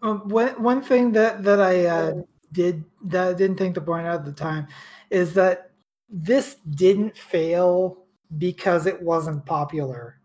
Um, 0.00 0.28
one 0.28 0.60
one 0.62 0.82
thing 0.82 1.12
that 1.12 1.42
that 1.44 1.60
I 1.60 1.86
uh, 1.86 2.12
did 2.52 2.84
that 3.04 3.28
I 3.28 3.32
didn't 3.34 3.58
think 3.58 3.74
to 3.74 3.80
point 3.80 4.06
out 4.06 4.20
at 4.20 4.24
the 4.24 4.32
time 4.32 4.66
is 5.10 5.34
that 5.34 5.72
this 6.08 6.56
didn't 6.70 7.16
fail 7.16 7.98
because 8.38 8.86
it 8.86 9.00
wasn't 9.00 9.44
popular. 9.44 10.20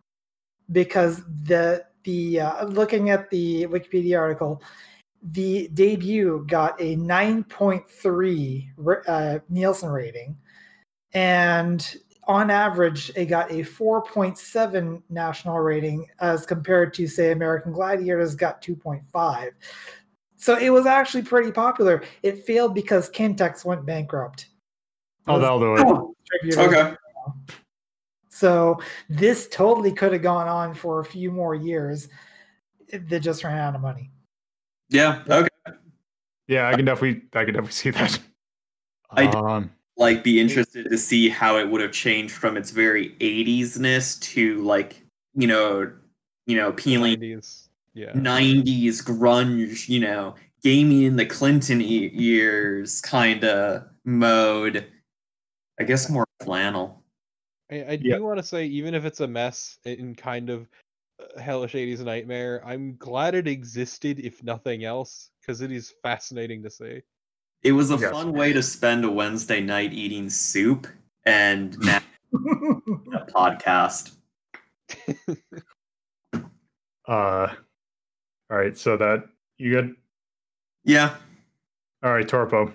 Because 0.71 1.21
the 1.43 1.85
the 2.03 2.39
uh, 2.39 2.65
looking 2.65 3.09
at 3.09 3.29
the 3.29 3.67
Wikipedia 3.67 4.17
article, 4.17 4.61
the 5.21 5.67
debut 5.73 6.45
got 6.47 6.79
a 6.79 6.95
9.3 6.95 9.07
uh, 9.07 9.39
Nielsen 9.49 9.89
rating, 9.89 10.37
and 11.13 11.97
on 12.27 12.51
average, 12.51 13.11
it 13.15 13.27
got 13.27 13.49
a 13.51 13.63
4.7 13.63 15.01
national 15.09 15.59
rating 15.59 16.05
as 16.19 16.45
compared 16.45 16.93
to, 16.95 17.07
say, 17.07 17.31
American 17.31 17.71
Gladiators 17.71 18.35
got 18.35 18.61
2.5. 18.61 19.51
So 20.35 20.57
it 20.57 20.69
was 20.69 20.85
actually 20.85 21.23
pretty 21.23 21.51
popular. 21.51 22.03
It 22.23 22.45
failed 22.45 22.75
because 22.75 23.09
Qintex 23.09 23.65
went 23.65 23.85
bankrupt. 23.85 24.47
Oh, 25.27 25.39
that'll 25.39 25.59
do 25.59 25.75
it. 25.75 26.57
Okay. 26.57 26.95
So 28.29 28.79
this 29.09 29.47
totally 29.47 29.91
could 29.91 30.13
have 30.13 30.21
gone 30.21 30.47
on 30.47 30.73
for 30.73 30.99
a 30.99 31.05
few 31.05 31.31
more 31.31 31.55
years. 31.55 32.07
They 32.91 33.19
just 33.19 33.43
ran 33.43 33.57
out 33.57 33.73
of 33.73 33.81
money. 33.81 34.11
Yeah. 34.89 35.23
Okay. 35.29 35.47
Yeah, 36.47 36.69
I 36.69 36.75
can 36.75 36.85
definitely, 36.85 37.23
I 37.33 37.43
can 37.43 37.53
definitely 37.53 37.71
see 37.73 37.89
that. 37.91 38.19
I 39.11 39.27
d- 39.27 39.37
um, 39.37 39.69
Like, 39.97 40.23
be 40.23 40.39
interested 40.39 40.89
to 40.89 40.97
see 40.97 41.27
how 41.29 41.57
it 41.57 41.69
would 41.69 41.81
have 41.81 41.91
changed 41.91 42.33
from 42.33 42.55
its 42.55 42.71
very 42.71 43.15
80s-ness 43.19 44.15
to 44.19 44.61
like, 44.63 45.03
you 45.33 45.47
know, 45.47 45.91
you 46.45 46.55
know, 46.55 46.71
peeling 46.73 47.19
90s. 47.19 47.69
Yeah. 47.93 48.13
90s 48.13 49.01
grunge, 49.03 49.89
you 49.89 49.99
know, 49.99 50.35
gaming 50.63 51.03
in 51.03 51.15
the 51.15 51.25
Clinton 51.25 51.81
e- 51.81 52.09
years 52.13 53.01
kind 53.01 53.43
of 53.43 53.83
mode. 54.05 54.87
I 55.79 55.83
guess 55.83 56.09
more 56.09 56.25
flannel. 56.41 57.03
I, 57.69 57.85
I 57.89 57.95
do 57.97 58.07
Yeah. 58.07 58.19
want 58.19 58.37
to 58.37 58.43
say, 58.43 58.65
even 58.67 58.93
if 58.93 59.03
it's 59.03 59.19
a 59.19 59.27
mess 59.27 59.79
in 59.83 60.15
kind 60.15 60.49
of 60.49 60.67
hellish 61.39 61.73
80s 61.73 61.99
nightmare, 62.03 62.61
I'm 62.65 62.95
glad 62.97 63.35
it 63.35 63.47
existed, 63.47 64.19
if 64.19 64.43
nothing 64.43 64.83
else, 64.83 65.31
because 65.41 65.61
it 65.61 65.71
is 65.71 65.93
fascinating 66.03 66.63
to 66.63 66.69
see. 66.69 67.01
It 67.63 67.71
was 67.71 67.91
a 67.91 67.97
Yes. 67.97 68.11
fun 68.11 68.33
way 68.33 68.53
to 68.53 68.61
spend 68.61 69.03
a 69.03 69.11
Wednesday 69.11 69.61
night 69.61 69.93
eating 69.93 70.29
soup 70.29 70.87
and 71.25 71.77
now 71.81 72.01
a 72.33 73.25
podcast. 73.31 74.15
uh, 76.33 76.39
all 77.07 78.57
right, 78.57 78.77
so 78.77 78.95
that 78.97 79.23
you 79.57 79.71
good? 79.71 79.95
Yeah. 80.83 81.15
All 82.03 82.13
right, 82.13 82.27
Torpo. 82.27 82.71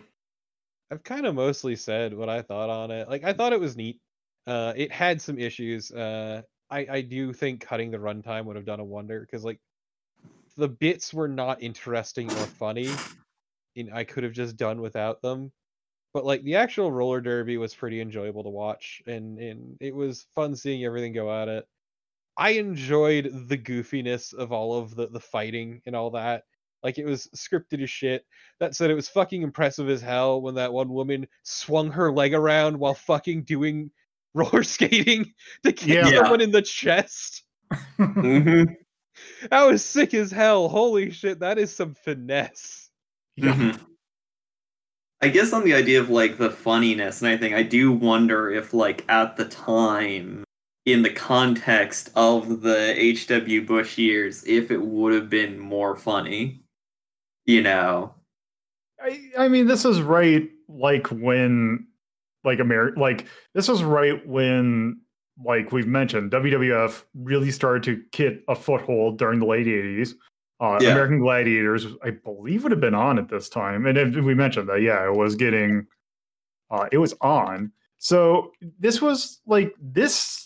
I've 0.91 1.05
kind 1.05 1.27
of 1.27 1.35
mostly 1.35 1.77
said 1.77 2.13
what 2.13 2.29
I 2.29 2.43
thought 2.43 2.69
on 2.69 2.91
it. 2.91 3.09
Like 3.09 3.25
I 3.25 3.33
thought 3.33 3.53
it 3.53 3.61
was 3.61 3.77
neat. 3.77 4.01
Uh, 4.47 4.73
it 4.77 4.91
had 4.93 5.23
some 5.23 5.39
issues. 5.39 5.91
Uh, 5.91 6.43
I 6.73 6.87
I 6.91 7.01
do 7.03 7.33
think 7.33 7.61
cutting 7.61 7.91
the 7.91 7.99
runtime 7.99 8.47
would 8.47 8.57
have 8.57 8.65
done 8.65 8.81
a 8.81 8.85
wonder 8.85 9.21
because 9.21 9.45
like 9.45 9.61
the 10.57 10.69
bits 10.69 11.13
were 11.13 11.29
not 11.29 11.63
interesting 11.63 12.31
or 12.31 12.47
funny, 12.47 12.91
and 13.77 13.93
I 13.93 14.05
could 14.05 14.25
have 14.25 14.33
just 14.33 14.57
done 14.57 14.81
without 14.81 15.23
them. 15.23 15.53
But 16.15 16.25
like 16.25 16.43
the 16.43 16.57
actual 16.57 16.91
roller 16.91 17.21
derby 17.21 17.57
was 17.59 17.75
pretty 17.75 18.01
enjoyable 18.01 18.43
to 18.45 18.51
watch, 18.51 19.03
and 19.07 19.39
and 19.39 19.77
it 19.81 19.95
was 19.95 20.27
fun 20.35 20.57
seeing 20.57 20.85
everything 20.85 21.13
go 21.13 21.31
at 21.31 21.49
it. 21.49 21.67
I 22.37 22.51
enjoyed 22.53 23.49
the 23.49 23.59
goofiness 23.59 24.33
of 24.35 24.53
all 24.53 24.79
of 24.79 24.95
the 24.97 25.09
the 25.09 25.21
fighting 25.21 25.83
and 25.87 25.95
all 25.95 26.11
that. 26.13 26.45
Like 26.83 26.99
it 26.99 27.05
was 27.05 27.29
scripted 27.37 27.83
as 27.83 27.91
shit. 27.91 28.25
That 28.61 28.75
said, 28.75 28.91
it 28.91 28.95
was 28.95 29.09
fucking 29.09 29.43
impressive 29.43 29.89
as 29.89 30.01
hell 30.03 30.41
when 30.43 30.55
that 30.57 30.73
one 30.73 30.89
woman 30.89 31.29
swung 31.45 31.91
her 31.93 32.11
leg 32.11 32.35
around 32.35 32.79
while 32.79 32.95
fucking 32.95 33.45
doing 33.45 33.91
roller 34.35 34.63
skating 34.63 35.33
to 35.65 35.73
kick 35.73 35.89
Yeah. 35.89 36.09
Yeah. 36.09 36.19
someone 36.23 36.41
in 36.41 36.51
the 36.51 36.63
chest. 36.63 37.45
hmm 37.97 38.65
That 39.51 39.65
was 39.65 39.85
sick 39.85 40.15
as 40.15 40.31
hell. 40.31 40.69
Holy 40.69 41.11
shit, 41.11 41.41
that 41.41 41.59
is 41.59 41.75
some 41.75 41.95
finesse. 41.95 42.91
Yeah. 43.37 43.55
Mhm. 43.55 43.81
I 45.21 45.29
guess 45.29 45.53
on 45.53 45.65
the 45.65 45.75
idea 45.75 46.01
of 46.01 46.11
like 46.11 46.39
the 46.39 46.51
funniness 46.51 47.21
and 47.23 47.31
everything, 47.31 47.55
I 47.55 47.63
do 47.63 47.93
wonder 47.93 48.51
if 48.51 48.75
like 48.75 49.05
at 49.09 49.37
the 49.37 49.45
time, 49.45 50.45
in 50.85 51.03
the 51.03 51.11
context 51.13 52.11
of 52.17 52.63
the 52.63 52.93
H.W. 53.01 53.65
Bush 53.67 53.99
years, 53.99 54.43
if 54.47 54.73
it 54.73 54.83
would 54.83 55.13
have 55.13 55.31
been 55.31 55.59
more 55.59 55.95
funny. 55.95 56.65
You 57.45 57.63
know. 57.63 58.15
I, 59.01 59.21
I 59.39 59.49
mean, 59.49 59.67
this 59.67 59.85
is 59.85 60.01
right 60.03 60.49
like 60.69 61.07
when 61.09 61.87
like 62.45 62.59
America 62.61 62.99
like 62.99 63.27
this 63.55 63.69
was 63.69 63.83
right 63.83 64.27
when 64.27 65.01
like 65.45 65.73
we've 65.73 65.87
mentioned 65.87 66.31
WWF 66.31 67.05
really 67.15 67.51
started 67.51 67.83
to 67.85 68.03
get 68.13 68.43
a 68.49 68.55
foothold 68.55 69.19
during 69.19 69.39
the 69.41 69.47
late 69.47 69.67
80s. 69.67 70.15
Uh, 70.61 70.79
Yeah. 70.81 70.91
American 70.91 71.19
Gladiators, 71.19 71.87
I 72.05 72.11
believe, 72.11 72.63
would 72.63 72.71
have 72.73 72.81
been 72.81 72.95
on 72.95 73.19
at 73.19 73.29
this 73.29 73.49
time, 73.49 73.87
and 73.87 73.97
if 73.99 74.15
we 74.15 74.35
mentioned 74.35 74.69
that, 74.69 74.83
yeah, 74.83 75.05
it 75.07 75.15
was 75.17 75.35
getting, 75.35 75.87
uh, 76.71 76.87
it 76.93 76.99
was 76.99 77.15
on. 77.21 77.73
So 77.99 78.53
this 78.79 79.01
was 79.03 79.41
like 79.47 79.75
this. 79.81 80.45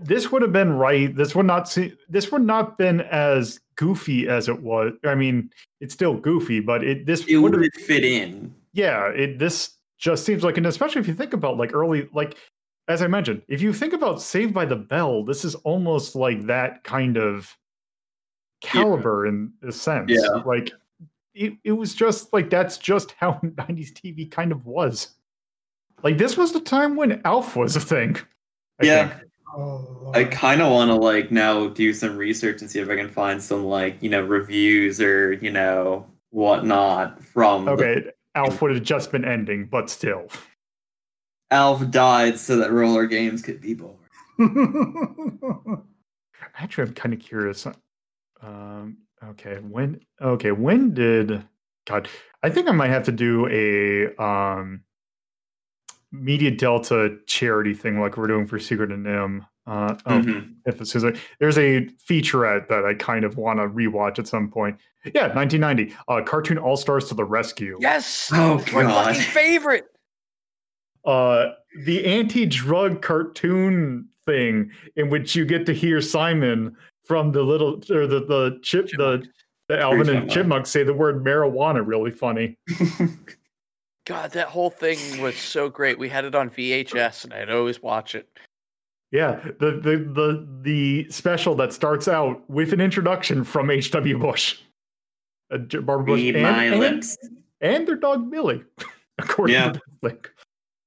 This 0.00 0.30
would 0.32 0.42
have 0.42 0.52
been 0.52 0.72
right. 0.72 1.14
This 1.14 1.34
would 1.34 1.46
not 1.46 1.68
see. 1.68 1.92
This 2.08 2.30
would 2.32 2.42
not 2.42 2.78
been 2.78 3.00
as 3.02 3.60
goofy 3.76 4.28
as 4.28 4.48
it 4.48 4.60
was. 4.62 4.92
I 5.04 5.14
mean, 5.16 5.50
it's 5.80 5.92
still 5.94 6.14
goofy, 6.14 6.60
but 6.60 6.82
it 6.84 7.04
this 7.06 7.24
It 7.26 7.36
would 7.36 7.54
would 7.54 7.62
have 7.64 7.84
fit 7.84 8.04
in. 8.04 8.54
yeah 8.72 9.08
it 9.08 9.38
this 9.38 9.76
just 10.02 10.26
seems 10.26 10.42
like 10.42 10.56
and 10.56 10.66
especially 10.66 11.00
if 11.00 11.06
you 11.06 11.14
think 11.14 11.32
about 11.32 11.56
like 11.56 11.72
early 11.72 12.08
like 12.12 12.36
as 12.88 13.00
i 13.02 13.06
mentioned 13.06 13.40
if 13.46 13.62
you 13.62 13.72
think 13.72 13.92
about 13.92 14.20
saved 14.20 14.52
by 14.52 14.64
the 14.64 14.74
bell 14.76 15.22
this 15.24 15.44
is 15.44 15.54
almost 15.56 16.16
like 16.16 16.44
that 16.46 16.82
kind 16.82 17.16
of 17.16 17.56
caliber 18.60 19.26
in 19.26 19.52
a 19.62 19.70
sense 19.70 20.10
Yeah. 20.12 20.42
like 20.44 20.72
it, 21.34 21.54
it 21.64 21.72
was 21.72 21.94
just 21.94 22.32
like 22.32 22.50
that's 22.50 22.78
just 22.78 23.12
how 23.18 23.34
90s 23.44 23.92
tv 23.92 24.28
kind 24.28 24.50
of 24.50 24.66
was 24.66 25.10
like 26.02 26.18
this 26.18 26.36
was 26.36 26.52
the 26.52 26.60
time 26.60 26.96
when 26.96 27.20
alf 27.24 27.54
was 27.56 27.76
a 27.76 27.80
thing 27.80 28.16
I 28.80 28.86
yeah. 28.86 29.08
think. 29.08 29.28
Oh, 29.54 30.10
I 30.14 30.24
kind 30.24 30.62
of 30.62 30.72
want 30.72 30.88
to 30.90 30.94
like 30.96 31.30
now 31.30 31.68
do 31.68 31.92
some 31.92 32.16
research 32.16 32.62
and 32.62 32.70
see 32.70 32.80
if 32.80 32.88
I 32.88 32.96
can 32.96 33.08
find 33.10 33.40
some 33.40 33.64
like 33.64 34.02
you 34.02 34.08
know 34.08 34.22
reviews 34.22 34.98
or 35.00 35.34
you 35.34 35.52
know 35.52 36.06
whatnot 36.30 37.22
from 37.22 37.66
the- 37.66 37.70
okay 37.72 38.04
alf 38.34 38.62
would 38.62 38.74
have 38.74 38.82
just 38.82 39.12
been 39.12 39.24
ending 39.24 39.66
but 39.66 39.90
still 39.90 40.28
Alf 41.52 41.90
died 41.90 42.38
so 42.38 42.56
that 42.56 42.72
roller 42.72 43.06
games 43.06 43.42
could 43.42 43.60
be 43.60 43.74
born. 43.74 43.98
Actually, 46.56 46.88
I'm 46.88 46.94
kind 46.94 47.12
of 47.12 47.20
curious. 47.20 47.66
Um, 48.40 48.96
okay, 49.22 49.56
when? 49.56 50.00
Okay, 50.20 50.50
when 50.50 50.94
did? 50.94 51.46
God, 51.86 52.08
I 52.42 52.48
think 52.48 52.68
I 52.68 52.72
might 52.72 52.88
have 52.88 53.04
to 53.04 53.12
do 53.12 53.46
a 53.48 54.16
um, 54.22 54.82
Media 56.10 56.50
Delta 56.50 57.18
charity 57.26 57.74
thing 57.74 58.00
like 58.00 58.16
we're 58.16 58.28
doing 58.28 58.46
for 58.46 58.58
Secret 58.58 58.90
and 58.90 59.04
NIMH. 59.04 59.46
Uh, 59.66 59.96
oh, 60.06 60.18
Mhm. 60.18 60.54
if 60.66 60.80
it's 60.80 60.94
a, 60.96 61.12
there's 61.38 61.56
a 61.58 61.86
featurette 62.08 62.66
that 62.68 62.84
I 62.84 62.94
kind 62.94 63.24
of 63.24 63.36
want 63.36 63.60
to 63.60 63.68
rewatch 63.68 64.18
at 64.18 64.26
some 64.26 64.50
point. 64.50 64.76
Yeah, 65.14 65.28
1990, 65.34 65.94
uh, 66.08 66.22
Cartoon 66.22 66.58
All 66.58 66.76
Stars 66.76 67.08
to 67.08 67.14
the 67.14 67.24
Rescue. 67.24 67.78
Yes. 67.80 68.30
Oh, 68.34 68.56
my 68.72 68.82
God. 68.82 69.06
fucking 69.06 69.22
favorite. 69.22 69.84
uh, 71.04 71.52
the 71.84 72.04
anti-drug 72.04 73.02
cartoon 73.02 74.08
thing 74.24 74.70
in 74.96 75.10
which 75.10 75.34
you 75.34 75.44
get 75.44 75.66
to 75.66 75.72
hear 75.74 76.00
Simon 76.00 76.76
from 77.04 77.32
the 77.32 77.42
little 77.42 77.82
or 77.90 78.06
the 78.06 78.20
the 78.20 78.58
chip 78.62 78.88
the 78.96 79.24
the 79.68 79.80
Alvin 79.80 80.00
and 80.02 80.08
Chipmunk. 80.08 80.30
Chipmunk 80.30 80.66
say 80.66 80.84
the 80.84 80.94
word 80.94 81.24
marijuana 81.24 81.82
really 81.84 82.10
funny. 82.12 82.56
God, 84.06 84.30
that 84.32 84.48
whole 84.48 84.70
thing 84.70 85.20
was 85.20 85.36
so 85.36 85.68
great. 85.68 85.98
We 85.98 86.08
had 86.08 86.24
it 86.24 86.34
on 86.34 86.50
VHS, 86.50 87.24
and 87.24 87.32
I'd 87.32 87.50
always 87.50 87.82
watch 87.82 88.14
it. 88.14 88.28
Yeah, 89.12 89.40
the 89.60 89.72
the 89.72 89.98
the 90.12 90.48
the 90.62 91.10
special 91.10 91.54
that 91.56 91.72
starts 91.72 92.08
out 92.08 92.48
with 92.50 92.72
an 92.72 92.80
introduction 92.80 93.44
from 93.44 93.70
H.W. 93.70 94.18
Bush, 94.18 94.58
uh, 95.50 95.58
Barbara 95.58 96.04
Bush, 96.06 96.20
and, 96.22 96.42
my 96.42 96.64
and- 96.64 96.80
lips. 96.80 97.18
and 97.60 97.86
their 97.86 97.96
dog 97.96 98.30
Billy, 98.30 98.64
according 99.18 99.54
Yeah. 99.54 99.66
to 99.66 99.72
this 99.74 99.82
link. 100.02 100.32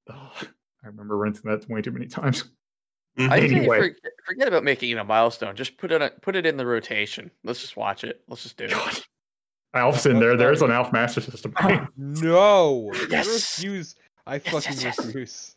Oh, 0.10 0.32
I 0.42 0.88
remember 0.88 1.18
renting 1.18 1.44
that 1.46 1.70
way 1.70 1.82
too 1.84 1.92
many 1.92 2.08
times. 2.08 2.46
Mhm. 3.20 3.30
I 3.32 3.40
say 3.40 3.46
Anyway. 3.56 3.78
forget, 3.78 4.12
forget 4.26 4.48
about 4.48 4.64
making 4.64 4.90
it 4.90 4.98
a 4.98 5.04
milestone. 5.04 5.56
Just 5.56 5.78
put 5.78 5.92
it 5.92 6.02
on- 6.02 6.10
put 6.22 6.36
it 6.36 6.46
in 6.48 6.58
the 6.58 6.66
rotation. 6.66 7.30
Let's 7.44 7.62
just 7.62 7.78
watch 7.78 8.04
it. 8.04 8.22
Let's 8.28 8.42
just 8.44 8.58
do 8.58 8.66
it. 8.66 8.72
God. 8.72 9.00
Alf's 9.76 10.06
in 10.08 10.20
there. 10.20 10.36
There's 10.36 10.62
an 10.64 10.72
Alf 10.72 10.92
Master 10.92 11.22
System. 11.22 11.54
game. 11.62 11.88
No, 11.96 12.92
I 12.94 12.98
refuse. 13.20 13.96
I 14.26 14.36
Yes, 14.36 14.44
fucking 14.52 14.74
yes, 14.74 14.84
yes. 14.84 15.06
refuse. 15.06 15.55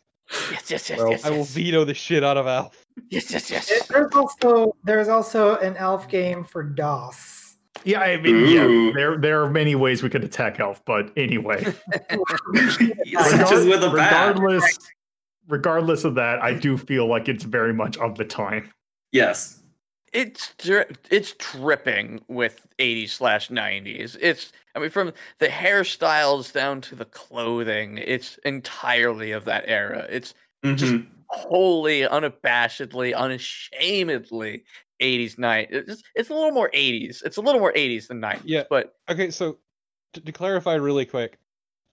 Yes, 0.51 0.69
yes, 0.69 0.89
yes, 0.89 0.99
Well, 0.99 1.11
yes, 1.11 1.25
I 1.25 1.29
will 1.31 1.37
yes. 1.37 1.53
veto 1.53 1.83
the 1.85 1.93
shit 1.93 2.23
out 2.23 2.37
of 2.37 2.45
Alf. 2.47 2.85
Yes, 3.09 3.31
yes, 3.31 3.49
yes. 3.49 3.71
It- 3.71 3.87
There's 3.87 4.13
also 4.13 4.75
there's 4.83 5.07
also 5.07 5.57
an 5.57 5.75
Alf 5.77 6.07
game 6.07 6.43
for 6.43 6.63
DOS. 6.63 7.57
Yeah, 7.83 8.01
I 8.01 8.17
mean, 8.17 8.45
yeah, 8.45 8.91
there 8.93 9.17
there 9.17 9.41
are 9.41 9.49
many 9.49 9.73
ways 9.75 10.03
we 10.03 10.09
could 10.09 10.23
attack 10.23 10.59
Alf, 10.59 10.83
but 10.85 11.11
anyway, 11.15 11.63
Such 11.63 13.51
with 13.51 13.83
a 13.83 13.89
regardless, 13.91 14.77
regardless 15.47 16.03
of 16.03 16.15
that, 16.15 16.41
I 16.43 16.53
do 16.53 16.77
feel 16.77 17.07
like 17.07 17.29
it's 17.29 17.43
very 17.43 17.73
much 17.73 17.97
of 17.97 18.15
the 18.17 18.25
time. 18.25 18.71
Yes. 19.11 19.58
It's 20.13 20.53
dri- 20.57 20.85
it's 21.11 21.33
dripping 21.33 22.21
with 22.27 22.67
80s 22.79 23.11
slash 23.11 23.49
90s. 23.49 24.17
It's 24.21 24.51
I 24.75 24.79
mean 24.79 24.89
from 24.89 25.13
the 25.39 25.47
hairstyles 25.47 26.51
down 26.53 26.81
to 26.81 26.95
the 26.95 27.05
clothing, 27.05 27.97
it's 27.97 28.37
entirely 28.45 29.31
of 29.31 29.45
that 29.45 29.63
era. 29.67 30.05
It's 30.09 30.33
Just- 30.65 30.93
Mhm. 30.93 31.07
wholly, 31.29 32.01
unabashedly, 32.01 33.15
unashamedly 33.15 34.63
80s 34.99 35.37
night. 35.37 35.69
It's 35.71 36.03
it's 36.15 36.29
a 36.29 36.33
little 36.33 36.51
more 36.51 36.69
80s. 36.73 37.21
It's 37.23 37.37
a 37.37 37.41
little 37.41 37.61
more 37.61 37.71
80s 37.75 38.07
than 38.07 38.19
90s. 38.19 38.41
Yeah. 38.45 38.63
But 38.69 38.95
Okay, 39.09 39.29
so 39.31 39.57
to, 40.13 40.21
to 40.21 40.31
clarify 40.31 40.73
really 40.75 41.05
quick, 41.05 41.37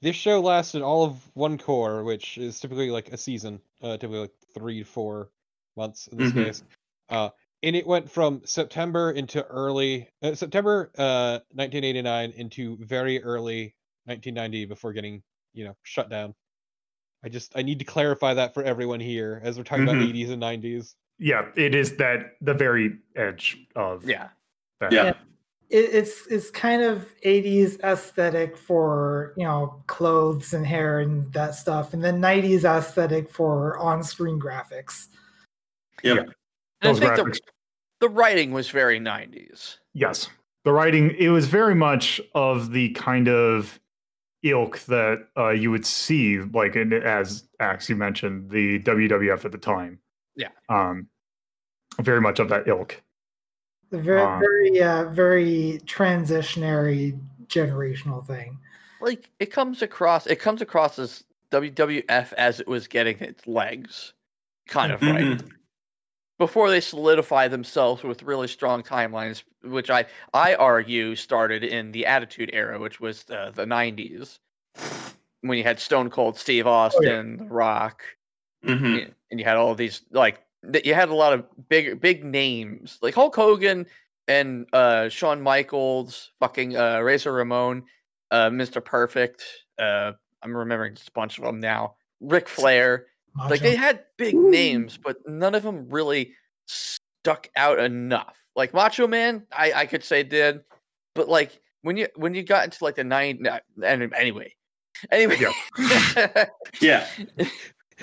this 0.03 0.17
show 0.17 0.41
lasted 0.41 0.83
all 0.83 1.05
of 1.05 1.31
one 1.35 1.59
core, 1.59 2.03
which 2.03 2.39
is 2.39 2.59
typically 2.59 2.91
like 2.91 3.12
a 3.12 3.17
season, 3.17 3.61
uh, 3.83 3.93
typically 3.93 4.19
like 4.21 4.35
three 4.55 4.81
to 4.81 4.85
four 4.85 5.31
months 5.77 6.09
in 6.09 6.19
this 6.19 6.33
Mhm. 6.33 6.45
case. 6.45 6.62
Uh, 7.09 7.31
and 7.67 7.75
it 7.75 7.85
went 7.85 8.09
from 8.09 8.41
September 8.45 9.11
into 9.11 9.45
early 9.47 10.09
uh, 10.23 10.35
September 10.35 10.93
uh, 10.99 11.41
1989 11.51 12.31
into 12.37 12.79
very 12.81 13.21
early 13.25 13.75
1990 14.05 14.67
before 14.67 14.93
getting 14.93 15.21
you 15.53 15.64
know 15.64 15.77
shut 15.83 16.09
down. 16.09 16.33
I 17.25 17.29
just 17.29 17.53
I 17.57 17.62
need 17.62 17.81
to 17.81 17.85
clarify 17.85 18.35
that 18.35 18.55
for 18.55 18.62
everyone 18.62 19.01
here 19.01 19.41
as 19.43 19.59
we're 19.59 19.64
talking 19.64 19.85
Mhm. 19.85 19.91
about 19.91 20.03
80s 20.03 20.31
and 20.31 20.41
90s. 20.41 20.95
Yeah, 21.19 21.47
it 21.57 21.75
is 21.75 21.97
that 21.97 22.37
the 22.41 22.55
very 22.55 22.99
edge 23.17 23.67
of 23.75 24.09
yeah. 24.09 24.29
that. 24.81 24.93
Yeah. 24.93 25.14
It, 25.69 25.87
it's 25.93 26.29
it's 26.29 26.53
kind 26.53 26.83
of 26.83 27.12
80s 27.25 27.81
aesthetic 27.83 28.57
for 28.57 29.35
you 29.37 29.45
know 29.45 29.83
clothes 29.89 30.55
and 30.55 30.64
hair 30.64 31.01
and 31.01 31.33
that 31.33 31.57
stuff, 31.57 31.95
and 31.95 32.05
then 32.05 32.21
90s 32.21 32.64
aesthetic 32.64 33.29
for 33.29 33.77
on-screen 33.79 34.39
graphics. 34.39 35.09
Yep. 36.05 36.17
Yeah. 36.17 36.23
And 36.23 36.33
I 36.83 36.93
Those 36.93 37.01
think 37.01 37.12
graphics. 37.12 37.35
the 37.35 37.41
writing 38.03 38.53
was 38.53 38.70
very 38.70 39.01
90s. 39.01 39.76
Yes. 39.94 40.28
The 40.64 40.72
writing, 40.72 41.14
it 41.18 41.28
was 41.28 41.47
very 41.47 41.74
much 41.74 42.20
of 42.34 42.72
the 42.72 42.90
kind 42.90 43.28
of 43.28 43.80
ilk 44.42 44.80
that 44.86 45.26
uh, 45.36 45.51
you 45.51 45.70
would 45.70 45.86
see, 45.86 46.40
like 46.40 46.76
in, 46.76 46.92
as 46.92 47.44
Axe, 47.61 47.88
you 47.88 47.97
mentioned, 47.97 48.51
the 48.51 48.80
WWF 48.80 49.44
at 49.44 49.53
the 49.53 49.59
time. 49.59 49.99
Yeah. 50.34 50.49
Um, 50.68 51.09
very 52.01 52.20
much 52.20 52.38
of 52.38 52.49
that 52.51 52.68
ilk. 52.68 53.03
The 53.90 53.99
very 53.99 54.20
Um, 54.20 54.40
very 54.40 54.82
uh, 54.82 55.05
very 55.11 55.80
transitionary 55.86 57.18
generational 57.47 58.26
thing. 58.26 58.59
Like 59.01 59.30
it 59.38 59.47
comes 59.47 59.82
across 59.82 60.26
it 60.26 60.36
comes 60.36 60.61
across 60.61 60.99
as 60.99 61.24
WWF 61.53 62.32
as 62.32 62.61
it 62.61 62.66
was 62.66 62.88
getting 62.88 63.18
its 63.20 63.47
legs. 63.47 64.12
Kind 64.66 64.92
of 64.92 65.01
right. 65.03 65.40
Before 66.39 66.68
they 66.70 66.80
solidify 66.80 67.49
themselves 67.49 68.03
with 68.03 68.22
really 68.22 68.49
strong 68.49 68.82
timelines, 68.82 69.43
which 69.62 69.89
I 69.91 70.05
I 70.34 70.55
argue 70.55 71.14
started 71.16 71.64
in 71.64 71.93
the 71.93 72.05
Attitude 72.05 72.51
Era, 72.53 72.78
which 72.78 73.01
was 73.01 73.24
uh, 73.30 73.53
the 73.55 73.64
'90s, 73.64 74.39
when 75.41 75.57
you 75.57 75.64
had 75.64 75.80
Stone 75.80 76.11
Cold 76.11 76.37
Steve 76.37 76.66
Austin, 76.66 77.39
The 77.39 77.45
Rock, 77.45 78.03
Mhm. 78.64 79.14
and 79.30 79.41
you 79.41 79.47
had 79.47 79.57
all 79.57 79.74
these 79.74 80.03
like 80.11 80.43
you 80.84 80.93
had 80.95 81.09
a 81.09 81.14
lot 81.14 81.32
of 81.32 81.47
big 81.68 82.01
big 82.01 82.22
names 82.24 82.99
like 83.01 83.14
Hulk 83.14 83.34
Hogan 83.34 83.87
and 84.28 84.66
uh, 84.74 85.09
Shawn 85.09 85.41
Michaels, 85.41 86.32
fucking 86.41 86.76
uh, 86.76 87.01
Razor 87.01 87.32
Ramon, 87.32 87.84
uh, 88.30 88.51
Mr. 88.51 88.84
Perfect. 88.84 89.43
Uh, 89.78 90.12
I'm 90.43 90.55
remembering 90.55 90.97
just 90.97 91.09
a 91.09 91.12
bunch 91.12 91.39
of 91.39 91.45
them 91.45 91.61
now. 91.61 91.95
Ric 92.20 92.49
Flair 92.49 93.07
like 93.49 93.61
they 93.61 93.76
had 93.76 94.05
big 94.16 94.34
Ooh. 94.34 94.51
names, 94.51 94.97
but 95.03 95.16
none 95.26 95.55
of 95.55 95.62
them 95.62 95.87
really 95.89 96.32
stuck 96.66 97.49
out 97.57 97.78
enough. 97.78 98.37
Like 98.55 98.72
Macho 98.72 99.07
Man, 99.07 99.47
I, 99.53 99.72
I 99.72 99.87
could 99.87 100.03
say 100.05 100.22
did, 100.22 100.61
but 101.14 101.28
like 101.28 101.61
when 101.82 101.97
you 101.97 102.09
when 102.16 102.34
you 102.34 102.43
got 102.43 102.64
into 102.64 102.82
like 102.82 102.97
the 102.97 103.05
nine, 103.05 103.47
and 103.82 104.14
anyway, 104.14 104.55
anyway, 105.11 105.37
Yeah. 105.39 106.47
yeah. 106.80 107.07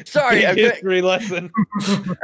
sorry, 0.05 0.45
I'm 0.47 0.55
Big 0.55 0.81
gonna- 0.83 1.01
lesson. 1.01 1.51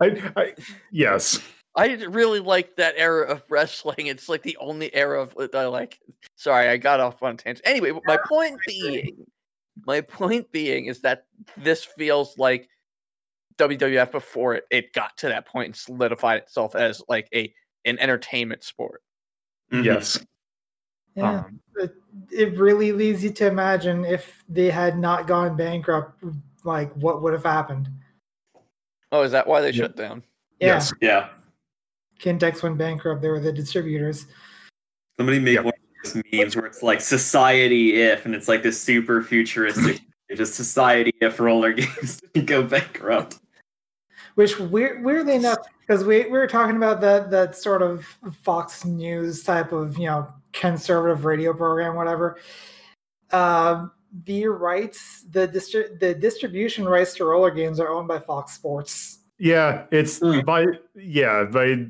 I, 0.00 0.32
I, 0.36 0.54
yes. 0.90 1.40
I 1.78 1.92
really 2.04 2.40
like 2.40 2.74
that 2.76 2.94
era 2.96 3.26
of 3.26 3.42
wrestling. 3.50 4.06
It's 4.06 4.28
like 4.30 4.42
the 4.42 4.56
only 4.56 4.92
era 4.94 5.20
of 5.20 5.34
that 5.36 5.54
I 5.54 5.66
like. 5.66 6.00
Sorry, 6.34 6.68
I 6.68 6.78
got 6.78 7.00
off 7.00 7.22
on 7.22 7.34
a 7.34 7.36
tangent. 7.36 7.66
Anyway, 7.66 7.92
my 8.06 8.18
point 8.26 8.58
being, 8.66 9.26
my 9.84 10.00
point 10.00 10.50
being 10.52 10.86
is 10.86 11.00
that 11.00 11.24
this 11.56 11.84
feels 11.84 12.38
like 12.38 12.68
WWF 13.58 14.12
before 14.12 14.54
it, 14.54 14.64
it 14.70 14.92
got 14.92 15.16
to 15.18 15.28
that 15.28 15.46
point 15.46 15.66
and 15.66 15.76
solidified 15.76 16.38
itself 16.42 16.74
as 16.74 17.02
like 17.08 17.28
a 17.34 17.52
an 17.84 17.98
entertainment 17.98 18.64
sport. 18.64 19.02
Mhm. 19.72 19.84
Yes. 19.84 20.18
yeah, 21.14 21.40
Um, 21.44 21.60
it, 21.76 21.94
it 22.30 22.58
really 22.58 22.92
leads 22.92 23.22
you 23.22 23.30
to 23.30 23.46
imagine 23.46 24.04
if 24.04 24.44
they 24.48 24.70
had 24.70 24.98
not 24.98 25.26
gone 25.26 25.56
bankrupt, 25.56 26.22
like 26.64 26.92
what 26.94 27.22
would 27.22 27.32
have 27.32 27.44
happened. 27.44 27.88
Oh, 29.12 29.22
is 29.22 29.32
that 29.32 29.46
why 29.46 29.60
they 29.60 29.70
Yeah. 29.70 29.84
shut 29.84 29.96
down? 29.96 30.22
Yeah, 30.60 30.66
Yes. 30.74 30.92
Yeah. 31.00 31.28
Qintex 32.18 32.62
went 32.62 32.76
bankrupt. 32.78 33.22
They 33.22 33.28
were 33.28 33.40
the 33.40 33.52
distributors. 33.52 34.26
Somebody 35.16 35.38
make 35.38 35.54
Yep. 35.56 35.64
one 35.66 35.74
of 35.74 35.80
those 35.80 35.85
memes 36.14 36.56
where 36.56 36.66
it's 36.66 36.82
like 36.82 37.00
society 37.00 38.02
if, 38.02 38.26
and 38.26 38.34
it's 38.34 38.48
like 38.48 38.62
this 38.62 38.80
super 38.80 39.22
futuristic, 39.22 40.00
just 40.36 40.54
society 40.54 41.12
if 41.20 41.40
roller 41.40 41.72
games 41.72 42.20
didn't 42.34 42.46
go 42.46 42.62
bankrupt. 42.62 43.38
Which 44.34 44.58
weird, 44.58 45.02
weirdly 45.02 45.36
enough, 45.36 45.58
because 45.80 46.04
we, 46.04 46.24
we 46.24 46.30
were 46.30 46.46
talking 46.46 46.76
about 46.76 47.00
that 47.00 47.30
that 47.30 47.56
sort 47.56 47.80
of 47.80 48.04
Fox 48.42 48.84
News 48.84 49.42
type 49.42 49.72
of 49.72 49.96
you 49.96 50.06
know 50.06 50.28
conservative 50.52 51.24
radio 51.24 51.54
program, 51.54 51.94
whatever. 51.94 52.38
Um, 53.32 53.92
the 54.24 54.46
rights, 54.46 55.24
the 55.30 55.48
distri- 55.48 55.98
the 55.98 56.14
distribution 56.14 56.84
rights 56.84 57.14
to 57.14 57.24
roller 57.24 57.50
games 57.50 57.80
are 57.80 57.88
owned 57.88 58.08
by 58.08 58.18
Fox 58.18 58.52
Sports. 58.52 59.20
Yeah, 59.38 59.84
it's 59.90 60.18
Hmm. 60.18 60.40
by 60.40 60.66
yeah, 60.94 61.44
by 61.44 61.86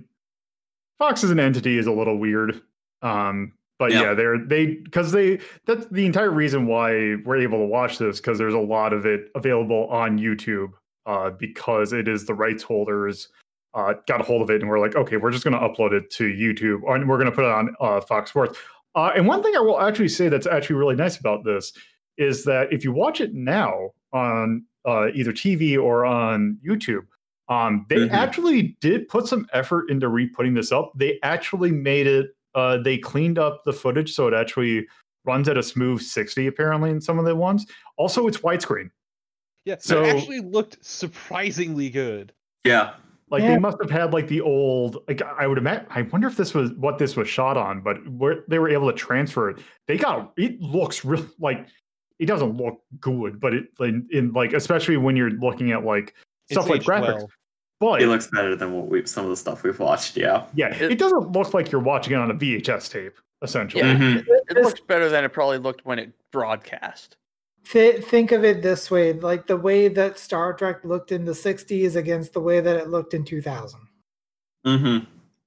Fox 0.99 1.23
as 1.25 1.31
an 1.31 1.41
entity 1.41 1.79
is 1.79 1.87
a 1.87 1.93
little 1.93 2.19
weird. 2.19 2.63
Um, 3.03 3.53
but 3.79 3.93
Yeah. 3.93 4.03
yeah, 4.03 4.15
they're 4.15 4.39
they 4.39 4.67
because 4.77 5.13
they 5.13 5.39
that's 5.67 5.87
the 5.89 6.07
entire 6.07 6.31
reason 6.31 6.67
why 6.67 7.17
we're 7.25 7.37
able 7.39 7.59
to 7.59 7.67
watch 7.67 7.99
this 7.99 8.21
because 8.21 8.39
there's 8.39 8.55
a 8.55 8.59
lot 8.59 8.93
of 8.93 9.07
it 9.07 9.31
available 9.35 9.87
on 9.89 10.19
YouTube. 10.19 10.71
Uh, 11.07 11.31
because 11.31 11.93
it 11.93 12.09
is 12.09 12.27
the 12.27 12.35
rights 12.35 12.65
holders 12.65 13.29
uh, 13.75 13.95
got 14.09 14.21
a 14.21 14.25
hold 14.25 14.43
of 14.43 14.51
it 14.51 14.61
and 14.61 14.69
we're 14.69 14.81
like, 14.81 14.97
okay, 14.97 15.17
we're 15.17 15.31
just 15.31 15.45
going 15.45 15.55
to 15.55 15.61
upload 15.61 15.93
it 15.93 16.11
to 16.11 16.25
YouTube 16.25 16.81
and 16.93 17.09
we're 17.09 17.17
going 17.17 17.31
to 17.31 17.37
put 17.37 17.45
it 17.45 17.51
on 17.53 17.73
uh, 17.81 18.01
Fox 18.01 18.31
Sports. 18.31 18.59
Uh, 18.97 19.13
and 19.15 19.25
one 19.29 19.41
thing 19.41 19.55
I 19.55 19.61
will 19.61 19.81
actually 19.81 20.09
say 20.09 20.29
that's 20.29 20.49
actually 20.49 20.75
really 20.75 20.97
nice 20.97 21.17
about 21.17 21.45
this 21.45 21.73
is 22.19 22.43
that 22.47 22.73
if 22.73 22.83
you 22.83 22.91
watch 22.91 23.21
it 23.21 23.35
now 23.35 23.91
on 24.13 24.65
uh, 24.85 25.07
either 25.15 25.31
TV 25.33 25.81
or 25.81 26.05
on 26.05 26.59
YouTube, 26.69 27.07
um, 27.49 27.87
they 27.89 27.99
Mhm. 27.99 28.11
actually 28.11 28.77
did 28.81 29.07
put 29.07 29.29
some 29.29 29.47
effort 29.53 29.89
into 29.91 30.09
re-putting 30.09 30.55
this 30.55 30.73
up. 30.73 30.91
They 30.97 31.21
actually 31.23 31.71
made 31.71 32.09
it. 32.09 32.31
Uh, 32.57 32.79
they 32.79 32.97
cleaned 32.97 33.39
up 33.39 33.63
the 33.65 33.73
footage 33.73 34.13
so 34.15 34.27
it 34.27 34.35
actually 34.35 34.87
runs 35.27 35.47
at 35.49 35.59
a 35.59 35.63
smooth 35.63 36.01
60 36.01 36.47
apparently 36.47 36.89
in 36.91 37.01
some 37.01 37.19
of 37.19 37.27
the 37.27 37.37
ones. 37.37 37.67
Also, 37.99 38.27
it's 38.27 38.39
widescreen. 38.39 38.91
Yeah, 39.67 39.77
So- 39.79 40.03
it 40.03 40.17
actually 40.17 40.41
looked 40.41 40.83
surprisingly 40.85 41.91
good. 41.91 42.33
yeah. 42.65 42.95
Like 43.29 43.43
Yeah. 43.43 43.49
they 43.55 43.59
must 43.59 43.79
have 43.83 43.91
had 43.91 44.13
like 44.13 44.29
the 44.29 44.41
old 44.41 44.99
like 45.09 45.21
I 45.21 45.49
would 45.49 45.59
imagine. 45.59 45.85
I 45.91 46.03
wonder 46.03 46.29
if 46.29 46.37
this 46.37 46.55
was 46.55 46.71
what 46.75 46.97
this 46.99 47.17
was 47.17 47.29
shot 47.29 47.57
on, 47.57 47.81
but 47.81 47.97
where 48.09 48.45
they 48.47 48.61
were 48.61 48.69
able 48.69 48.89
to 48.89 48.97
transfer 48.97 49.51
it. 49.51 49.59
They 49.89 49.97
got 49.99 50.33
it 50.37 50.61
looks 50.61 51.05
real 51.05 51.27
like 51.41 51.67
it 52.21 52.27
doesn't 52.27 52.57
look 52.57 52.81
good, 53.01 53.41
but 53.41 53.53
it 53.53 53.65
in, 53.81 54.07
in 54.13 54.33
like 54.33 54.53
especially 54.53 54.97
when 54.97 55.17
you're 55.17 55.33
looking 55.33 55.73
at 55.73 55.85
like 55.85 56.15
stuff 56.53 56.71
It's 56.71 56.87
like 56.87 57.03
graphics. 57.03 57.17
well. 57.17 57.31
But 57.79 58.01
It 58.01 58.09
looks 58.09 58.29
better 58.29 58.57
than 58.57 58.73
what 58.73 58.89
we 58.89 59.05
some 59.07 59.25
of 59.25 59.31
the 59.31 59.37
stuff 59.37 59.63
we've 59.63 59.79
watched. 59.79 60.17
Yeah. 60.17 60.47
yeah, 60.55 60.75
It- 60.75 60.93
it, 60.93 60.99
doesn't 60.99 61.33
look 61.33 61.53
like 61.53 61.71
you're 61.71 61.81
watching 61.81 62.15
it 62.15 62.17
on 62.17 62.31
a 62.31 62.35
VHS 62.35 62.89
tape. 62.91 63.17
Essentially, 63.43 63.83
Yeah. 63.83 63.97
Mhm. 63.97 64.27
It 64.27 64.55
This- 64.55 64.65
looks 64.65 64.81
better 64.81 65.11
than 65.11 65.25
it 65.25 65.29
probably 65.33 65.59
looked 65.59 65.85
when 65.85 65.99
it 65.99 66.11
broadcast. 66.33 67.17
Th- 67.71 68.03
think 68.03 68.33
of 68.33 68.45
it 68.45 68.63
this 68.63 68.91
way 68.91 69.13
like 69.13 69.47
the 69.47 69.57
way 69.57 69.89
that 69.89 70.19
Star 70.19 70.55
Trek 70.55 70.85
looked 70.85 71.11
in 71.13 71.25
the 71.25 71.35
60s 71.35 71.97
against 71.97 72.33
the 72.33 72.41
way 72.41 72.61
that 72.61 72.77
it 72.77 72.89
looked 72.89 73.13
in 73.13 73.25
2000. 73.25 73.81
Mm-hmm. 74.65 75.05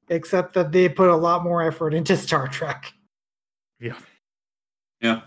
Except 0.10 0.54
that 0.54 0.72
they 0.72 0.90
put 0.90 1.10
a 1.10 1.16
lot 1.16 1.44
more 1.44 1.64
effort 1.64 1.94
into 1.94 2.16
Star 2.18 2.48
Trek. 2.48 2.94
yeah. 3.80 3.98
Yeah. 5.02 5.22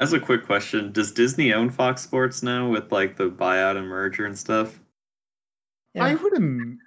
As 0.00 0.12
a 0.12 0.18
quick 0.20 0.44
question, 0.44 0.90
does 0.90 1.12
Disney 1.12 1.52
own 1.54 1.70
Fox 1.70 2.02
Sports 2.02 2.42
now 2.42 2.68
with 2.68 2.90
like 2.90 3.16
the 3.16 3.30
buyout 3.30 3.76
and 3.76 3.86
merger 3.88 4.26
and 4.26 4.36
stuff? 4.36 4.80
Yeah. 5.94 6.04
I 6.06 6.14
would. 6.14 6.34
im- 6.34 6.78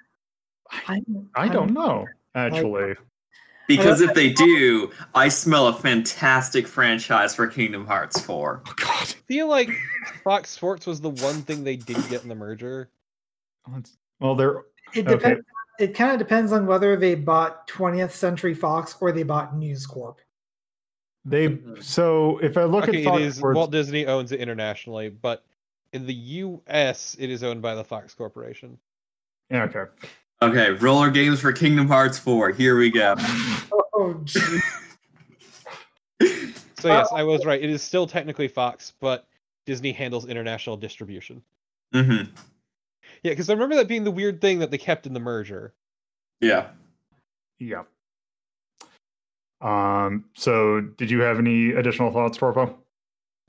I, 0.72 1.01
I 1.36 1.47
don't 1.47 1.72
know 1.74 2.08
actually. 2.34 2.95
Because 3.68 4.01
if 4.01 4.14
they 4.14 4.32
do, 4.34 4.91
I 5.16 5.28
smell 5.30 5.68
a 5.68 5.74
fantastic 5.74 6.68
franchise 6.68 7.34
for 7.36 7.47
Kingdom 7.47 7.86
Hearts 7.86 8.20
4. 8.22 8.64
Oh 8.68 8.74
God. 8.78 8.88
I 8.89 9.06
feel 9.28 9.47
like 9.47 9.70
Fox 10.24 10.49
Sports 10.49 10.86
was 10.86 11.01
the 11.01 11.10
one 11.10 11.41
thing 11.43 11.64
they 11.64 11.76
didn't 11.76 12.10
get 12.10 12.24
in 12.24 12.30
the 12.30 12.36
merger. 12.36 12.89
Well, 14.20 14.36
they're 14.36 14.64
It 14.93 15.08
Okay. 15.08 15.16
depends. 15.16 15.45
It 15.78 15.93
kind 15.95 16.12
of 16.14 16.20
depends 16.20 16.51
on 16.53 16.68
whether 16.68 16.95
they 16.95 17.16
bought 17.16 17.68
20th 17.68 18.12
Century 18.12 18.53
Fox 18.53 18.95
or 19.01 19.12
they 19.12 19.24
bought 19.24 19.58
News 19.58 19.86
Corp. 19.86 20.20
they. 21.26 21.49
Mhm. 21.49 21.84
So 21.84 22.38
if 22.39 22.56
I 22.58 22.64
look 22.64 22.84
okay, 22.88 22.99
at 22.99 23.01
it 23.01 23.03
Fox 23.06 23.22
is 23.22 23.36
Sports, 23.38 23.56
Walt 23.58 23.72
Disney 23.72 24.06
owns 24.06 24.32
it 24.32 24.39
internationally, 24.39 25.10
but 25.10 25.43
in 25.91 26.06
the 26.06 26.14
U.S. 26.14 27.16
it 27.20 27.30
is 27.30 27.43
owned 27.43 27.62
by 27.62 27.74
the 27.76 27.84
Fox 27.84 28.14
Corporation. 28.14 28.78
Yeah, 29.49 29.63
okay. 29.63 29.85
Okay, 30.41 30.71
roller 30.71 31.09
games 31.09 31.39
for 31.39 31.51
Kingdom 31.51 31.87
Hearts 31.87 32.19
4. 32.19 32.51
Here 32.51 32.77
we 32.77 32.91
go. 32.91 33.15
Oh, 33.93 34.21
gee. 34.25 34.59
So 36.77 36.89
yes, 36.89 37.09
I 37.11 37.23
was 37.23 37.45
right. 37.45 37.59
It 37.63 37.69
is 37.71 37.81
still 37.81 38.05
technically 38.05 38.47
Fox, 38.47 38.93
but 38.99 39.25
Disney 39.65 39.91
handles 39.91 40.27
international 40.27 40.77
distribution. 40.77 41.41
mm-hmm. 41.95 42.29
Yeah, 43.23 43.31
because 43.31 43.49
I 43.49 43.53
remember 43.53 43.75
that 43.77 43.87
being 43.87 44.03
the 44.03 44.11
weird 44.11 44.39
thing 44.39 44.59
that 44.59 44.69
they 44.69 44.77
kept 44.77 45.07
in 45.07 45.13
the 45.13 45.19
merger. 45.19 45.73
Yeah. 46.41 46.67
Yeah. 47.57 47.83
Um. 49.61 50.25
So, 50.35 50.81
did 50.81 51.09
you 51.09 51.21
have 51.21 51.39
any 51.39 51.71
additional 51.71 52.11
thoughts, 52.11 52.37
Torpo? 52.37 52.75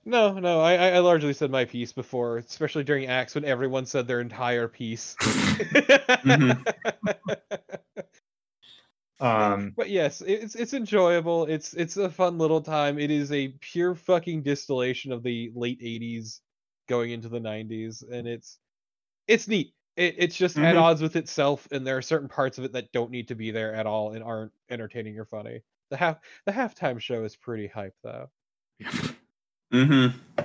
No, 0.06 0.38
no, 0.38 0.60
I, 0.60 0.90
I 0.90 0.98
largely 1.00 1.32
said 1.32 1.50
my 1.50 1.64
piece 1.64 1.92
before, 1.92 2.38
especially 2.38 2.84
during 2.84 3.06
acts 3.06 3.34
when 3.34 3.44
everyone 3.44 3.86
said 3.86 4.06
their 4.06 4.20
entire 4.20 4.68
piece. 4.68 5.16
Um. 9.18 9.72
But 9.76 9.88
yes, 9.88 10.20
it's 10.20 10.54
it's 10.54 10.74
enjoyable. 10.74 11.46
It's 11.46 11.72
it's 11.72 11.96
a 11.96 12.10
fun 12.10 12.36
little 12.36 12.60
time. 12.60 12.98
It 12.98 13.10
is 13.10 13.32
a 13.32 13.48
pure 13.48 13.94
fucking 13.94 14.42
distillation 14.42 15.10
of 15.10 15.22
the 15.22 15.50
late 15.54 15.80
'80s 15.80 16.40
going 16.86 17.12
into 17.12 17.30
the 17.30 17.40
'90s, 17.40 18.02
and 18.02 18.28
it's 18.28 18.58
it's 19.26 19.48
neat. 19.48 19.72
It, 19.96 20.16
it's 20.18 20.36
just 20.36 20.58
at 20.58 20.74
Mhm. 20.76 20.82
odds 20.82 21.00
with 21.00 21.16
itself, 21.16 21.66
and 21.72 21.86
there 21.86 21.96
are 21.96 22.02
certain 22.02 22.28
parts 22.28 22.58
of 22.58 22.64
it 22.64 22.72
that 22.72 22.92
don't 22.92 23.10
need 23.10 23.28
to 23.28 23.34
be 23.34 23.50
there 23.50 23.74
at 23.74 23.86
all 23.86 24.12
and 24.12 24.22
aren't 24.22 24.52
entertaining 24.68 25.18
or 25.18 25.24
funny. 25.24 25.62
The 25.88 25.96
half 25.96 26.18
the 26.44 26.52
halftime 26.52 27.00
show 27.00 27.24
is 27.24 27.36
pretty 27.36 27.68
hype 27.68 27.96
though. 28.02 28.28
Mm-hmm. 29.72 30.42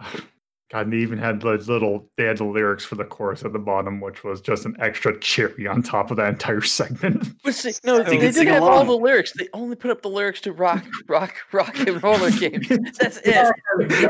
God, 0.72 0.86
and 0.86 0.92
they 0.94 0.98
even 0.98 1.18
had 1.18 1.42
the 1.42 1.50
little. 1.50 2.08
They 2.16 2.24
had 2.24 2.38
the 2.38 2.44
lyrics 2.44 2.82
for 2.82 2.94
the 2.94 3.04
chorus 3.04 3.44
at 3.44 3.52
the 3.52 3.58
bottom, 3.58 4.00
which 4.00 4.24
was 4.24 4.40
just 4.40 4.64
an 4.64 4.74
extra 4.80 5.18
cherry 5.20 5.66
on 5.66 5.82
top 5.82 6.10
of 6.10 6.16
that 6.16 6.28
entire 6.28 6.62
segment. 6.62 7.28
But 7.44 7.54
see, 7.54 7.72
no, 7.84 7.98
So 7.98 8.04
they 8.04 8.14
you 8.14 8.20
didn't 8.20 8.34
sing 8.34 8.48
have 8.48 8.62
all 8.62 8.84
the 8.84 8.96
lyrics. 8.96 9.32
They 9.32 9.48
only 9.52 9.76
put 9.76 9.90
up 9.90 10.00
the 10.00 10.08
lyrics 10.08 10.40
to 10.42 10.52
rock, 10.52 10.82
rock, 11.08 11.34
rock 11.52 11.78
and 11.80 12.02
roller 12.02 12.30
games. 12.30 12.68
That's 12.68 13.18
it. 13.18 13.52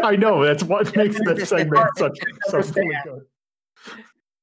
I 0.04 0.14
know 0.14 0.44
that's 0.44 0.62
what 0.62 0.94
makes 0.94 1.18
that 1.24 1.44
segment 1.48 1.88
such 1.96 2.18
so 2.46 2.58
really 2.58 2.96
good. 3.02 3.22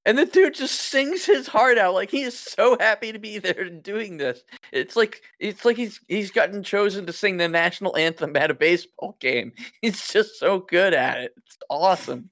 And 0.06 0.18
the 0.18 0.26
dude 0.26 0.56
just 0.56 0.76
sings 0.76 1.26
his 1.26 1.46
heart 1.46 1.78
out 1.78 1.94
like 1.94 2.10
he 2.10 2.22
is 2.22 2.38
so 2.38 2.78
happy 2.80 3.12
to 3.12 3.20
be 3.20 3.38
there 3.38 3.70
doing 3.70 4.18
this. 4.18 4.44
It's 4.72 4.96
like 4.96 5.22
it's 5.40 5.66
like 5.66 5.76
he's 5.76 6.00
he's 6.08 6.32
gotten 6.32 6.64
chosen 6.64 7.06
to 7.06 7.14
sing 7.14 7.38
the 7.38 7.48
national 7.48 7.98
anthem 7.98 8.36
at 8.36 8.50
a 8.50 8.54
baseball 8.54 9.18
game. 9.20 9.52
He's 9.82 10.08
just 10.08 10.40
so 10.40 10.60
good 10.60 10.94
at 10.94 11.20
it. 11.20 11.34
It's 11.38 11.58
awesome. 11.70 12.30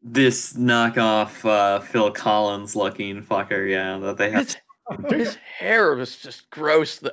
This 0.00 0.52
knockoff 0.52 1.44
uh, 1.44 1.80
Phil 1.80 2.12
Collins 2.12 2.76
looking 2.76 3.22
fucker, 3.22 3.68
yeah, 3.68 3.98
that 3.98 4.16
they 4.16 4.30
have. 4.30 4.46
His, 4.46 4.56
his 5.10 5.34
hair 5.34 5.96
was 5.96 6.16
just 6.16 6.48
gross 6.50 6.98
though. 7.00 7.10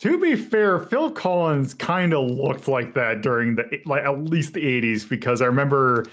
To 0.00 0.18
be 0.18 0.34
fair, 0.34 0.80
Phil 0.80 1.10
Collins 1.10 1.74
kind 1.74 2.14
of 2.14 2.28
looked 2.28 2.66
like 2.66 2.94
that 2.94 3.20
during 3.20 3.54
the 3.54 3.80
like 3.84 4.02
at 4.02 4.24
least 4.24 4.54
the 4.54 4.60
80s 4.60 5.08
because 5.08 5.42
I 5.42 5.46
remember 5.46 6.06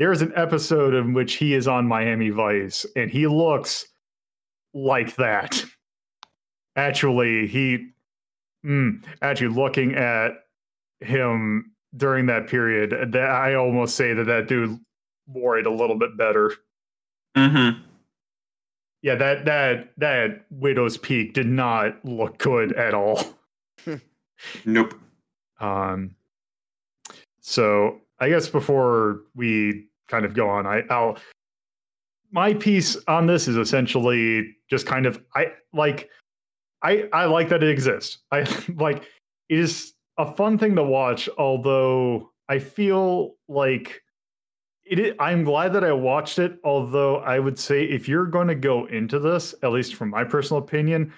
there's 0.00 0.22
an 0.22 0.32
episode 0.34 0.94
in 0.94 1.12
which 1.12 1.34
he 1.34 1.52
is 1.52 1.68
on 1.68 1.86
Miami 1.86 2.30
Vice 2.30 2.86
and 2.96 3.10
he 3.10 3.26
looks 3.26 3.86
like 4.72 5.14
that. 5.16 5.62
Actually, 6.74 7.46
he 7.46 7.90
mm, 8.64 9.04
actually 9.20 9.54
looking 9.54 9.94
at 9.94 10.30
him 11.00 11.72
during 11.94 12.26
that 12.26 12.48
period, 12.48 13.12
that 13.12 13.30
I 13.30 13.54
almost 13.54 13.94
say 13.94 14.14
that 14.14 14.24
that 14.24 14.48
dude 14.48 14.78
wore 15.26 15.58
it 15.58 15.66
a 15.66 15.70
little 15.70 15.98
bit 15.98 16.16
better. 16.16 16.54
Mm-hmm. 17.36 17.82
Yeah, 19.02 19.16
that 19.16 19.44
that 19.44 19.92
that 19.98 20.46
Widow's 20.50 20.96
Peak 20.96 21.34
did 21.34 21.46
not 21.46 22.02
look 22.04 22.38
good 22.38 22.72
at 22.72 22.94
all. 22.94 23.22
Nope. 24.64 24.94
Um, 25.60 26.16
so 27.42 28.00
I 28.18 28.30
guess 28.30 28.48
before 28.48 29.20
we 29.34 29.89
kind 30.10 30.24
of 30.24 30.34
go 30.34 30.48
on, 30.48 30.66
I, 30.66 30.82
I'll 30.90 31.16
my 32.32 32.54
piece 32.54 32.96
on 33.08 33.26
this 33.26 33.48
is 33.48 33.56
essentially 33.56 34.54
just 34.68 34.86
kind 34.86 35.06
of 35.06 35.22
I 35.34 35.52
like 35.72 36.08
I 36.82 37.08
I 37.12 37.24
like 37.26 37.48
that 37.48 37.62
it 37.62 37.70
exists. 37.70 38.18
I 38.30 38.40
like 38.76 39.02
it 39.48 39.58
is 39.58 39.94
a 40.18 40.34
fun 40.34 40.58
thing 40.58 40.76
to 40.76 40.84
watch, 40.84 41.28
although 41.38 42.30
I 42.48 42.58
feel 42.58 43.34
like 43.48 44.02
it 44.84 45.16
I'm 45.18 45.44
glad 45.44 45.72
that 45.72 45.84
I 45.84 45.92
watched 45.92 46.38
it, 46.38 46.58
although 46.64 47.18
I 47.18 47.38
would 47.38 47.58
say 47.58 47.84
if 47.84 48.08
you're 48.08 48.26
going 48.26 48.48
to 48.48 48.54
go 48.54 48.86
into 48.86 49.18
this, 49.18 49.54
at 49.62 49.72
least 49.72 49.94
from 49.94 50.10
my 50.10 50.24
personal 50.24 50.62
opinion, 50.62 51.12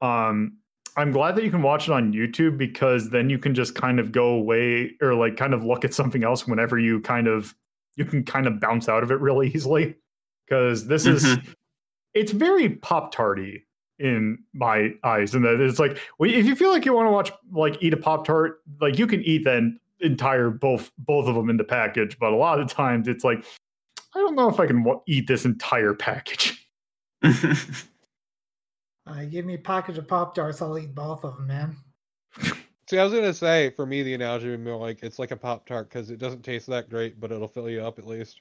um 0.00 0.58
I'm 0.98 1.12
glad 1.12 1.36
that 1.36 1.44
you 1.44 1.50
can 1.50 1.60
watch 1.60 1.88
it 1.88 1.92
on 1.92 2.14
YouTube 2.14 2.56
because 2.56 3.10
then 3.10 3.28
you 3.28 3.38
can 3.38 3.54
just 3.54 3.74
kind 3.74 4.00
of 4.00 4.12
go 4.12 4.28
away 4.28 4.92
or 5.02 5.14
like 5.14 5.36
kind 5.36 5.52
of 5.52 5.62
look 5.62 5.84
at 5.84 5.92
something 5.92 6.24
else 6.24 6.48
whenever 6.48 6.78
you 6.78 7.00
kind 7.00 7.26
of 7.26 7.54
you 7.96 8.04
can 8.04 8.24
kind 8.24 8.46
of 8.46 8.60
bounce 8.60 8.88
out 8.88 9.02
of 9.02 9.10
it 9.10 9.20
really 9.20 9.50
easily. 9.54 9.96
Because 10.46 10.86
this 10.86 11.06
is 11.06 11.38
it's 12.14 12.30
very 12.32 12.70
pop 12.70 13.12
tarty 13.12 13.66
in 13.98 14.38
my 14.52 14.92
eyes 15.02 15.34
and 15.34 15.44
that 15.44 15.60
it's 15.60 15.78
like 15.78 15.98
if 16.20 16.46
you 16.46 16.54
feel 16.54 16.70
like 16.70 16.84
you 16.84 16.92
want 16.92 17.06
to 17.06 17.10
watch 17.10 17.32
like 17.50 17.76
eat 17.80 17.92
a 17.92 17.96
pop 17.96 18.26
tart 18.26 18.60
like 18.80 18.98
you 18.98 19.06
can 19.06 19.22
eat 19.22 19.42
that 19.42 19.62
entire 20.00 20.50
both 20.50 20.92
both 20.98 21.26
of 21.26 21.34
them 21.34 21.48
in 21.48 21.56
the 21.56 21.64
package 21.64 22.18
but 22.18 22.32
a 22.32 22.36
lot 22.36 22.60
of 22.60 22.68
times 22.68 23.08
it's 23.08 23.24
like 23.24 23.42
i 24.14 24.18
don't 24.18 24.34
know 24.34 24.50
if 24.50 24.60
i 24.60 24.66
can 24.66 24.84
wa- 24.84 25.00
eat 25.06 25.26
this 25.26 25.46
entire 25.46 25.94
package. 25.94 26.68
Uh, 29.06 29.24
give 29.24 29.44
me 29.44 29.54
a 29.54 29.58
package 29.58 29.98
of 29.98 30.08
Pop 30.08 30.34
Tarts, 30.34 30.60
I'll 30.60 30.76
eat 30.78 30.94
both 30.94 31.24
of 31.24 31.36
them, 31.36 31.46
man. 31.46 31.76
See, 32.88 32.98
I 32.98 33.04
was 33.04 33.12
gonna 33.12 33.34
say 33.34 33.70
for 33.70 33.84
me 33.84 34.02
the 34.02 34.14
analogy 34.14 34.48
would 34.50 34.64
be 34.64 34.70
more 34.70 34.78
like 34.78 35.02
it's 35.02 35.18
like 35.18 35.32
a 35.32 35.36
pop 35.36 35.66
tart 35.66 35.88
because 35.88 36.10
it 36.10 36.18
doesn't 36.18 36.42
taste 36.42 36.66
that 36.68 36.88
great, 36.88 37.18
but 37.18 37.32
it'll 37.32 37.48
fill 37.48 37.68
you 37.68 37.82
up 37.82 37.98
at 37.98 38.06
least. 38.06 38.40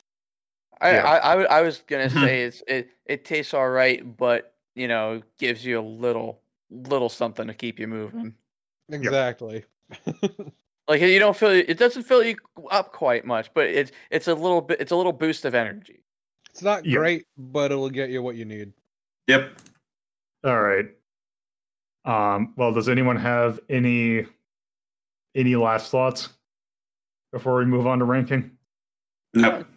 I, 0.81 0.91
Yeah. 0.95 1.03
I, 1.03 1.17
I, 1.17 1.43
I 1.43 1.61
was 1.61 1.81
gonna 1.87 2.05
Mhm. 2.07 2.21
say 2.21 2.43
it's 2.43 2.63
it, 2.67 2.89
it 3.05 3.25
tastes 3.25 3.53
all 3.53 3.69
right, 3.69 4.15
but 4.17 4.53
you 4.75 4.87
know, 4.87 5.21
gives 5.39 5.65
you 5.65 5.79
a 5.79 5.81
little 5.81 6.41
little 6.69 7.09
something 7.09 7.47
to 7.47 7.53
keep 7.53 7.79
you 7.79 7.87
moving. 7.87 8.33
Exactly. 8.89 9.65
Like 10.87 11.01
you 11.01 11.17
don't 11.17 11.35
feel 11.35 11.49
it 11.49 11.79
doesn't 11.79 12.03
fill 12.03 12.23
you 12.23 12.35
up 12.69 12.93
quite 12.93 13.25
much, 13.25 13.51
but 13.55 13.65
it's 13.65 13.91
it's 14.11 14.27
a 14.27 14.35
little 14.35 14.61
bit 14.61 14.79
it's 14.79 14.91
a 14.91 14.95
little 14.95 15.11
boost 15.13 15.43
of 15.45 15.55
energy. 15.55 16.03
it's 16.51 16.61
not 16.61 16.85
Yeah. 16.85 16.97
great, 16.97 17.25
but 17.37 17.71
it'll 17.71 17.89
get 17.89 18.11
you 18.11 18.21
what 18.21 18.35
you 18.35 18.45
need. 18.45 18.71
yep. 19.25 19.57
All 20.43 20.61
right. 20.61 20.85
Um, 22.05 22.53
well, 22.55 22.71
does 22.71 22.87
anyone 22.89 23.17
have 23.17 23.59
any 23.69 24.25
any 25.35 25.55
last 25.55 25.91
thoughts 25.91 26.29
before 27.31 27.57
we 27.57 27.65
move 27.65 27.87
on 27.87 27.99
to 27.99 28.05
ranking? 28.05 28.51
Nope. 29.33 29.67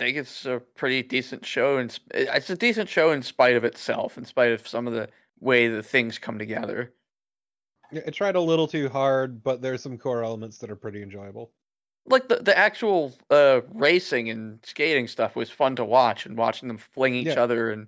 I 0.00 0.04
think 0.04 0.16
it's 0.18 0.44
a 0.44 0.60
pretty 0.74 1.02
decent 1.02 1.46
show, 1.46 1.78
and 1.78 1.96
it's 2.12 2.50
a 2.50 2.56
decent 2.56 2.88
show 2.88 3.12
in 3.12 3.22
spite 3.22 3.54
of 3.56 3.64
itself, 3.64 4.18
in 4.18 4.24
spite 4.24 4.50
of 4.52 4.66
some 4.66 4.86
of 4.88 4.92
the 4.92 5.08
way 5.40 5.68
the 5.68 5.82
things 5.84 6.18
come 6.18 6.38
together. 6.38 6.92
Yeah, 7.92 8.02
It 8.06 8.10
tried 8.12 8.34
a 8.34 8.40
little 8.40 8.66
too 8.66 8.88
hard, 8.88 9.42
but 9.44 9.62
there's 9.62 9.82
some 9.82 9.96
core 9.96 10.24
elements 10.24 10.58
that 10.58 10.70
are 10.70 10.76
pretty 10.76 11.00
enjoyable. 11.02 11.52
Like 12.06 12.28
the, 12.28 12.36
the 12.36 12.58
actual 12.58 13.14
uh, 13.30 13.60
racing 13.72 14.28
and 14.30 14.58
skating 14.64 15.06
stuff 15.06 15.36
was 15.36 15.48
fun 15.48 15.76
to 15.76 15.84
watch, 15.84 16.26
and 16.26 16.36
watching 16.36 16.66
them 16.66 16.76
fling 16.78 17.14
each 17.14 17.28
Yeah. 17.28 17.40
other 17.40 17.70
and 17.70 17.86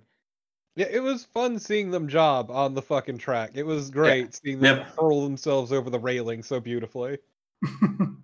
Yeah, 0.77 0.85
it 0.91 0.99
was 1.01 1.25
fun 1.25 1.57
seeing 1.57 1.89
them 1.89 2.07
job 2.07 2.51
on 2.51 2.75
the 2.75 2.81
fucking 2.83 3.17
track. 3.17 3.51
It 3.55 3.63
was 3.63 3.89
great 3.89 4.35
seeing 4.35 4.59
them 4.59 4.77
Yep. 4.77 4.87
hurl 4.95 5.23
themselves 5.23 5.71
over 5.71 5.89
the 5.89 5.99
railing 5.99 6.43
so 6.43 6.59
beautifully. 6.59 7.17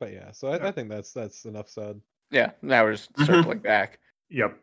But 0.00 0.12
yeah, 0.12 0.32
so 0.32 0.48
I, 0.48 0.68
I 0.68 0.72
think 0.72 0.88
that's 0.88 1.12
that's 1.12 1.44
enough 1.44 1.68
said. 1.68 2.00
yeah. 2.32 2.50
Now 2.60 2.82
we're 2.84 2.92
just 2.92 3.12
Mhm. 3.14 3.26
circling 3.26 3.58
back. 3.60 4.00
Yep. 4.30 4.58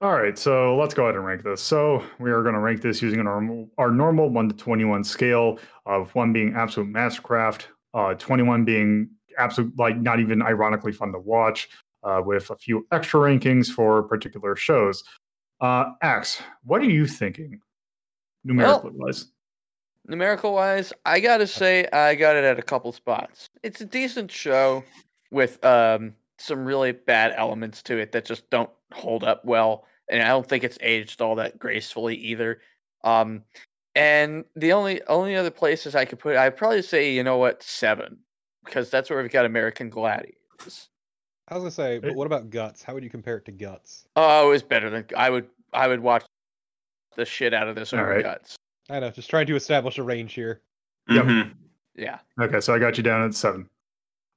All 0.00 0.12
right, 0.12 0.36
so 0.36 0.76
let's 0.76 0.92
go 0.92 1.04
ahead 1.04 1.14
and 1.14 1.24
rank 1.24 1.42
this. 1.44 1.62
So 1.62 2.02
we 2.18 2.30
are 2.32 2.42
going 2.42 2.54
to 2.56 2.60
rank 2.60 2.82
this 2.82 3.00
using 3.00 3.20
our 3.20 3.24
normal, 3.24 3.70
our 3.78 3.90
normal 3.92 4.28
1 4.28 4.48
to 4.48 4.56
21 4.56 5.04
scale 5.04 5.58
of 5.86 6.12
1 6.16 6.32
being 6.32 6.52
absolute 6.54 6.92
mastercraft, 6.92 7.66
uh, 7.94 8.14
21 8.14 8.64
being 8.64 9.08
absolute, 9.38 9.72
like 9.78 9.96
not 9.98 10.18
even 10.20 10.42
ironically 10.42 10.92
fun 10.92 11.12
to 11.12 11.18
watch, 11.20 11.68
uh, 12.02 12.20
with 12.24 12.50
a 12.50 12.56
few 12.56 12.86
extra 12.92 13.20
rankings 13.20 13.68
for 13.68 14.02
particular 14.02 14.56
shows. 14.56 15.04
Uh, 15.60 15.92
Axe, 16.02 16.42
what 16.64 16.82
are 16.82 16.90
you 16.90 17.06
thinking, 17.06 17.60
numerically 18.44 18.90
wise? 18.94 19.26
Numerical 20.06 20.52
wise, 20.52 20.92
I 21.04 21.18
gotta 21.18 21.46
say 21.46 21.88
I 21.92 22.14
got 22.14 22.36
it 22.36 22.44
at 22.44 22.58
a 22.58 22.62
couple 22.62 22.92
spots. 22.92 23.48
It's 23.62 23.80
a 23.80 23.86
decent 23.86 24.30
show 24.30 24.84
with 25.30 25.64
um 25.64 26.14
some 26.38 26.64
really 26.64 26.92
bad 26.92 27.32
elements 27.36 27.82
to 27.84 27.98
it 27.98 28.12
that 28.12 28.24
just 28.24 28.48
don't 28.50 28.70
hold 28.92 29.24
up 29.24 29.44
well, 29.44 29.84
and 30.10 30.22
I 30.22 30.28
don't 30.28 30.46
think 30.46 30.62
it's 30.62 30.78
aged 30.80 31.20
all 31.20 31.34
that 31.36 31.58
gracefully 31.58 32.14
either. 32.16 32.60
Um, 33.02 33.42
and 33.94 34.44
the 34.54 34.72
only 34.74 35.02
only 35.04 35.34
other 35.34 35.50
places 35.50 35.94
I 35.94 36.04
could 36.04 36.18
put, 36.18 36.34
it, 36.34 36.38
I'd 36.38 36.56
probably 36.56 36.82
say, 36.82 37.12
you 37.12 37.24
know 37.24 37.38
what, 37.38 37.62
seven, 37.62 38.18
because 38.64 38.90
that's 38.90 39.08
where 39.10 39.22
we've 39.22 39.32
got 39.32 39.46
American 39.46 39.88
Gladiators. 39.88 40.90
I 41.48 41.54
was 41.54 41.62
gonna 41.62 41.70
say, 41.70 41.98
but 41.98 42.10
It- 42.10 42.16
what 42.16 42.26
about 42.26 42.50
Guts? 42.50 42.82
How 42.82 42.94
would 42.94 43.04
you 43.04 43.10
compare 43.10 43.36
it 43.36 43.44
to 43.46 43.52
Guts? 43.52 44.06
Oh, 44.16 44.48
it 44.48 44.50
was 44.50 44.62
better 44.62 44.90
than 44.90 45.06
I 45.16 45.30
would. 45.30 45.48
I 45.72 45.86
would 45.88 46.00
watch 46.00 46.24
the 47.16 47.24
shit 47.24 47.54
out 47.54 47.68
of 47.68 47.76
this 47.76 47.92
All 47.92 48.00
over 48.00 48.10
right. 48.10 48.22
Guts. 48.22 48.56
I 48.90 49.00
know, 49.00 49.10
just 49.10 49.30
trying 49.30 49.46
to 49.46 49.56
establish 49.56 49.98
a 49.98 50.02
range 50.02 50.32
here. 50.34 50.62
Yep. 51.08 51.24
Mhm. 51.24 51.54
Yeah. 51.94 52.18
Okay, 52.40 52.60
so 52.60 52.74
I 52.74 52.78
got 52.78 52.96
you 52.96 53.02
down 53.02 53.22
at 53.24 53.34
7. 53.34 53.68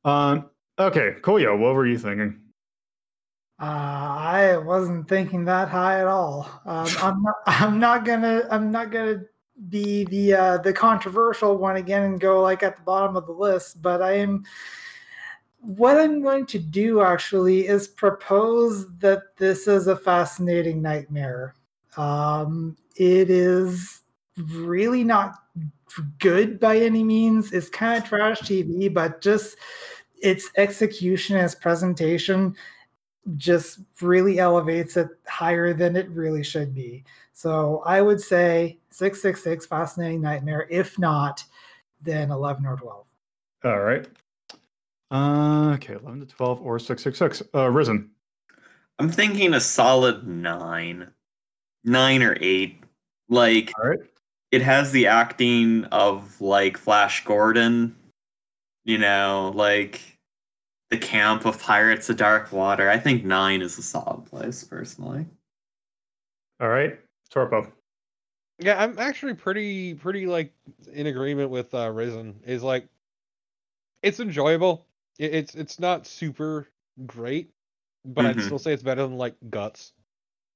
Um, 0.05 0.49
okay, 0.79 1.15
Koyo, 1.21 1.57
what 1.59 1.75
were 1.75 1.85
you 1.85 1.97
thinking? 1.97 2.39
Uh, 3.61 3.65
I 3.65 4.57
wasn't 4.57 5.09
thinking 5.09 5.43
that 5.45 5.67
high 5.67 5.99
at 5.99 6.07
all. 6.07 6.49
Um, 6.65 6.87
I'm 7.01 7.21
not. 7.23 7.35
I'm 7.47 7.79
not 7.79 8.05
gonna. 8.05 8.47
I'm 8.49 8.71
not 8.71 8.91
gonna 8.91 9.23
be 9.67 10.05
the 10.05 10.33
uh, 10.33 10.57
the 10.59 10.71
controversial 10.71 11.57
one 11.57 11.75
again 11.75 12.03
and 12.03 12.19
go 12.21 12.41
like 12.41 12.63
at 12.63 12.77
the 12.77 12.81
bottom 12.83 13.17
of 13.17 13.25
the 13.25 13.33
list. 13.33 13.81
But 13.81 14.01
I 14.01 14.13
am. 14.13 14.43
What 15.61 15.97
I'm 15.97 16.21
going 16.21 16.45
to 16.47 16.59
do 16.59 17.01
actually 17.01 17.67
is 17.67 17.87
propose 17.87 18.87
that 18.99 19.35
this 19.37 19.67
is 19.67 19.87
a 19.87 19.95
fascinating 19.95 20.81
nightmare. 20.81 21.53
Um, 21.97 22.77
it 22.95 23.29
is 23.29 24.01
really 24.37 25.03
not 25.03 25.35
good 26.19 26.59
by 26.59 26.77
any 26.77 27.03
means. 27.03 27.51
It's 27.51 27.69
kind 27.69 28.01
of 28.01 28.07
trash 28.07 28.39
TV, 28.41 28.93
but 28.93 29.21
just 29.21 29.57
its 30.21 30.49
execution, 30.57 31.37
its 31.37 31.55
presentation 31.55 32.55
just 33.37 33.79
really 34.01 34.39
elevates 34.39 34.97
it 34.97 35.09
higher 35.27 35.73
than 35.73 35.95
it 35.95 36.09
really 36.09 36.43
should 36.43 36.73
be. 36.73 37.03
So 37.33 37.83
I 37.85 38.01
would 38.01 38.19
say 38.19 38.79
666 38.89 39.65
Fascinating 39.65 40.21
Nightmare. 40.21 40.67
If 40.69 40.97
not, 40.97 41.43
then 42.01 42.31
11 42.31 42.65
or 42.65 42.77
12. 42.77 43.05
All 43.65 43.79
right. 43.79 44.07
Uh, 45.11 45.71
okay, 45.75 45.93
11 45.93 46.19
to 46.21 46.25
12 46.25 46.61
or 46.61 46.77
666. 46.79 47.49
Uh, 47.53 47.69
Risen. 47.69 48.11
I'm 48.99 49.09
thinking 49.09 49.53
a 49.53 49.59
solid 49.59 50.27
nine, 50.27 51.09
nine 51.83 52.21
or 52.21 52.37
eight. 52.41 52.83
Like 53.29 53.71
All 53.79 53.89
right. 53.89 53.99
it 54.51 54.61
has 54.61 54.91
the 54.91 55.07
acting 55.07 55.85
of 55.85 56.39
like 56.41 56.77
Flash 56.77 57.23
Gordon, 57.23 57.95
you 58.85 58.97
know, 58.97 59.51
like 59.55 60.01
the 60.89 60.97
camp 60.97 61.45
of 61.45 61.61
Pirates 61.61 62.09
of 62.09 62.17
Dark 62.17 62.51
Water. 62.51 62.89
I 62.89 62.97
think 62.97 63.23
nine 63.23 63.61
is 63.61 63.77
a 63.77 63.83
solid 63.83 64.25
place, 64.25 64.63
personally. 64.63 65.25
All 66.59 66.69
right. 66.69 66.99
Torpo. 67.33 67.71
Yeah, 68.57 68.83
I'm 68.83 68.99
actually 68.99 69.35
pretty 69.35 69.93
pretty 69.93 70.25
like 70.25 70.51
in 70.91 71.07
agreement 71.07 71.49
with 71.49 71.73
uh 71.73 71.89
Risen. 71.89 72.35
Is 72.45 72.63
like 72.63 72.87
it's 74.03 74.19
enjoyable. 74.19 74.85
It, 75.19 75.35
it's 75.35 75.55
it's 75.55 75.79
not 75.79 76.07
super 76.07 76.67
great, 77.05 77.51
but 78.05 78.25
I'd 78.25 78.37
Mhm. 78.37 78.45
still 78.45 78.59
say 78.59 78.73
it's 78.73 78.81
better 78.81 79.03
than 79.03 79.17
like 79.17 79.35
Guts. 79.49 79.93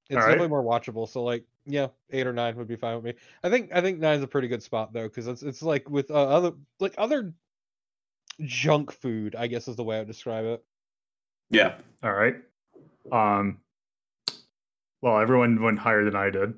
It's 0.09 0.16
Alright. 0.18 0.32
definitely 0.32 0.47
more 0.49 0.64
watchable. 0.64 1.07
So 1.07 1.24
like 1.24 1.45
yeah, 1.66 1.88
eight 2.09 2.26
or 2.26 2.34
nine 2.34 2.55
would 2.55 2.68
be 2.68 2.76
fine 2.76 2.95
with 2.95 3.03
me. 3.03 3.14
I 3.43 3.49
think 3.49 3.72
I 3.74 3.82
think 3.82 3.99
nine's 3.99 4.24
a 4.24 4.28
pretty 4.28 4.47
good 4.47 4.64
spot 4.64 4.93
though 4.93 5.07
because 5.07 5.28
it's 5.28 5.43
it's 5.43 5.61
like 5.61 5.89
with 5.89 6.09
uh, 6.09 6.28
other 6.28 6.53
like 6.80 6.95
other 6.97 7.34
junk 8.41 8.91
food. 8.91 9.36
I 9.36 9.47
guess 9.47 9.68
is 9.68 9.76
the 9.76 9.84
way 9.84 9.97
I 9.97 9.99
would 9.99 10.07
describe 10.07 10.45
it. 10.45 10.64
Yeah. 11.49 11.76
All 12.01 12.14
right. 12.14 12.36
Um, 13.11 13.59
well, 15.01 15.20
everyone 15.20 15.61
went 15.61 15.80
higher 15.80 16.03
than 16.03 16.16
I 16.16 16.30
did. 16.30 16.53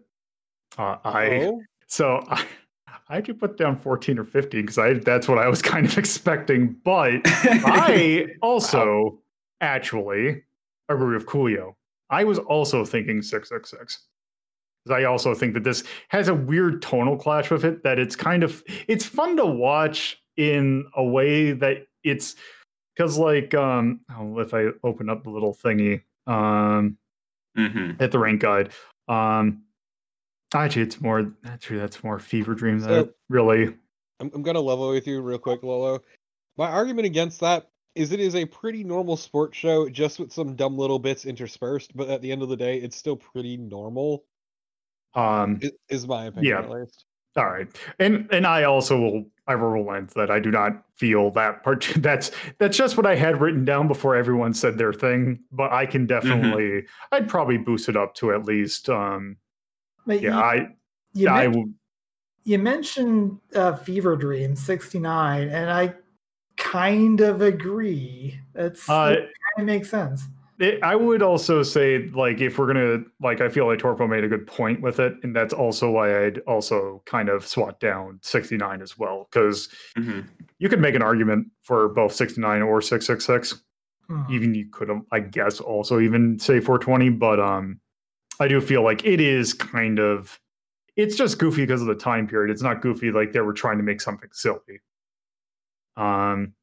Uh, 0.78 0.98
I 1.04 1.38
Oh, 1.38 1.62
so 1.88 2.24
I, 2.30 2.46
I 3.08 3.22
could 3.22 3.40
put 3.40 3.58
down 3.58 3.76
14 3.76 4.18
or 4.18 4.24
15 4.24 4.62
because 4.62 4.78
I 4.78 4.94
that's 4.94 5.28
what 5.28 5.38
I 5.38 5.48
was 5.48 5.62
kind 5.74 5.86
of 5.86 5.98
expecting, 5.98 6.76
but 6.84 7.22
I 7.26 8.28
also 8.42 9.20
actually 9.62 10.44
agree 10.90 11.16
with 11.16 11.26
Coolio. 11.26 11.76
I 12.10 12.24
was 12.24 12.40
also 12.40 12.86
thinking 12.86 13.22
666. 13.22 14.08
Because 14.84 15.02
I 15.02 15.06
also 15.06 15.34
think 15.34 15.56
that 15.56 15.64
this 15.64 15.84
has 16.10 16.28
a 16.28 16.36
weird 16.36 16.82
tonal 16.82 17.18
clash 17.18 17.50
with 17.50 17.66
it 17.66 17.84
that 17.84 17.98
it's 17.98 18.16
kind 18.16 18.44
of 18.44 18.64
it's 18.88 19.06
fun 19.06 19.36
to 19.38 19.46
watch 19.46 20.22
in 20.38 20.86
a 20.96 21.04
way 21.04 21.54
that 21.54 21.88
it's 22.04 22.36
because 22.96 23.18
like 23.18 23.56
um 23.56 24.02
oh, 24.16 24.40
if 24.40 24.54
I 24.54 24.68
open 24.84 25.10
up 25.10 25.24
the 25.24 25.32
little 25.32 25.56
thingy 25.56 26.04
um 26.28 26.98
hmm 27.56 27.92
at 28.00 28.12
the 28.12 28.20
rank 28.20 28.42
guide 28.42 28.74
um 29.08 29.64
actually 30.64 30.84
it's 30.84 31.02
more 31.02 31.32
actually 31.46 31.80
that's 31.80 32.04
more 32.04 32.20
fever 32.20 32.54
dream 32.56 32.80
than 32.80 33.10
really 33.30 33.76
I'm, 34.20 34.32
I'm 34.34 34.42
gonna 34.44 34.62
level 34.62 34.90
with 34.90 35.06
you 35.08 35.22
real 35.22 35.38
quick, 35.38 35.62
Lolo. 35.64 36.00
My 36.58 36.70
argument 36.70 37.06
against 37.06 37.40
that 37.42 37.70
is 37.96 38.12
it 38.14 38.20
is 38.22 38.36
a 38.36 38.46
pretty 38.46 38.84
normal 38.84 39.18
sports 39.18 39.58
show, 39.58 39.90
just 39.90 40.20
with 40.20 40.32
some 40.32 40.56
dumb 40.56 40.78
little 40.78 41.00
bits 41.00 41.26
interspersed. 41.26 41.96
But 41.96 42.10
at 42.10 42.22
the 42.22 42.32
end 42.32 42.42
of 42.42 42.50
the 42.50 42.56
day, 42.58 42.78
it's 42.78 42.96
still 42.96 43.16
pretty 43.18 43.58
normal. 43.58 44.24
um 45.16 45.60
i- 45.64 45.72
Is 45.90 46.08
my 46.08 46.26
opinion 46.26 46.56
Yeah. 46.58 46.64
at 46.64 46.70
least. 46.70 47.06
All 47.38 47.46
right, 47.46 47.68
and 48.00 48.30
and 48.32 48.48
I 48.48 48.64
also 48.64 48.98
will 48.98 49.26
I 49.48 49.56
will 49.56 49.68
relent 49.70 50.14
that 50.14 50.32
I 50.32 50.40
do 50.40 50.50
not 50.52 50.86
feel 50.96 51.32
that 51.32 51.64
part. 51.64 51.86
That's 51.98 52.32
that's 52.60 52.78
just 52.78 52.96
what 52.96 53.06
I 53.06 53.16
had 53.16 53.42
written 53.42 53.66
down 53.66 53.90
before 53.90 54.16
everyone 54.16 54.54
said 54.54 54.78
their 54.78 54.94
thing. 54.94 55.40
But 55.52 55.74
I 55.74 55.86
can 55.86 56.06
definitely 56.08 56.86
I'd 57.12 57.28
probably 57.28 57.58
boost 57.58 57.90
it 57.90 57.98
up 57.98 58.16
to 58.16 58.32
at 58.34 58.46
least 58.46 58.90
um 58.90 59.36
But 60.06 60.22
yeah 60.22 60.32
you, 60.32 60.40
I 60.40 60.68
you, 61.14 61.28
I 61.30 61.48
men- 61.48 61.52
will 61.52 61.66
you 62.44 62.60
mentioned 62.60 63.40
uh, 63.56 63.76
Fever 63.76 64.16
Dream 64.16 64.56
69, 64.56 65.48
and 65.50 65.72
I 65.72 65.96
kind 66.58 67.20
of 67.22 67.42
agree. 67.42 68.40
That's 68.54 68.88
uh 68.90 69.10
that 69.10 69.18
kind 69.20 69.30
of 69.60 69.66
makes 69.66 69.90
sense. 69.90 70.24
it, 70.60 70.82
I 70.84 70.96
would 70.96 71.22
also 71.22 71.64
say 71.64 72.08
like 72.10 72.40
if 72.42 72.58
we're 72.58 72.68
gonna 72.68 73.04
like 73.20 73.42
I 73.42 73.50
feel 73.50 73.66
like 73.66 73.80
Torpo 73.80 74.08
made 74.08 74.24
a 74.24 74.28
good 74.28 74.46
point 74.48 74.82
with 74.82 75.00
it, 75.00 75.14
and 75.24 75.36
that's 75.36 75.54
also 75.54 75.90
why 75.92 76.26
I'd 76.26 76.40
also 76.40 77.02
kind 77.06 77.30
of 77.30 77.46
swat 77.48 77.80
down 77.80 78.20
sixty 78.22 78.58
nine 78.58 78.82
as 78.82 78.98
well 78.98 79.28
because 79.32 79.70
hmm 79.96 80.22
you 80.60 80.70
could 80.70 80.80
make 80.80 80.96
an 80.96 81.02
argument 81.02 81.48
for 81.64 81.90
both 81.90 82.14
sixty 82.14 82.40
nine 82.42 82.62
or 82.62 82.82
six 82.82 83.06
six 83.08 83.26
six. 83.26 83.62
Hmm. 84.08 84.22
even 84.30 84.54
you 84.54 84.68
could 84.72 84.92
i 85.12 85.20
guess 85.20 85.60
also 85.60 86.00
even 86.00 86.38
say 86.38 86.60
420 86.60 87.10
but 87.10 87.40
um 87.40 87.80
i 88.40 88.48
do 88.48 88.60
feel 88.62 88.84
like 88.84 89.06
it 89.06 89.20
is 89.22 89.54
kind 89.54 90.00
of 90.00 90.40
it's 90.96 91.16
just 91.16 91.38
goofy 91.40 91.64
because 91.64 91.82
of 91.82 91.88
the 91.88 91.96
time 91.96 92.28
period 92.28 92.52
it's 92.52 92.62
not 92.62 92.82
goofy 92.82 93.12
like 93.12 93.32
they 93.32 93.42
were 93.42 93.54
trying 93.54 93.78
to 93.78 93.84
make 93.84 94.00
something 94.02 94.30
silly 94.34 94.82
um 95.98 96.54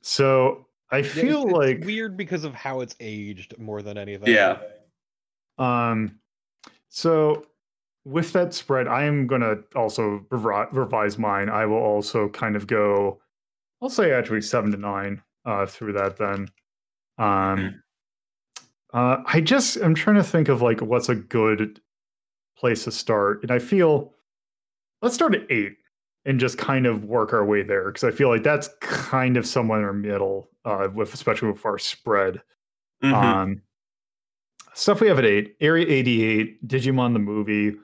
so 0.00 0.66
i 0.90 0.98
Yeah, 0.98 1.00
it's- 1.04 1.14
feel 1.14 1.42
it's 1.44 1.52
like 1.52 1.84
weird 1.84 2.16
because 2.16 2.44
of 2.44 2.54
how 2.54 2.80
it's 2.80 2.94
aged 3.00 3.58
more 3.58 3.82
than 3.82 3.96
anything. 3.98 4.32
Yeah. 4.32 4.58
Um, 5.58 6.18
so 6.88 7.46
with 8.04 8.32
that 8.32 8.52
spread, 8.52 8.88
I 8.88 9.04
am 9.04 9.26
gonna 9.26 9.56
also 9.76 10.26
revise 10.30 11.18
mine. 11.18 11.48
I 11.48 11.66
will 11.66 11.76
also 11.78 12.28
kind 12.28 12.56
of 12.56 12.66
go. 12.66 13.20
I'll 13.80 13.88
say 13.90 14.12
actually 14.12 14.40
seven 14.42 14.70
to 14.72 14.76
nine 14.76 15.22
uh, 15.44 15.66
through 15.66 15.92
that 15.94 16.16
then. 16.16 16.48
Um, 17.18 17.81
uh, 18.92 19.22
I 19.26 19.40
just 19.40 19.76
I'm 19.78 19.94
trying 19.94 20.16
to 20.16 20.24
think 20.24 20.48
of 20.48 20.62
like 20.62 20.80
what's 20.80 21.08
a 21.08 21.14
good 21.14 21.80
place 22.56 22.84
to 22.84 22.92
start, 22.92 23.42
and 23.42 23.50
I 23.50 23.58
feel 23.58 24.14
let's 25.00 25.14
start 25.14 25.34
at 25.34 25.50
eight 25.50 25.76
and 26.24 26.38
just 26.38 26.58
kind 26.58 26.86
of 26.86 27.04
work 27.04 27.32
our 27.32 27.44
way 27.44 27.62
there 27.62 27.86
because 27.86 28.04
I 28.04 28.10
feel 28.12 28.28
like 28.28 28.42
that's 28.44 28.68
kind 28.80 29.36
of 29.36 29.46
somewhere 29.46 29.78
in 29.80 29.84
our 29.84 29.92
middle, 29.92 30.50
uh, 30.64 30.88
with 30.94 31.14
especially 31.14 31.50
with 31.50 31.64
our 31.66 31.78
spread. 31.78 32.40
Mhm. 33.02 33.12
Um, 33.12 33.62
stuff 34.74 35.00
we 35.00 35.08
have 35.08 35.18
at 35.18 35.24
eight: 35.24 35.56
Area 35.60 35.86
88, 35.88 36.66
Digimon 36.68 37.12
the 37.12 37.18
movie, 37.18 37.74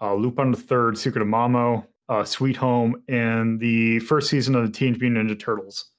uh, 0.00 0.14
Lupin 0.14 0.50
the 0.52 0.56
Third, 0.56 0.96
Secret 0.96 1.22
of 1.22 1.28
Mamo, 1.28 1.86
uh, 2.08 2.24
Sweet 2.24 2.56
Home, 2.56 3.02
and 3.08 3.60
the 3.60 3.98
first 4.00 4.30
season 4.30 4.54
of 4.54 4.64
the 4.64 4.72
Teenage 4.72 5.00
Mutant 5.00 5.28
Ninja 5.28 5.38
Turtles. 5.38 5.90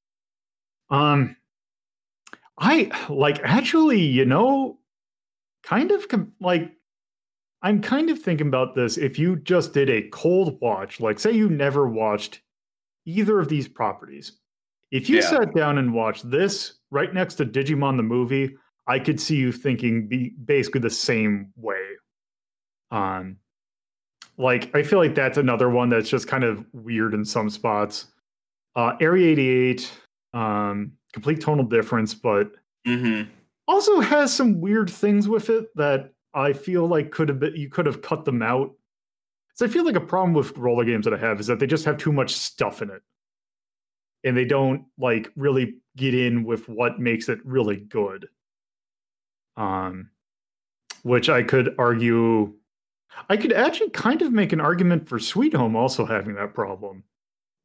Um, 0.89 1.35
I 2.57 2.91
like 3.09 3.39
actually, 3.43 4.01
you 4.01 4.25
know, 4.25 4.79
kind 5.63 5.91
of 5.91 6.07
com- 6.07 6.33
like 6.39 6.71
I'm 7.61 7.81
kind 7.81 8.09
of 8.09 8.19
thinking 8.19 8.47
about 8.47 8.75
this. 8.75 8.97
If 8.97 9.17
you 9.17 9.37
just 9.37 9.73
did 9.73 9.89
a 9.89 10.07
cold 10.09 10.59
watch, 10.61 10.99
like 10.99 11.19
say 11.19 11.31
you 11.31 11.49
never 11.49 11.87
watched 11.87 12.41
either 13.05 13.39
of 13.39 13.49
these 13.49 13.67
properties, 13.67 14.33
if 14.91 15.09
you 15.09 15.17
Yeah. 15.17 15.29
sat 15.29 15.55
down 15.55 15.77
and 15.77 15.93
watched 15.93 16.29
this 16.29 16.79
right 16.91 17.13
next 17.13 17.35
to 17.35 17.45
Digimon 17.45 17.97
the 17.97 18.03
movie, 18.03 18.55
I 18.85 18.99
could 18.99 19.19
see 19.19 19.37
you 19.37 19.51
thinking 19.51 20.07
be 20.07 20.29
basically 20.45 20.81
the 20.81 20.89
same 20.89 21.51
way. 21.55 21.81
Um, 22.91 23.37
like 24.37 24.75
I 24.75 24.83
feel 24.83 24.99
like 24.99 25.15
that's 25.15 25.37
another 25.37 25.69
one 25.69 25.89
that's 25.89 26.09
just 26.09 26.27
kind 26.27 26.43
of 26.43 26.65
weird 26.73 27.13
in 27.13 27.23
some 27.25 27.49
spots. 27.49 28.07
Uh, 28.75 28.95
Area 28.99 29.31
88, 29.31 29.91
um, 30.33 30.91
complete 31.13 31.39
tonal 31.41 31.65
difference, 31.65 32.13
but 32.13 32.51
Mhm. 32.85 33.29
also 33.67 33.99
has 34.01 34.33
some 34.33 34.59
weird 34.59 34.89
things 34.89 35.27
with 35.29 35.49
it 35.49 35.67
that 35.75 36.13
I 36.33 36.51
feel 36.53 36.87
like 36.87 37.11
could 37.11 37.29
have 37.29 37.39
been 37.39 37.55
you 37.55 37.69
could 37.69 37.85
have 37.85 38.01
cut 38.01 38.25
them 38.25 38.41
out. 38.41 38.75
So 39.53 39.65
I 39.65 39.69
feel 39.69 39.85
like 39.85 39.95
a 39.95 40.01
problem 40.01 40.33
with 40.33 40.57
roller 40.57 40.83
games 40.83 41.05
that 41.05 41.13
I 41.13 41.17
have 41.17 41.39
is 41.39 41.47
that 41.47 41.59
they 41.59 41.67
just 41.67 41.85
have 41.85 41.97
too 41.97 42.11
much 42.11 42.33
stuff 42.35 42.81
in 42.81 42.89
it. 42.89 43.03
And 44.23 44.35
they 44.35 44.45
don't 44.45 44.85
like 44.97 45.31
really 45.35 45.79
get 45.95 46.13
in 46.15 46.43
with 46.43 46.67
what 46.67 46.99
makes 46.99 47.29
it 47.29 47.39
really 47.45 47.77
good. 47.77 48.27
Um 49.55 50.09
which 51.03 51.29
I 51.29 51.43
could 51.43 51.75
argue 51.77 52.53
I 53.29 53.37
could 53.37 53.53
actually 53.53 53.91
kind 53.91 54.21
of 54.23 54.31
make 54.31 54.53
an 54.53 54.61
argument 54.61 55.07
for 55.07 55.19
Sweet 55.19 55.53
Home 55.53 55.75
also 55.75 56.05
having 56.05 56.33
that 56.35 56.53
problem 56.55 57.03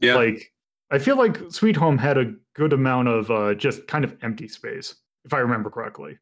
Yeah. 0.01 0.17
like 0.17 0.53
I 0.91 0.99
feel 0.99 1.17
like 1.17 1.39
Sweet 1.51 1.77
Home 1.77 1.97
had 1.99 2.19
a 2.19 2.35
good 2.59 2.73
amount 2.73 3.07
of 3.07 3.31
uh, 3.31 3.55
just 3.55 3.87
kind 3.87 4.05
of 4.05 4.17
empty 4.21 4.49
space, 4.49 4.97
if 5.25 5.33
I 5.33 5.39
remember 5.39 5.71
correctly. 5.71 6.19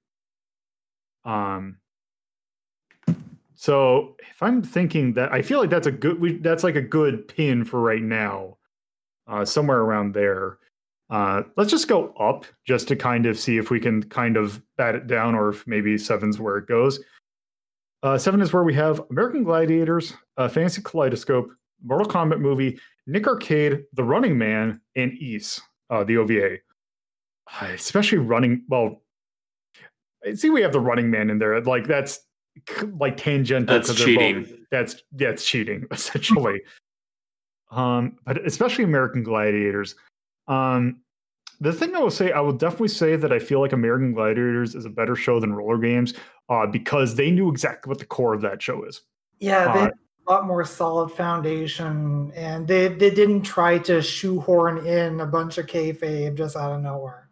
Um, 1.24 1.78
so 3.54 4.16
if 4.30 4.42
I'm 4.42 4.62
thinking 4.62 5.14
that, 5.14 5.32
I 5.32 5.40
feel 5.40 5.58
like 5.58 5.70
that's 5.70 5.86
a 5.86 5.92
good, 5.92 6.20
we, 6.20 6.36
that's 6.38 6.62
like 6.62 6.76
a 6.76 6.82
good 6.82 7.26
pin 7.26 7.64
for 7.64 7.80
right 7.80 8.02
now, 8.02 8.58
uh, 9.26 9.44
somewhere 9.44 9.78
around 9.78 10.12
there. 10.12 10.58
Uh, 11.08 11.42
let's 11.56 11.70
just 11.70 11.88
go 11.88 12.12
up 12.14 12.44
just 12.66 12.86
to 12.88 12.96
kind 12.96 13.26
of 13.26 13.38
see 13.38 13.56
if 13.56 13.70
we 13.70 13.80
can 13.80 14.02
kind 14.02 14.36
of 14.36 14.62
bat 14.76 14.94
it 14.94 15.06
down, 15.06 15.34
or 15.34 15.48
if 15.48 15.66
maybe 15.66 15.96
seven's 15.96 16.38
where 16.38 16.58
it 16.58 16.68
goes. 16.68 17.00
Uh, 18.02 18.18
seven 18.18 18.42
is 18.42 18.52
where 18.52 18.64
we 18.64 18.74
have 18.74 19.00
American 19.10 19.42
Gladiators, 19.42 20.12
uh, 20.36 20.48
Fantasy 20.48 20.82
Kaleidoscope, 20.82 21.48
Mortal 21.82 22.06
Kombat 22.06 22.40
movie, 22.40 22.78
Nick 23.06 23.26
Arcade, 23.26 23.84
The 23.94 24.04
Running 24.04 24.36
Man, 24.36 24.80
and 24.96 25.12
Ys, 25.20 25.60
uh, 25.90 26.04
the 26.04 26.16
OVA. 26.18 26.58
Especially 27.62 28.18
running, 28.18 28.64
well, 28.68 29.02
see 30.34 30.50
we 30.50 30.62
have 30.62 30.72
the 30.72 30.80
Running 30.80 31.10
Man 31.10 31.30
in 31.30 31.38
there. 31.38 31.60
Like 31.60 31.86
that's 31.86 32.20
like 32.98 33.16
tangential. 33.16 33.66
That's 33.72 33.88
'cause 33.88 33.98
they're 33.98 34.06
both- 34.06 34.46
cheating. 34.46 34.66
That's 34.70 35.02
that's 35.12 35.44
cheating 35.46 35.86
essentially. 35.92 36.62
um, 37.70 38.18
but 38.24 38.44
especially 38.46 38.84
American 38.84 39.22
Gladiators. 39.22 39.94
Um, 40.48 41.00
the 41.60 41.72
thing 41.72 41.94
I 41.94 42.00
will 42.00 42.10
say, 42.10 42.32
I 42.32 42.40
will 42.40 42.52
definitely 42.52 42.88
say 42.88 43.16
that 43.16 43.32
I 43.32 43.38
feel 43.38 43.60
like 43.60 43.72
American 43.72 44.12
Gladiators 44.12 44.74
is 44.74 44.84
a 44.84 44.90
better 44.90 45.16
show 45.16 45.40
than 45.40 45.54
Roller 45.54 45.78
Games, 45.78 46.14
uh, 46.48 46.66
because 46.66 47.14
they 47.14 47.30
knew 47.30 47.48
exactly 47.50 47.88
what 47.88 47.98
the 47.98 48.04
core 48.06 48.34
of 48.34 48.42
that 48.42 48.60
show 48.60 48.82
is. 48.84 49.02
Yeah, 49.38 49.64
they 49.72 49.78
Uh, 49.78 49.82
had 49.84 49.90
a 49.90 49.94
lot 50.28 50.46
more 50.46 50.64
solid 50.64 51.10
foundation, 51.10 52.32
and 52.34 52.66
they 52.66 52.88
they 52.88 53.10
didn't 53.10 53.42
try 53.42 53.78
to 53.78 54.02
shoehorn 54.02 54.86
in 54.86 55.20
a 55.20 55.26
bunch 55.26 55.58
of 55.58 55.66
kayfabe 55.66 56.36
just 56.36 56.56
out 56.56 56.72
of 56.72 56.82
nowhere. 56.82 57.28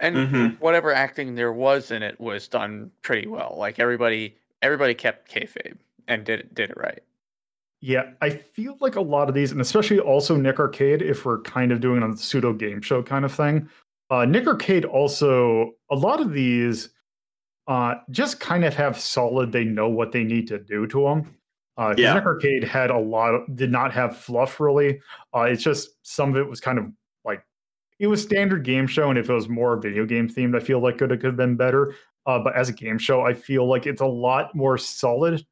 And 0.00 0.16
Mhm. 0.16 0.60
whatever 0.60 0.92
acting 0.92 1.34
there 1.34 1.52
was 1.52 1.90
in 1.90 2.02
it 2.02 2.20
was 2.20 2.46
done 2.48 2.90
pretty 3.02 3.26
well. 3.26 3.56
Like 3.58 3.78
everybody, 3.80 4.36
everybody 4.62 4.94
kept 4.94 5.30
kayfabe 5.30 5.76
and 6.06 6.24
did 6.24 6.40
it, 6.40 6.54
did 6.54 6.70
it 6.70 6.76
right. 6.76 7.02
Yeah, 7.80 8.12
I 8.20 8.30
feel 8.30 8.76
like 8.80 8.96
a 8.96 9.00
lot 9.00 9.28
of 9.28 9.34
these, 9.34 9.52
and 9.52 9.60
especially 9.60 10.00
also 10.00 10.36
Nick 10.36 10.58
Arcade, 10.58 11.02
if 11.02 11.24
we're 11.24 11.40
kind 11.42 11.70
of 11.72 11.80
doing 11.80 12.02
a 12.02 12.16
pseudo 12.16 12.52
game 12.52 12.80
show 12.80 13.02
kind 13.02 13.24
of 13.24 13.32
thing. 13.32 13.68
Uh, 14.10 14.24
Nick 14.24 14.46
Arcade 14.46 14.84
also, 14.84 15.74
a 15.90 15.94
lot 15.96 16.20
of 16.20 16.32
these 16.32 16.90
uh, 17.68 17.96
just 18.10 18.40
kind 18.40 18.64
of 18.64 18.74
have 18.74 18.98
solid, 18.98 19.52
they 19.52 19.64
know 19.64 19.88
what 19.88 20.10
they 20.12 20.24
need 20.24 20.48
to 20.48 20.58
do 20.58 20.86
to 20.86 21.02
them. 21.02 21.36
Uh, 21.78 21.90
'cause 21.90 21.98
Yeah. 22.00 22.14
Nick 22.14 22.24
Arcade 22.26 22.64
had 22.64 22.90
a 22.90 22.98
lot 22.98 23.34
of, 23.34 23.56
did 23.56 23.70
not 23.70 23.92
have 23.92 24.16
fluff 24.16 24.58
really. 24.60 25.00
Uh, 25.34 25.42
it's 25.42 25.62
just 25.62 25.90
some 26.02 26.30
of 26.30 26.36
it 26.36 26.48
was 26.48 26.60
kind 26.60 26.78
of 26.78 26.86
like, 27.24 27.42
it 28.00 28.08
was 28.08 28.20
standard 28.22 28.64
game 28.64 28.86
show, 28.86 29.08
and 29.10 29.18
if 29.18 29.30
it 29.30 29.32
was 29.32 29.48
more 29.48 29.76
video 29.80 30.04
game 30.04 30.28
themed, 30.28 30.56
I 30.56 30.60
feel 30.60 30.80
like 30.80 30.96
it 30.96 30.98
could 31.08 31.22
have 31.24 31.36
been 31.36 31.56
better. 31.56 31.94
Uh, 32.26 32.38
but 32.40 32.54
as 32.56 32.68
a 32.68 32.72
game 32.72 32.98
show, 32.98 33.22
I 33.22 33.32
feel 33.32 33.66
like 33.66 33.86
it's 33.86 34.02
a 34.02 34.06
lot 34.06 34.54
more 34.54 34.76
solid 34.76 35.46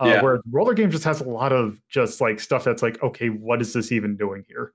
uh, 0.00 0.06
Yeah. 0.06 0.22
Where 0.22 0.40
roller 0.50 0.74
game 0.74 0.92
just 0.92 1.02
has 1.04 1.20
a 1.20 1.28
lot 1.28 1.52
of 1.52 1.80
just 1.88 2.20
like 2.20 2.38
stuff 2.38 2.62
that's 2.62 2.82
like, 2.82 3.02
okay, 3.02 3.30
what 3.30 3.60
is 3.60 3.72
this 3.72 3.90
even 3.90 4.16
doing 4.16 4.44
here? 4.48 4.72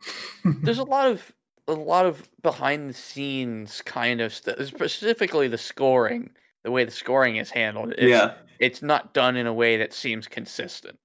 There's 0.62 0.78
a 0.78 0.84
lot 0.84 1.08
of 1.10 1.30
a 1.68 1.74
lot 1.74 2.06
of 2.06 2.28
behind 2.42 2.88
the 2.90 2.94
scenes 2.94 3.82
kind 3.82 4.20
of 4.22 4.32
stuff. 4.34 4.56
Specifically, 4.64 5.46
the 5.46 5.58
scoring, 5.58 6.30
the 6.64 6.70
way 6.70 6.84
the 6.84 6.90
scoring 6.90 7.36
is 7.36 7.50
handled. 7.50 7.92
It's, 7.92 8.02
yeah. 8.02 8.34
It's 8.62 8.80
not 8.80 9.12
done 9.12 9.36
in 9.36 9.48
a 9.48 9.52
way 9.52 9.76
that 9.76 9.92
seems 9.92 10.28
consistent. 10.28 10.98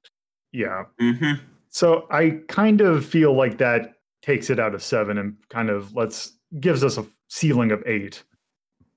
Yeah. 0.52 0.84
hmm 1.00 1.34
So 1.70 2.08
I 2.12 2.40
kind 2.48 2.82
of 2.82 3.04
feel 3.04 3.34
like 3.34 3.58
that 3.58 3.96
takes 4.22 4.52
it 4.52 4.60
out 4.60 4.76
of 4.76 4.84
seven 4.84 5.18
and 5.18 5.36
kind 5.50 5.70
of 5.70 5.96
lets 5.96 6.34
gives 6.60 6.84
us 6.84 6.98
a 6.98 7.06
ceiling 7.30 7.72
of 7.72 7.82
eight. 7.88 8.24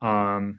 Um, 0.03 0.59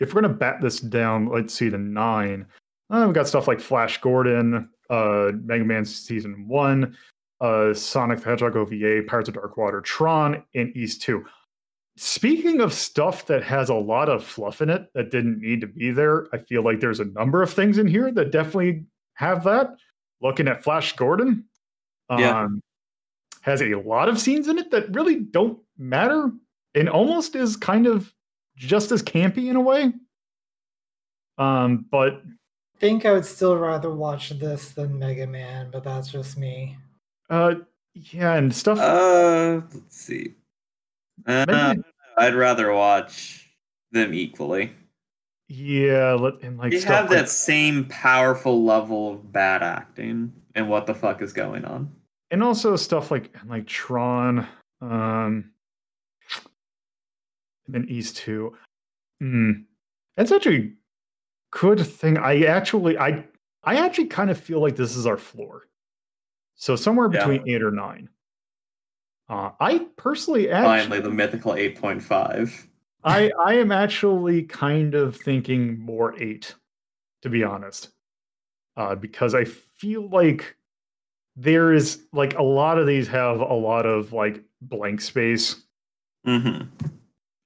if 0.00 0.12
we're 0.14 0.20
gonna 0.20 0.34
bat 0.34 0.60
this 0.60 0.80
down, 0.80 1.28
let's 1.28 1.54
see 1.54 1.70
to 1.70 1.78
nine. 1.78 2.44
Uh, 2.90 3.04
we've 3.06 3.14
got 3.14 3.28
stuff 3.28 3.46
like 3.46 3.60
Flash 3.60 4.00
Gordon, 4.00 4.68
uh, 4.90 5.30
Mega 5.44 5.64
Man 5.64 5.84
Season 5.84 6.46
One, 6.48 6.96
uh, 7.40 7.72
Sonic 7.72 8.20
the 8.20 8.30
Hedgehog 8.30 8.56
OVA, 8.56 9.02
Pirates 9.06 9.28
of 9.28 9.34
Dark 9.34 9.56
Water, 9.56 9.80
Tron, 9.80 10.42
and 10.54 10.76
Ys 10.76 10.98
Two. 10.98 11.24
Speaking 11.96 12.60
of 12.60 12.74
stuff 12.74 13.26
that 13.26 13.42
has 13.42 13.70
a 13.70 13.74
lot 13.74 14.08
of 14.10 14.22
fluff 14.22 14.60
in 14.60 14.68
it 14.68 14.88
that 14.94 15.10
didn't 15.10 15.40
need 15.40 15.62
to 15.62 15.66
be 15.66 15.90
there, 15.90 16.26
I 16.32 16.38
feel 16.38 16.62
like 16.62 16.78
there's 16.80 17.00
a 17.00 17.06
number 17.06 17.42
of 17.42 17.50
things 17.52 17.78
in 17.78 17.86
here 17.86 18.12
that 18.12 18.30
definitely 18.32 18.84
have 19.14 19.44
that. 19.44 19.70
Looking 20.20 20.46
at 20.48 20.62
Flash 20.62 20.94
Gordon, 20.94 21.44
um, 22.10 22.18
Yeah. 22.20 22.48
has 23.42 23.62
a 23.62 23.74
lot 23.76 24.08
of 24.10 24.18
scenes 24.18 24.48
in 24.48 24.58
it 24.58 24.70
that 24.72 24.94
really 24.94 25.20
don't 25.20 25.58
matter 25.78 26.30
and 26.74 26.88
almost 26.88 27.34
is 27.34 27.56
kind 27.56 27.86
of 27.86 28.12
just 28.56 28.92
as 28.92 29.02
campy 29.02 29.48
in 29.48 29.56
a 29.56 29.60
way. 29.60 29.92
Um, 31.38 31.86
but 31.90 32.22
I 32.24 32.78
think 32.78 33.06
I 33.06 33.12
would 33.12 33.24
still 33.24 33.56
rather 33.56 33.90
watch 33.94 34.30
this 34.30 34.72
than 34.72 34.98
Mega 34.98 35.26
Man, 35.26 35.70
but 35.70 35.84
that's 35.84 36.08
just 36.08 36.36
me. 36.38 36.76
uh, 37.30 37.54
yeah, 37.94 38.34
and 38.34 38.54
stuff. 38.54 38.78
Uh, 38.78 39.62
let's 39.72 39.96
see. 39.96 40.34
Uh, 41.24 41.74
I'd 42.18 42.34
rather 42.34 42.72
watch 42.72 43.48
them 43.92 44.12
equally. 44.12 44.72
yeah, 45.48 46.12
let- 46.14 46.42
and 46.42 46.58
like 46.58 46.72
They 46.72 46.80
have 46.80 47.08
like- 47.08 47.10
that 47.18 47.28
same 47.28 47.84
powerful 47.86 48.64
level 48.64 49.12
of 49.14 49.32
bad 49.32 49.62
acting 49.62 50.32
and 50.54 50.68
what 50.68 50.86
the 50.86 50.94
fuck 50.94 51.22
is 51.22 51.32
going 51.32 51.64
on. 51.64 51.90
and 52.32 52.42
also 52.42 52.74
stuff 52.76 53.10
like 53.12 53.30
like 53.46 53.66
Tron, 53.66 54.46
um, 54.80 55.50
and 57.66 57.74
then 57.74 57.86
Ys 57.88 58.12
Two. 58.12 58.56
Mm, 59.22 59.64
that's 60.16 60.32
actually 60.32 60.56
a 60.66 60.70
good 61.50 61.80
thing. 61.86 62.18
I 62.18 62.42
actually, 62.44 62.98
I, 62.98 63.24
I 63.64 63.76
actually 63.76 64.06
kind 64.08 64.30
of 64.30 64.38
feel 64.38 64.60
like 64.60 64.76
this 64.76 64.96
is 64.96 65.06
our 65.06 65.16
floor. 65.16 65.68
So 66.56 66.76
somewhere 66.76 67.08
Yeah. 67.12 67.20
between 67.26 67.48
eight 67.48 67.62
or 67.62 67.70
nine. 67.70 68.08
Uh, 69.28 69.50
I 69.58 69.86
personally 69.96 70.50
actually, 70.50 70.78
Finally, 70.88 71.00
the 71.00 71.10
mythical 71.10 71.52
8.5. 71.52 72.68
I, 73.04 73.30
I 73.38 73.54
am 73.54 73.72
actually 73.72 74.42
kind 74.44 74.94
of 74.94 75.16
thinking 75.16 75.78
more 75.78 76.20
eight, 76.20 76.54
to 77.22 77.28
be 77.28 77.44
honest, 77.44 77.90
uh, 78.76 78.94
because 78.94 79.34
I 79.34 79.44
feel 79.44 80.08
like 80.08 80.56
there 81.36 81.72
is 81.72 82.02
like 82.12 82.36
a 82.38 82.42
lot 82.42 82.78
of 82.78 82.86
these 82.86 83.08
have 83.08 83.40
a 83.40 83.54
lot 83.54 83.86
of 83.86 84.12
like 84.12 84.42
blank 84.60 85.00
space. 85.00 85.62
hmm 86.24 86.62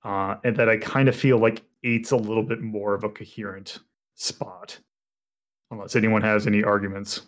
uh, 0.02 0.36
and 0.44 0.56
that 0.56 0.68
I 0.68 0.78
kind 0.78 1.08
of 1.08 1.16
feel 1.16 1.38
like 1.38 1.62
eight's 1.84 2.10
a 2.10 2.16
little 2.16 2.42
bit 2.42 2.60
more 2.60 2.94
of 2.94 3.04
a 3.04 3.08
coherent 3.08 3.80
spot. 4.14 4.78
Unless 5.70 5.94
anyone 5.94 6.22
has 6.22 6.46
any 6.46 6.64
arguments. 6.64 7.22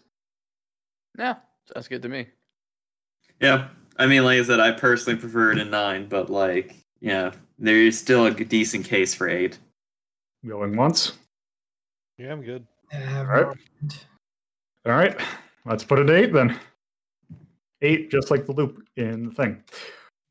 Yeah, 1.18 1.36
sounds 1.72 1.88
good 1.88 2.02
to 2.02 2.08
me. 2.08 2.28
Yeah, 3.40 3.68
I 3.98 4.06
mean, 4.06 4.24
like 4.24 4.38
I 4.38 4.42
said, 4.42 4.60
I 4.60 4.72
personally 4.72 5.18
prefer 5.18 5.52
it 5.52 5.58
in 5.58 5.70
nine, 5.70 6.06
but 6.08 6.30
like, 6.30 6.76
yeah, 7.00 7.32
there 7.58 7.76
is 7.76 7.98
still 7.98 8.26
a 8.26 8.30
decent 8.32 8.84
case 8.86 9.14
for 9.14 9.28
eight. 9.28 9.58
Going 10.46 10.76
once. 10.76 11.12
Yeah, 12.18 12.32
I'm 12.32 12.42
good. 12.42 12.66
Yeah, 12.92 13.18
All 13.18 13.24
right. 13.26 13.56
All 14.84 14.92
right, 14.92 15.20
let's 15.64 15.84
put 15.84 15.98
it 15.98 16.10
at 16.10 16.16
eight 16.16 16.32
then. 16.32 16.58
Eight, 17.80 18.10
just 18.10 18.30
like 18.30 18.46
the 18.46 18.52
loop 18.52 18.84
in 18.96 19.26
the 19.26 19.34
thing. 19.34 19.62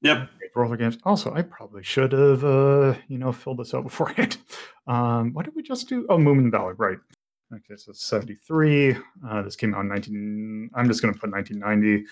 Yep. 0.02 0.30
roller 0.56 0.78
games. 0.78 0.98
Also, 1.04 1.34
I 1.34 1.44
probably 1.44 1.84
should 1.84 2.12
have, 2.12 2.44
uh, 2.44 2.96
you 3.08 3.18
know, 3.18 3.32
filled 3.32 3.60
this 3.60 3.74
out 3.74 3.84
beforehand. 3.86 4.38
Um, 4.88 5.34
what 5.34 5.46
did 5.46 5.56
we 5.56 5.62
just 5.62 5.88
do? 5.88 6.06
Oh, 6.10 6.18
Moomin 6.18 6.52
Valley, 6.52 6.74
right? 6.78 6.98
Okay, 7.54 7.76
so 7.76 7.92
73. 7.92 8.96
Uh, 9.28 9.42
this 9.42 9.56
came 9.56 9.76
out 9.76 9.82
in 9.82 9.90
19. 9.90 10.70
I'm 10.74 10.88
just 10.88 11.02
going 11.02 11.14
to 11.14 11.20
put 11.20 11.32
1990. 11.32 12.08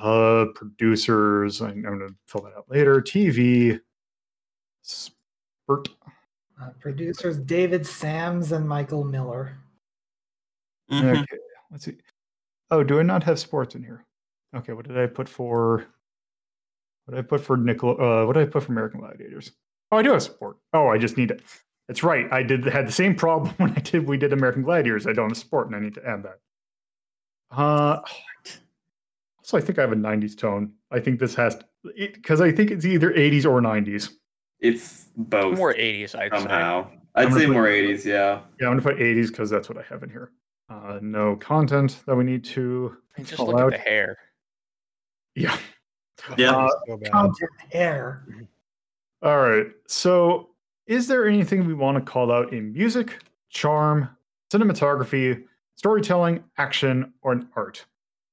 Uh, 0.00 0.46
producers. 0.54 1.60
I'm, 1.60 1.82
going 1.82 1.98
to 1.98 2.14
fill 2.26 2.42
that 2.42 2.56
out 2.56 2.70
later. 2.70 3.02
TV. 3.02 3.78
Spurt. 4.82 5.88
Uh, 6.60 6.70
producers 6.80 7.38
David 7.38 7.86
Sams 7.86 8.52
and 8.52 8.66
Michael 8.68 9.04
Miller. 9.04 9.58
Mhm. 10.90 11.22
Okay, 11.22 11.38
let's 11.70 11.84
see. 11.84 11.96
Oh, 12.70 12.82
do 12.82 12.98
I 12.98 13.02
not 13.02 13.22
have 13.24 13.38
sports 13.38 13.74
in 13.74 13.82
here? 13.82 14.04
Okay, 14.54 14.72
what 14.72 14.86
did 14.86 14.98
I 14.98 15.06
put 15.06 15.28
for? 15.28 15.86
What 17.04 17.14
did 17.14 17.24
I 17.24 17.26
put 17.26 17.40
for 17.40 17.56
Nickel? 17.56 18.00
Uh, 18.00 18.26
what 18.26 18.34
did 18.34 18.48
I 18.48 18.50
put 18.50 18.64
for 18.64 18.72
American 18.72 19.00
Gladiators? 19.00 19.52
Oh, 19.92 19.98
I 19.98 20.02
do 20.02 20.12
have 20.12 20.22
sport. 20.22 20.56
Oh, 20.72 20.88
I 20.88 20.98
just 20.98 21.16
need 21.16 21.30
it. 21.30 21.42
That's 21.88 22.02
right. 22.02 22.26
I 22.32 22.42
did 22.42 22.64
had 22.64 22.86
the 22.86 22.92
same 22.92 23.14
problem 23.14 23.54
when 23.58 23.72
I 23.72 23.80
did. 23.80 24.06
We 24.06 24.16
did 24.16 24.32
American 24.32 24.62
Gladiators. 24.62 25.06
I 25.06 25.12
don't 25.12 25.28
have 25.30 25.38
sport, 25.38 25.66
and 25.66 25.76
I 25.76 25.80
need 25.80 25.94
to 25.94 26.06
add 26.06 26.22
that. 26.24 26.38
Uh, 27.50 28.00
so 29.50 29.58
I 29.58 29.60
think 29.60 29.78
I 29.78 29.82
have 29.82 29.90
a 29.92 29.96
'90s 29.96 30.36
tone. 30.38 30.72
I 30.92 31.00
think 31.00 31.18
this 31.18 31.34
has 31.34 31.58
because 31.96 32.40
I 32.40 32.52
think 32.52 32.70
it's 32.70 32.84
either 32.84 33.12
'80s 33.12 33.44
or 33.44 33.60
'90s. 33.60 34.10
It's 34.60 35.08
both 35.16 35.56
More 35.56 35.74
80s, 35.74 36.14
I'd 36.14 36.30
somehow. 36.32 36.86
I'm 37.14 37.26
I'd 37.28 37.32
say 37.32 37.46
put- 37.46 37.54
more 37.54 37.66
80s, 37.66 38.04
yeah. 38.04 38.40
Yeah, 38.60 38.68
I'm 38.68 38.76
gonna 38.78 38.82
put 38.82 38.98
'80s 38.98 39.28
because 39.28 39.50
that's 39.50 39.68
what 39.68 39.76
I 39.78 39.82
have 39.82 40.02
in 40.04 40.10
here. 40.10 40.30
Uh, 40.68 41.00
no 41.02 41.34
content 41.36 42.00
that 42.06 42.14
we 42.14 42.22
need 42.22 42.44
to. 42.44 42.96
And 43.16 43.26
just 43.26 43.40
look 43.42 43.58
out. 43.58 43.72
at 43.74 43.78
the 43.82 43.90
hair. 43.90 44.16
Yeah. 45.34 45.56
Yeah. 46.36 46.52
Uh, 46.52 46.68
So 46.86 46.96
bad. 46.98 47.10
Content 47.10 47.50
hair. 47.72 48.24
All 49.22 49.38
right. 49.40 49.66
So, 49.88 50.50
is 50.86 51.08
there 51.08 51.26
anything 51.26 51.66
we 51.66 51.74
want 51.74 51.96
to 51.98 52.00
call 52.12 52.30
out 52.30 52.52
in 52.52 52.72
music, 52.72 53.18
charm, 53.48 54.08
cinematography, 54.52 55.42
storytelling, 55.76 56.44
action, 56.58 57.12
or 57.22 57.32
an 57.32 57.48
art? 57.56 57.84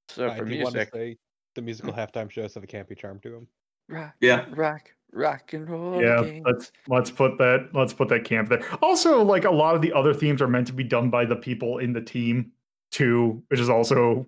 So 0.09 0.29
I 0.29 0.37
for 0.37 0.45
do 0.45 0.57
want 0.61 0.73
to 0.73 0.77
music, 0.79 0.93
say 0.93 1.17
the 1.55 1.61
musical 1.61 1.93
halftime 1.93 2.29
shows 2.29 2.53
have 2.53 2.63
a 2.63 2.67
campy 2.67 2.97
charm 2.97 3.19
to 3.21 3.29
them. 3.29 3.47
rock, 3.89 4.13
Yeah. 4.21 4.45
rock, 4.51 4.91
rock 5.11 5.53
and 5.53 5.69
roll. 5.69 6.01
yeah, 6.01 6.23
game. 6.23 6.43
let's 6.45 6.71
let's 6.87 7.09
put 7.11 7.37
that 7.37 7.69
let's 7.73 7.93
put 7.93 8.09
that 8.09 8.23
camp 8.23 8.49
there. 8.49 8.63
Also, 8.81 9.23
like 9.23 9.45
a 9.45 9.51
lot 9.51 9.75
of 9.75 9.81
the 9.81 9.91
other 9.93 10.13
themes 10.13 10.41
are 10.41 10.47
meant 10.47 10.67
to 10.67 10.73
be 10.73 10.83
done 10.83 11.09
by 11.09 11.25
the 11.25 11.35
people 11.35 11.77
in 11.79 11.93
the 11.93 12.01
team 12.01 12.51
too, 12.91 13.41
which 13.49 13.59
is 13.59 13.69
also 13.69 14.25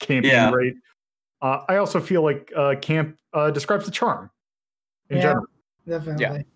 campy 0.00 0.24
Yeah. 0.26 0.44
and 0.46 0.52
great. 0.54 0.74
Uh, 1.42 1.60
I 1.68 1.76
also 1.76 2.00
feel 2.00 2.22
like 2.22 2.52
uh, 2.56 2.74
camp 2.80 3.18
uh, 3.32 3.50
describes 3.50 3.84
the 3.84 3.90
charm 3.90 4.30
in 5.10 5.16
Yeah. 5.18 5.22
general. 5.22 5.46
Definitely. 5.86 6.46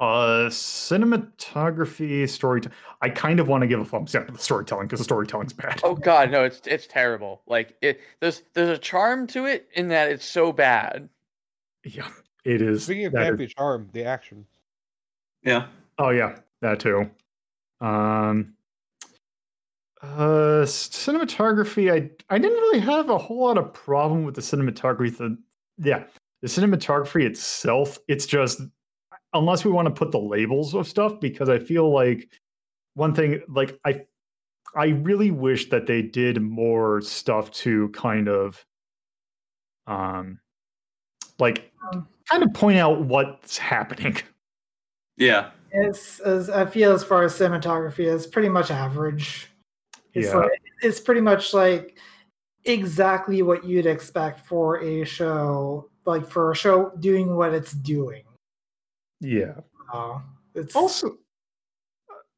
Uh, 0.00 0.48
cinematography, 0.48 2.28
storytelling. 2.28 2.76
I 3.02 3.08
kind 3.08 3.38
of 3.38 3.46
want 3.46 3.62
to 3.62 3.68
give 3.68 3.78
a 3.78 3.84
thumbs 3.84 4.12
down 4.12 4.26
to 4.26 4.32
the 4.32 4.38
storytelling 4.38 4.86
because 4.86 4.98
the 4.98 5.04
storytelling's 5.04 5.52
bad. 5.52 5.80
Oh 5.84 5.94
god, 5.94 6.30
no, 6.30 6.44
it's 6.44 6.60
it's 6.66 6.86
terrible. 6.86 7.42
Like 7.46 7.76
it 7.82 8.00
there's 8.20 8.42
there's 8.54 8.70
a 8.70 8.78
charm 8.78 9.26
to 9.28 9.46
it 9.46 9.68
in 9.74 9.88
that 9.88 10.10
it's 10.10 10.24
so 10.24 10.52
bad. 10.52 11.08
Yeah, 11.84 12.08
it 12.44 12.62
is. 12.62 12.84
Speaking 12.84 13.06
of 13.06 13.12
that 13.12 13.34
is- 13.34 13.38
campy 13.38 13.54
charm, 13.54 13.88
the 13.92 14.04
action. 14.04 14.44
Yeah. 15.44 15.66
oh 15.98 16.10
yeah, 16.10 16.36
that 16.60 16.80
too. 16.80 17.10
Um, 17.80 18.54
uh, 20.02 20.64
cinematography. 20.64 21.92
I 21.92 22.10
I 22.34 22.38
didn't 22.38 22.58
really 22.58 22.80
have 22.80 23.08
a 23.08 23.18
whole 23.18 23.44
lot 23.44 23.58
of 23.58 23.72
problem 23.72 24.24
with 24.24 24.34
the 24.34 24.40
cinematography. 24.40 25.16
The 25.16 25.38
yeah, 25.78 26.04
the 26.40 26.48
cinematography 26.48 27.24
itself. 27.24 27.98
It's 28.08 28.26
just 28.26 28.62
unless 29.34 29.64
we 29.64 29.70
want 29.70 29.86
to 29.86 29.94
put 29.94 30.10
the 30.12 30.18
labels 30.18 30.74
of 30.74 30.86
stuff 30.86 31.18
because 31.20 31.48
I 31.48 31.58
feel 31.58 31.90
like 31.92 32.28
one 32.94 33.14
thing 33.14 33.40
like 33.48 33.78
I 33.84 34.02
I 34.74 34.86
really 34.88 35.30
wish 35.30 35.68
that 35.70 35.86
they 35.86 36.02
did 36.02 36.40
more 36.40 37.00
stuff 37.00 37.50
to 37.52 37.88
kind 37.90 38.28
of 38.28 38.64
um 39.86 40.38
like 41.38 41.72
kind 42.30 42.42
of 42.42 42.52
point 42.54 42.78
out 42.78 43.02
what's 43.02 43.58
happening. 43.58 44.16
Yeah. 45.18 45.50
It's 45.72 46.20
as 46.20 46.48
I 46.48 46.64
feel 46.64 46.92
as 46.92 47.04
far 47.04 47.22
as 47.22 47.34
cinematography 47.38 48.06
is 48.06 48.26
pretty 48.26 48.48
much 48.48 48.70
average. 48.70 49.50
It's 50.14 50.28
Yeah. 50.28 50.36
like 50.36 50.62
it's 50.82 51.00
pretty 51.00 51.20
much 51.20 51.52
like 51.52 51.98
exactly 52.64 53.42
what 53.42 53.62
you'd 53.62 53.84
expect 53.86 54.40
for 54.46 54.80
a 54.82 55.04
show, 55.04 55.90
like 56.06 56.26
for 56.26 56.50
a 56.50 56.56
show 56.56 56.92
doing 56.98 57.36
what 57.36 57.52
it's 57.52 57.72
doing. 57.72 58.22
Yeah. 59.22 59.54
Uh, 59.92 60.18
it's 60.54 60.74
Also, 60.76 61.16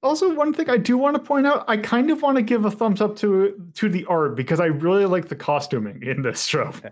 also 0.03 0.35
one 0.35 0.53
thing 0.53 0.69
I 0.69 0.77
do 0.77 0.99
want 0.99 1.17
to 1.17 1.23
point 1.23 1.47
out, 1.47 1.65
I 1.67 1.79
kind 1.79 2.11
of 2.11 2.21
want 2.23 2.37
to 2.37 2.43
give 2.43 2.65
a 2.65 2.71
thumbs 2.71 3.01
up 3.01 3.17
to 3.17 3.71
to 3.75 3.89
the 3.89 4.05
art 4.05 4.37
because 4.37 4.61
I 4.61 4.67
really 4.67 5.07
like 5.07 5.29
the 5.29 5.37
costuming 5.37 6.03
in 6.03 6.23
this 6.23 6.45
show. 6.45 6.73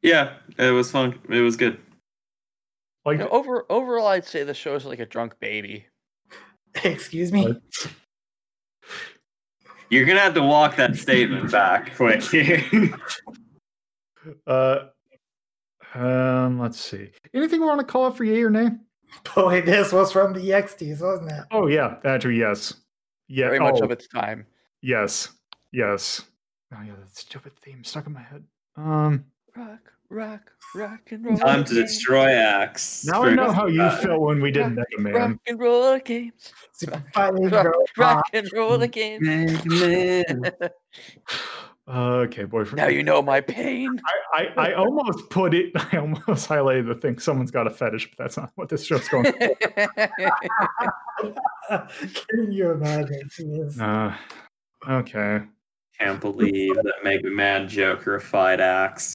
Yeah. 0.00 0.34
It 0.58 0.70
was 0.70 0.92
fun. 0.92 1.18
It 1.28 1.40
was 1.40 1.56
good. 1.56 1.76
Like, 3.04 3.18
You 3.18 3.28
over 3.30 3.66
overall 3.68 4.06
I'd 4.06 4.24
say 4.24 4.44
the 4.44 4.54
show 4.54 4.76
is 4.76 4.84
like 4.84 5.00
a 5.00 5.06
drunk 5.06 5.34
baby. 5.40 5.86
excuse 6.84 7.32
me. 7.32 7.56
You're 9.90 10.06
gonna 10.06 10.20
have 10.20 10.34
to 10.34 10.42
walk 10.42 10.76
that 10.76 10.94
statement 10.94 11.50
back 11.50 11.96
quick. 11.96 12.22
uh, 14.46 14.78
um, 15.94 16.60
let's 16.60 16.80
see. 16.80 17.10
Anything 17.34 17.60
we 17.60 17.66
want 17.66 17.80
to 17.80 17.86
call 17.86 18.06
out 18.06 18.16
for 18.16 18.22
yay 18.22 18.42
or 18.42 18.50
nay? 18.50 18.68
Boy, 19.34 19.62
this 19.62 19.92
was 19.92 20.12
from 20.12 20.32
the 20.32 20.50
XTs, 20.50 21.00
wasn't 21.00 21.30
it? 21.30 21.44
Oh 21.50 21.66
yeah, 21.66 21.96
actually 22.04 22.38
yes, 22.38 22.74
yeah. 23.28 23.46
Very 23.46 23.60
much 23.60 23.76
oh, 23.80 23.84
of 23.84 23.90
its 23.90 24.06
time. 24.08 24.46
yes, 24.82 25.30
yes. 25.72 26.22
Oh 26.74 26.82
yeah, 26.84 26.92
that 26.98 27.16
stupid 27.16 27.52
theme 27.60 27.84
stuck 27.84 28.06
in 28.06 28.12
my 28.12 28.22
head. 28.22 28.44
Um, 28.76 29.24
Rock, 29.56 29.92
rock, 30.10 30.52
rock 30.74 31.00
and 31.10 31.24
roll. 31.24 31.36
Time 31.36 31.64
to 31.64 31.74
games. 31.74 31.92
destroy 31.92 32.32
Axe. 32.32 33.04
now 33.06 33.24
I 33.24 33.34
know 33.34 33.50
how 33.50 33.66
you 33.66 33.82
uh, 33.82 33.96
felt 33.96 34.20
when 34.20 34.40
we 34.40 34.52
did 34.52 34.76
rock, 34.76 34.86
Mega 34.98 35.02
Man. 35.02 35.12
Rock 35.14 35.40
and 35.48 35.58
roll 35.58 35.98
games. 35.98 36.52
Super 36.72 37.02
Fighting 37.12 37.48
Rock, 37.48 37.74
rock 37.96 38.26
and 38.32 38.48
roll 38.52 38.78
games. 38.86 39.26
Mega 39.26 40.24
Man. 40.34 40.52
okay, 41.88 42.44
boyfriend. 42.44 42.76
now 42.76 42.88
you 42.88 43.02
know 43.02 43.22
my 43.22 43.40
pain. 43.40 43.98
I, 44.34 44.48
I, 44.56 44.70
I 44.70 44.74
almost 44.74 45.30
put 45.30 45.54
it. 45.54 45.72
I 45.92 45.96
almost 45.98 46.48
highlighted 46.48 46.88
the 46.88 46.94
thing. 46.94 47.18
Someone's 47.18 47.50
got 47.50 47.66
a 47.66 47.70
fetish, 47.70 48.10
but 48.10 48.18
that's 48.18 48.36
not 48.36 48.52
what 48.56 48.68
this 48.68 48.84
show's 48.84 49.08
going. 49.08 49.24
Can 51.68 52.52
you 52.52 52.70
imagine? 52.72 53.28
Jeez. 53.28 53.80
Uh, 53.80 54.14
okay. 54.88 55.42
Can't 55.98 56.20
believe 56.20 56.74
that 56.76 56.94
Mega 57.02 57.28
Man 57.28 57.68
Jokerified 57.68 58.60
Axe. 58.60 59.14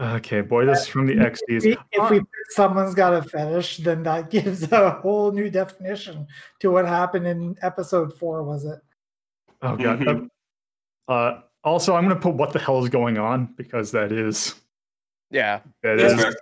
okay, 0.00 0.40
boy, 0.42 0.66
this 0.66 0.80
is 0.80 0.86
from 0.88 1.06
the 1.06 1.14
If 1.14 1.32
XDs. 1.32 1.64
we, 1.64 1.76
if 1.92 2.10
we 2.10 2.18
put 2.20 2.28
someone's 2.50 2.94
got 2.94 3.14
a 3.14 3.22
fetish, 3.22 3.78
then 3.78 4.02
that 4.02 4.30
gives 4.36 4.70
a 4.70 4.90
whole 4.90 5.32
new 5.32 5.48
definition 5.48 6.26
to 6.60 6.70
what 6.70 6.86
happened 6.86 7.26
in 7.26 7.56
episode 7.62 8.12
four, 8.18 8.42
was 8.42 8.64
it? 8.64 8.78
Oh 9.62 9.76
god. 9.76 10.00
Mhm. 10.00 10.28
Uh, 11.08 11.40
also, 11.64 11.94
I'm 11.94 12.04
gonna 12.04 12.20
put 12.20 12.34
what 12.34 12.52
the 12.52 12.58
hell 12.58 12.82
is 12.82 12.88
going 12.88 13.18
on 13.18 13.46
because 13.56 13.92
that 13.92 14.12
is 14.12 14.54
yeah. 15.30 15.60
that 15.82 15.98
That's 15.98 16.14
is 16.14 16.22
fair. 16.22 16.34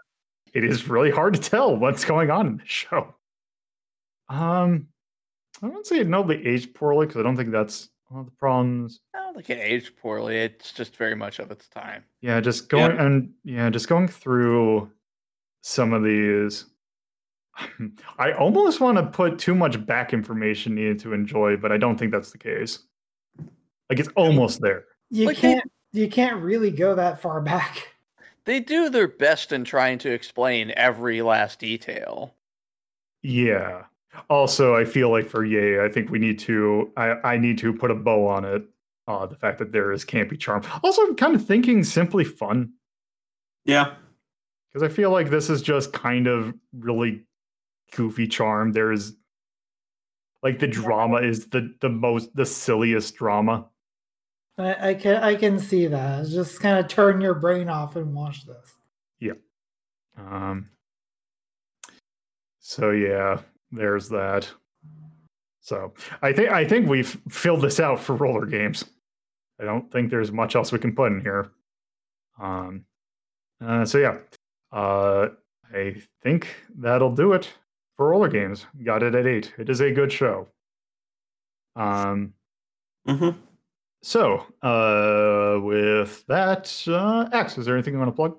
it 0.54 0.64
is 0.64 0.88
really 0.88 1.10
hard 1.10 1.34
to 1.34 1.40
tell 1.40 1.76
what's 1.76 2.04
going 2.04 2.30
on 2.30 2.46
in 2.46 2.56
this 2.58 2.68
show. 2.68 3.14
Um, 4.28 4.88
I 5.62 5.66
wouldn't 5.66 5.86
say 5.86 6.00
it 6.00 6.08
nobly 6.08 6.46
aged 6.46 6.74
poorly 6.74 7.06
because 7.06 7.20
I 7.20 7.22
don't 7.22 7.36
think 7.36 7.50
that's 7.52 7.90
one 8.08 8.20
of 8.20 8.26
the 8.26 8.32
problems. 8.32 9.00
I 9.14 9.20
don't 9.20 9.34
think 9.34 9.50
it 9.50 9.60
aged 9.62 9.96
poorly. 9.96 10.36
It's 10.38 10.72
just 10.72 10.96
very 10.96 11.14
much 11.14 11.38
of 11.38 11.50
its 11.50 11.68
time. 11.68 12.04
Yeah, 12.20 12.40
just 12.40 12.68
going 12.68 12.98
and 12.98 13.32
yeah, 13.44 13.70
just 13.70 13.88
going 13.88 14.08
through 14.08 14.90
some 15.62 15.92
of 15.92 16.02
these. 16.02 16.66
I 18.18 18.32
almost 18.32 18.80
want 18.80 18.98
to 18.98 19.04
put 19.04 19.38
too 19.38 19.54
much 19.54 19.84
back 19.86 20.12
information 20.12 20.74
needed 20.74 20.98
to 21.00 21.12
enjoy, 21.12 21.56
but 21.56 21.72
I 21.72 21.78
don't 21.78 21.98
think 21.98 22.12
that's 22.12 22.32
the 22.32 22.38
case. 22.38 22.80
Like 23.90 23.98
it's 24.00 24.08
almost 24.16 24.60
there. 24.60 24.84
You 25.10 25.26
Like 25.26 25.36
can't 25.38 25.70
you 25.92 26.08
can't 26.08 26.42
really 26.42 26.70
go 26.70 26.94
that 26.94 27.20
far 27.22 27.40
back. 27.40 27.88
they 28.44 28.60
do 28.60 28.88
their 28.90 29.08
best 29.08 29.52
in 29.52 29.64
trying 29.64 29.98
to 29.98 30.10
explain 30.12 30.72
every 30.76 31.22
last 31.22 31.58
detail. 31.60 32.34
Yeah. 33.22 33.84
Also, 34.30 34.74
I 34.76 34.84
feel 34.84 35.10
like 35.10 35.28
for 35.28 35.44
Yay, 35.44 35.84
I 35.84 35.88
think 35.88 36.10
we 36.10 36.18
need 36.18 36.38
to. 36.40 36.92
I, 36.96 37.34
I 37.34 37.38
need 37.38 37.58
to 37.58 37.72
put 37.72 37.90
a 37.90 37.94
bow 37.94 38.26
on 38.28 38.44
it. 38.44 38.62
Uh, 39.06 39.26
the 39.26 39.36
fact 39.36 39.58
that 39.58 39.70
there 39.72 39.92
is 39.92 40.04
campy 40.04 40.38
charm. 40.38 40.62
Also, 40.82 41.02
I'm 41.02 41.14
kind 41.16 41.34
of 41.34 41.44
thinking 41.46 41.84
simply 41.84 42.24
fun 42.24 42.72
Yeah. 43.66 43.94
because 44.72 44.82
I 44.82 44.92
feel 44.94 45.10
like 45.10 45.28
this 45.30 45.50
is 45.50 45.60
just 45.62 45.92
kind 45.92 46.26
of 46.26 46.54
really 46.72 47.24
goofy 47.94 48.26
charm. 48.28 48.72
There 48.72 48.92
is 48.92 49.14
like 50.42 50.58
the 50.58 50.66
drama 50.68 51.18
is 51.18 51.48
the 51.48 51.74
the 51.80 51.88
most 51.90 52.34
the 52.34 52.46
silliest 52.46 53.14
drama. 53.16 53.66
I, 54.56 54.90
I 54.90 54.94
can 54.94 55.22
I 55.22 55.34
can 55.34 55.58
see 55.58 55.86
that. 55.86 56.26
Just 56.28 56.60
kind 56.60 56.78
of 56.78 56.88
turn 56.88 57.20
your 57.20 57.34
brain 57.34 57.68
off 57.68 57.96
and 57.96 58.14
watch 58.14 58.46
this. 58.46 58.74
Yeah. 59.18 59.32
Um. 60.16 60.68
So 62.60 62.90
yeah, 62.90 63.40
there's 63.72 64.08
that. 64.10 64.48
So 65.60 65.94
I 66.22 66.32
think 66.32 66.50
I 66.50 66.64
think 66.64 66.88
we've 66.88 67.20
filled 67.28 67.62
this 67.62 67.80
out 67.80 67.98
for 67.98 68.16
RollerGames. 68.16 68.84
I 69.60 69.64
don't 69.64 69.90
think 69.90 70.10
there's 70.10 70.32
much 70.32 70.56
else 70.56 70.72
we 70.72 70.78
can 70.78 70.94
put 70.94 71.12
in 71.12 71.20
here. 71.20 71.50
Um. 72.40 72.84
Uh, 73.60 73.84
so 73.84 73.98
yeah, 73.98 74.18
uh, 74.72 75.28
I 75.72 75.96
think 76.22 76.48
that'll 76.76 77.14
do 77.14 77.32
it 77.32 77.50
for 77.96 78.12
RollerGames. 78.12 78.66
Got 78.84 79.02
it 79.02 79.14
at 79.14 79.26
eight. 79.26 79.52
It 79.58 79.68
is 79.68 79.80
a 79.80 79.90
good 79.90 80.12
show. 80.12 80.48
Um. 81.74 82.34
Mm-hmm. 83.08 83.38
So, 84.04 84.46
uh, 84.62 85.58
with 85.62 86.26
that, 86.26 86.70
uh, 86.86 87.26
X, 87.32 87.56
is 87.56 87.64
there 87.64 87.74
anything 87.74 87.94
you 87.94 87.98
want 87.98 88.10
to 88.10 88.14
plug? 88.14 88.36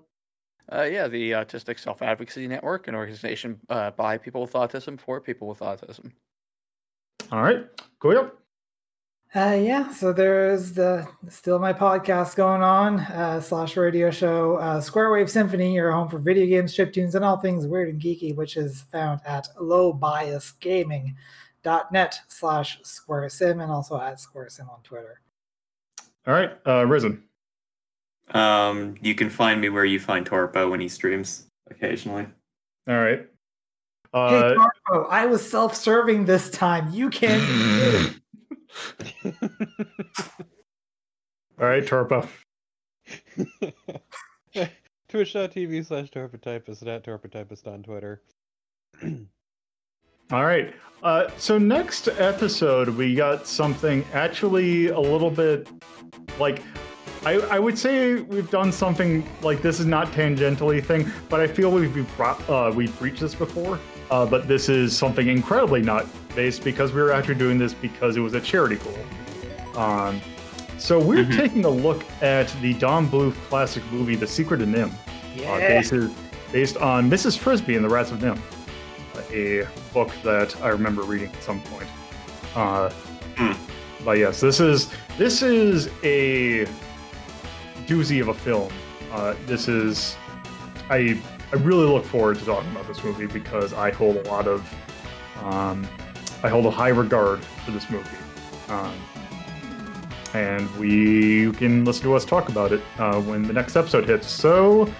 Uh, 0.71 0.83
yeah, 0.83 1.07
the 1.07 1.31
Autistic 1.31 1.79
Self 1.79 2.03
Advocacy 2.03 2.47
Network, 2.47 2.87
an 2.87 2.93
organization 2.93 3.59
uh, 3.69 3.89
by 3.89 4.19
people 4.19 4.41
with 4.41 4.53
autism 4.53 4.99
for 4.99 5.19
people 5.19 5.47
with 5.47 5.61
autism. 5.61 6.11
All 7.31 7.41
right, 7.41 7.65
cool. 7.97 8.29
Uh, 9.35 9.57
yeah, 9.59 9.91
so 9.91 10.13
there's 10.13 10.73
the 10.73 11.07
still 11.29 11.57
my 11.57 11.73
podcast 11.73 12.35
going 12.35 12.61
on 12.61 12.99
uh, 12.99 13.41
slash 13.41 13.75
radio 13.75 14.11
show 14.11 14.57
uh, 14.57 14.79
Square 14.79 15.13
Wave 15.13 15.31
Symphony, 15.31 15.73
your 15.73 15.91
home 15.91 16.09
for 16.09 16.19
video 16.19 16.45
games, 16.45 16.77
chiptunes, 16.77 17.15
and 17.15 17.25
all 17.25 17.37
things 17.37 17.65
weird 17.65 17.89
and 17.89 17.99
geeky, 17.99 18.35
which 18.35 18.55
is 18.55 18.83
found 18.91 19.19
at 19.25 19.47
lowbiasgaming.net 19.59 22.19
slash 22.27 22.77
square 22.83 23.27
sim 23.29 23.61
and 23.61 23.71
also 23.71 23.99
at 23.99 24.19
square 24.19 24.47
sim 24.47 24.69
on 24.69 24.83
Twitter. 24.83 25.21
All 26.27 26.33
right, 26.33 26.51
uh, 26.65 26.85
Risen. 26.85 27.23
Um, 28.31 28.95
you 29.01 29.13
can 29.15 29.29
find 29.29 29.61
me 29.61 29.69
where 29.69 29.85
you 29.85 29.99
find 29.99 30.27
Torpo 30.27 30.69
when 30.71 30.79
he 30.79 30.87
streams 30.89 31.45
occasionally. 31.69 32.25
All 32.87 32.95
right. 32.95 33.19
hey, 34.13 34.19
Uh, 34.51 34.55
Marco, 34.55 35.07
I 35.09 35.25
was 35.27 35.47
self-serving 35.47 36.25
this 36.25 36.49
time. 36.49 36.91
You 36.91 37.09
can't. 37.09 37.45
do 37.45 38.15
it. 39.21 39.25
all 41.59 41.67
right, 41.67 41.85
Torpo. 41.85 42.27
Twitch.tv 45.09 45.85
slash 45.85 46.09
Torpotypist 46.09 46.81
and 46.81 46.89
at 46.89 47.05
Torpotypist 47.05 47.67
on 47.67 47.83
Twitter. 47.83 48.21
All 50.31 50.43
right. 50.45 50.73
Uh, 51.03 51.27
so 51.37 51.57
next 51.57 52.07
episode, 52.07 52.89
we 52.89 53.13
got 53.15 53.45
something 53.47 54.03
actually 54.13 54.87
a 54.87 54.99
little 54.99 55.29
bit 55.29 55.67
like 56.39 56.61
I, 57.25 57.33
I 57.49 57.59
would 57.59 57.77
say 57.77 58.15
we've 58.21 58.49
done 58.51 58.71
something 58.71 59.27
like 59.41 59.61
this 59.63 59.79
is 59.79 59.85
not 59.87 60.07
tangentially 60.11 60.83
thing, 60.83 61.11
but 61.29 61.39
I 61.39 61.47
feel 61.47 61.71
we've 61.71 61.93
we've, 61.95 62.17
brought, 62.17 62.47
uh, 62.49 62.71
we've 62.75 62.99
reached 63.01 63.21
this 63.21 63.33
before. 63.35 63.79
Uh, 64.11 64.25
but 64.25 64.47
this 64.47 64.69
is 64.69 64.95
something 64.95 65.27
incredibly 65.27 65.81
not 65.81 66.05
based 66.35 66.63
because 66.63 66.93
we 66.93 67.01
were 67.01 67.11
actually 67.11 67.35
doing 67.35 67.57
this 67.57 67.73
because 67.73 68.15
it 68.17 68.19
was 68.19 68.35
a 68.35 68.41
charity 68.41 68.75
goal. 68.75 69.81
Um, 69.83 70.21
so 70.77 70.99
we're 70.99 71.23
Mhm. 71.25 71.35
taking 71.35 71.65
a 71.65 71.69
look 71.69 72.03
at 72.21 72.47
the 72.61 72.73
Don 72.75 73.07
Bluth 73.07 73.33
classic 73.49 73.83
movie, 73.91 74.15
The 74.15 74.27
Secret 74.27 74.61
of 74.61 74.67
NIMH. 74.69 74.91
Uh, 74.91 74.97
Yeah. 75.35 75.81
based, 75.81 75.93
based 76.51 76.77
on 76.77 77.09
Mrs. 77.09 77.37
Frisby 77.37 77.75
and 77.75 77.83
the 77.83 77.89
Rats 77.89 78.11
of 78.11 78.19
NIMH, 78.19 78.39
a 79.31 79.67
book 79.93 80.11
that 80.23 80.59
I 80.61 80.69
remember 80.69 81.03
reading 81.03 81.31
at 81.33 81.43
some 81.43 81.61
point. 81.61 81.87
Uh, 82.55 82.91
Hmm. 83.37 83.51
But 84.03 84.17
yes, 84.17 84.39
this 84.39 84.59
is 84.59 84.89
this 85.17 85.41
is 85.41 85.89
a 86.03 86.65
doozy 87.85 88.21
of 88.21 88.29
a 88.29 88.33
film. 88.33 88.71
Uh, 89.11 89.35
this 89.45 89.67
is 89.67 90.15
I 90.89 91.21
I 91.51 91.55
really 91.57 91.85
look 91.85 92.05
forward 92.05 92.37
to 92.39 92.45
talking 92.45 92.71
about 92.71 92.87
this 92.87 93.03
movie 93.03 93.25
because 93.27 93.73
I 93.73 93.91
hold 93.91 94.17
a 94.17 94.23
lot 94.23 94.47
of 94.47 94.73
um, 95.43 95.87
I 96.43 96.49
hold 96.49 96.65
a 96.65 96.71
high 96.71 96.89
regard 96.89 97.43
for 97.43 97.71
this 97.71 97.89
movie. 97.89 98.07
Um, 98.69 98.93
and 100.33 100.69
we 100.77 101.51
can 101.53 101.85
listen 101.85 102.03
to 102.03 102.13
us 102.13 102.25
talk 102.25 102.49
about 102.49 102.73
it 102.73 102.81
uh, 102.97 103.21
when 103.21 103.43
the 103.43 103.53
next 103.53 103.75
episode 103.77 104.05
hits. 104.05 104.29
So, 104.29 104.91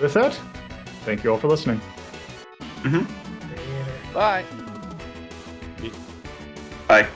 with 0.00 0.12
that, 0.14 0.34
thank 1.04 1.24
you 1.24 1.32
all 1.32 1.38
for 1.38 1.48
listening. 1.48 1.80
Later. 2.84 3.06
Bye. 4.12 4.44
Bye. 6.88 7.06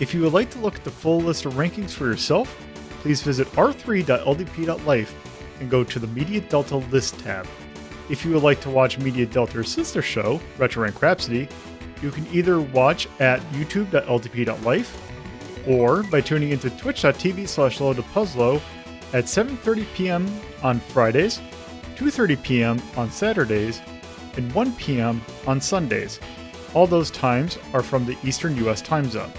If 0.00 0.12
you 0.12 0.22
would 0.22 0.32
like 0.32 0.50
to 0.50 0.58
look 0.58 0.74
at 0.74 0.84
the 0.84 0.90
full 0.90 1.20
list 1.20 1.46
of 1.46 1.54
rankings 1.54 1.92
for 1.92 2.06
yourself, 2.06 2.54
please 3.00 3.22
visit 3.22 3.46
r3.ldp.life 3.52 5.14
and 5.60 5.70
go 5.70 5.84
to 5.84 5.98
the 5.98 6.06
Media 6.08 6.40
Delta 6.40 6.76
List 6.76 7.18
tab. 7.20 7.46
If 8.10 8.24
you 8.24 8.32
would 8.32 8.42
like 8.42 8.60
to 8.62 8.70
watch 8.70 8.98
Media 8.98 9.26
Delta's 9.26 9.68
sister 9.68 10.02
show, 10.02 10.40
Retro 10.58 10.82
Rank 10.82 11.00
Rhapsody, 11.00 11.48
you 12.02 12.10
can 12.10 12.26
either 12.32 12.60
watch 12.60 13.08
at 13.20 13.40
youtube.ldp.life 13.52 15.68
or 15.68 16.02
by 16.02 16.20
tuning 16.20 16.50
into 16.50 16.68
twitch.tv 16.70 17.46
slash 17.46 17.78
puzzlo 17.78 18.60
at 19.12 19.24
7.30 19.24 19.86
p.m. 19.94 20.40
on 20.62 20.80
Fridays, 20.80 21.38
2.30 21.96 22.42
p.m. 22.42 22.82
on 22.96 23.10
Saturdays, 23.10 23.80
and 24.36 24.52
1 24.54 24.72
p.m. 24.76 25.22
on 25.46 25.60
Sundays. 25.60 26.20
All 26.74 26.86
those 26.86 27.10
times 27.10 27.58
are 27.72 27.82
from 27.82 28.06
the 28.06 28.16
Eastern 28.24 28.56
U.S. 28.58 28.80
time 28.80 29.10
zone. 29.10 29.32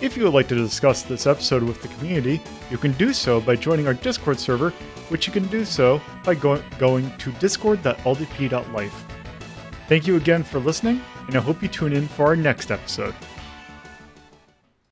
If 0.00 0.16
you 0.16 0.24
would 0.24 0.34
like 0.34 0.46
to 0.48 0.54
discuss 0.54 1.02
this 1.02 1.26
episode 1.26 1.64
with 1.64 1.82
the 1.82 1.88
community, 1.88 2.40
you 2.70 2.78
can 2.78 2.92
do 2.92 3.12
so 3.12 3.40
by 3.40 3.56
joining 3.56 3.88
our 3.88 3.94
Discord 3.94 4.38
server, 4.38 4.70
which 5.08 5.26
you 5.26 5.32
can 5.32 5.46
do 5.48 5.64
so 5.64 6.00
by 6.22 6.36
go- 6.36 6.62
going 6.78 7.10
to 7.18 7.32
discord.ldp.life. 7.32 9.04
Thank 9.88 10.06
you 10.06 10.16
again 10.16 10.44
for 10.44 10.60
listening, 10.60 11.00
and 11.26 11.36
I 11.36 11.40
hope 11.40 11.62
you 11.62 11.68
tune 11.68 11.92
in 11.92 12.06
for 12.06 12.26
our 12.26 12.36
next 12.36 12.70
episode. 12.70 13.14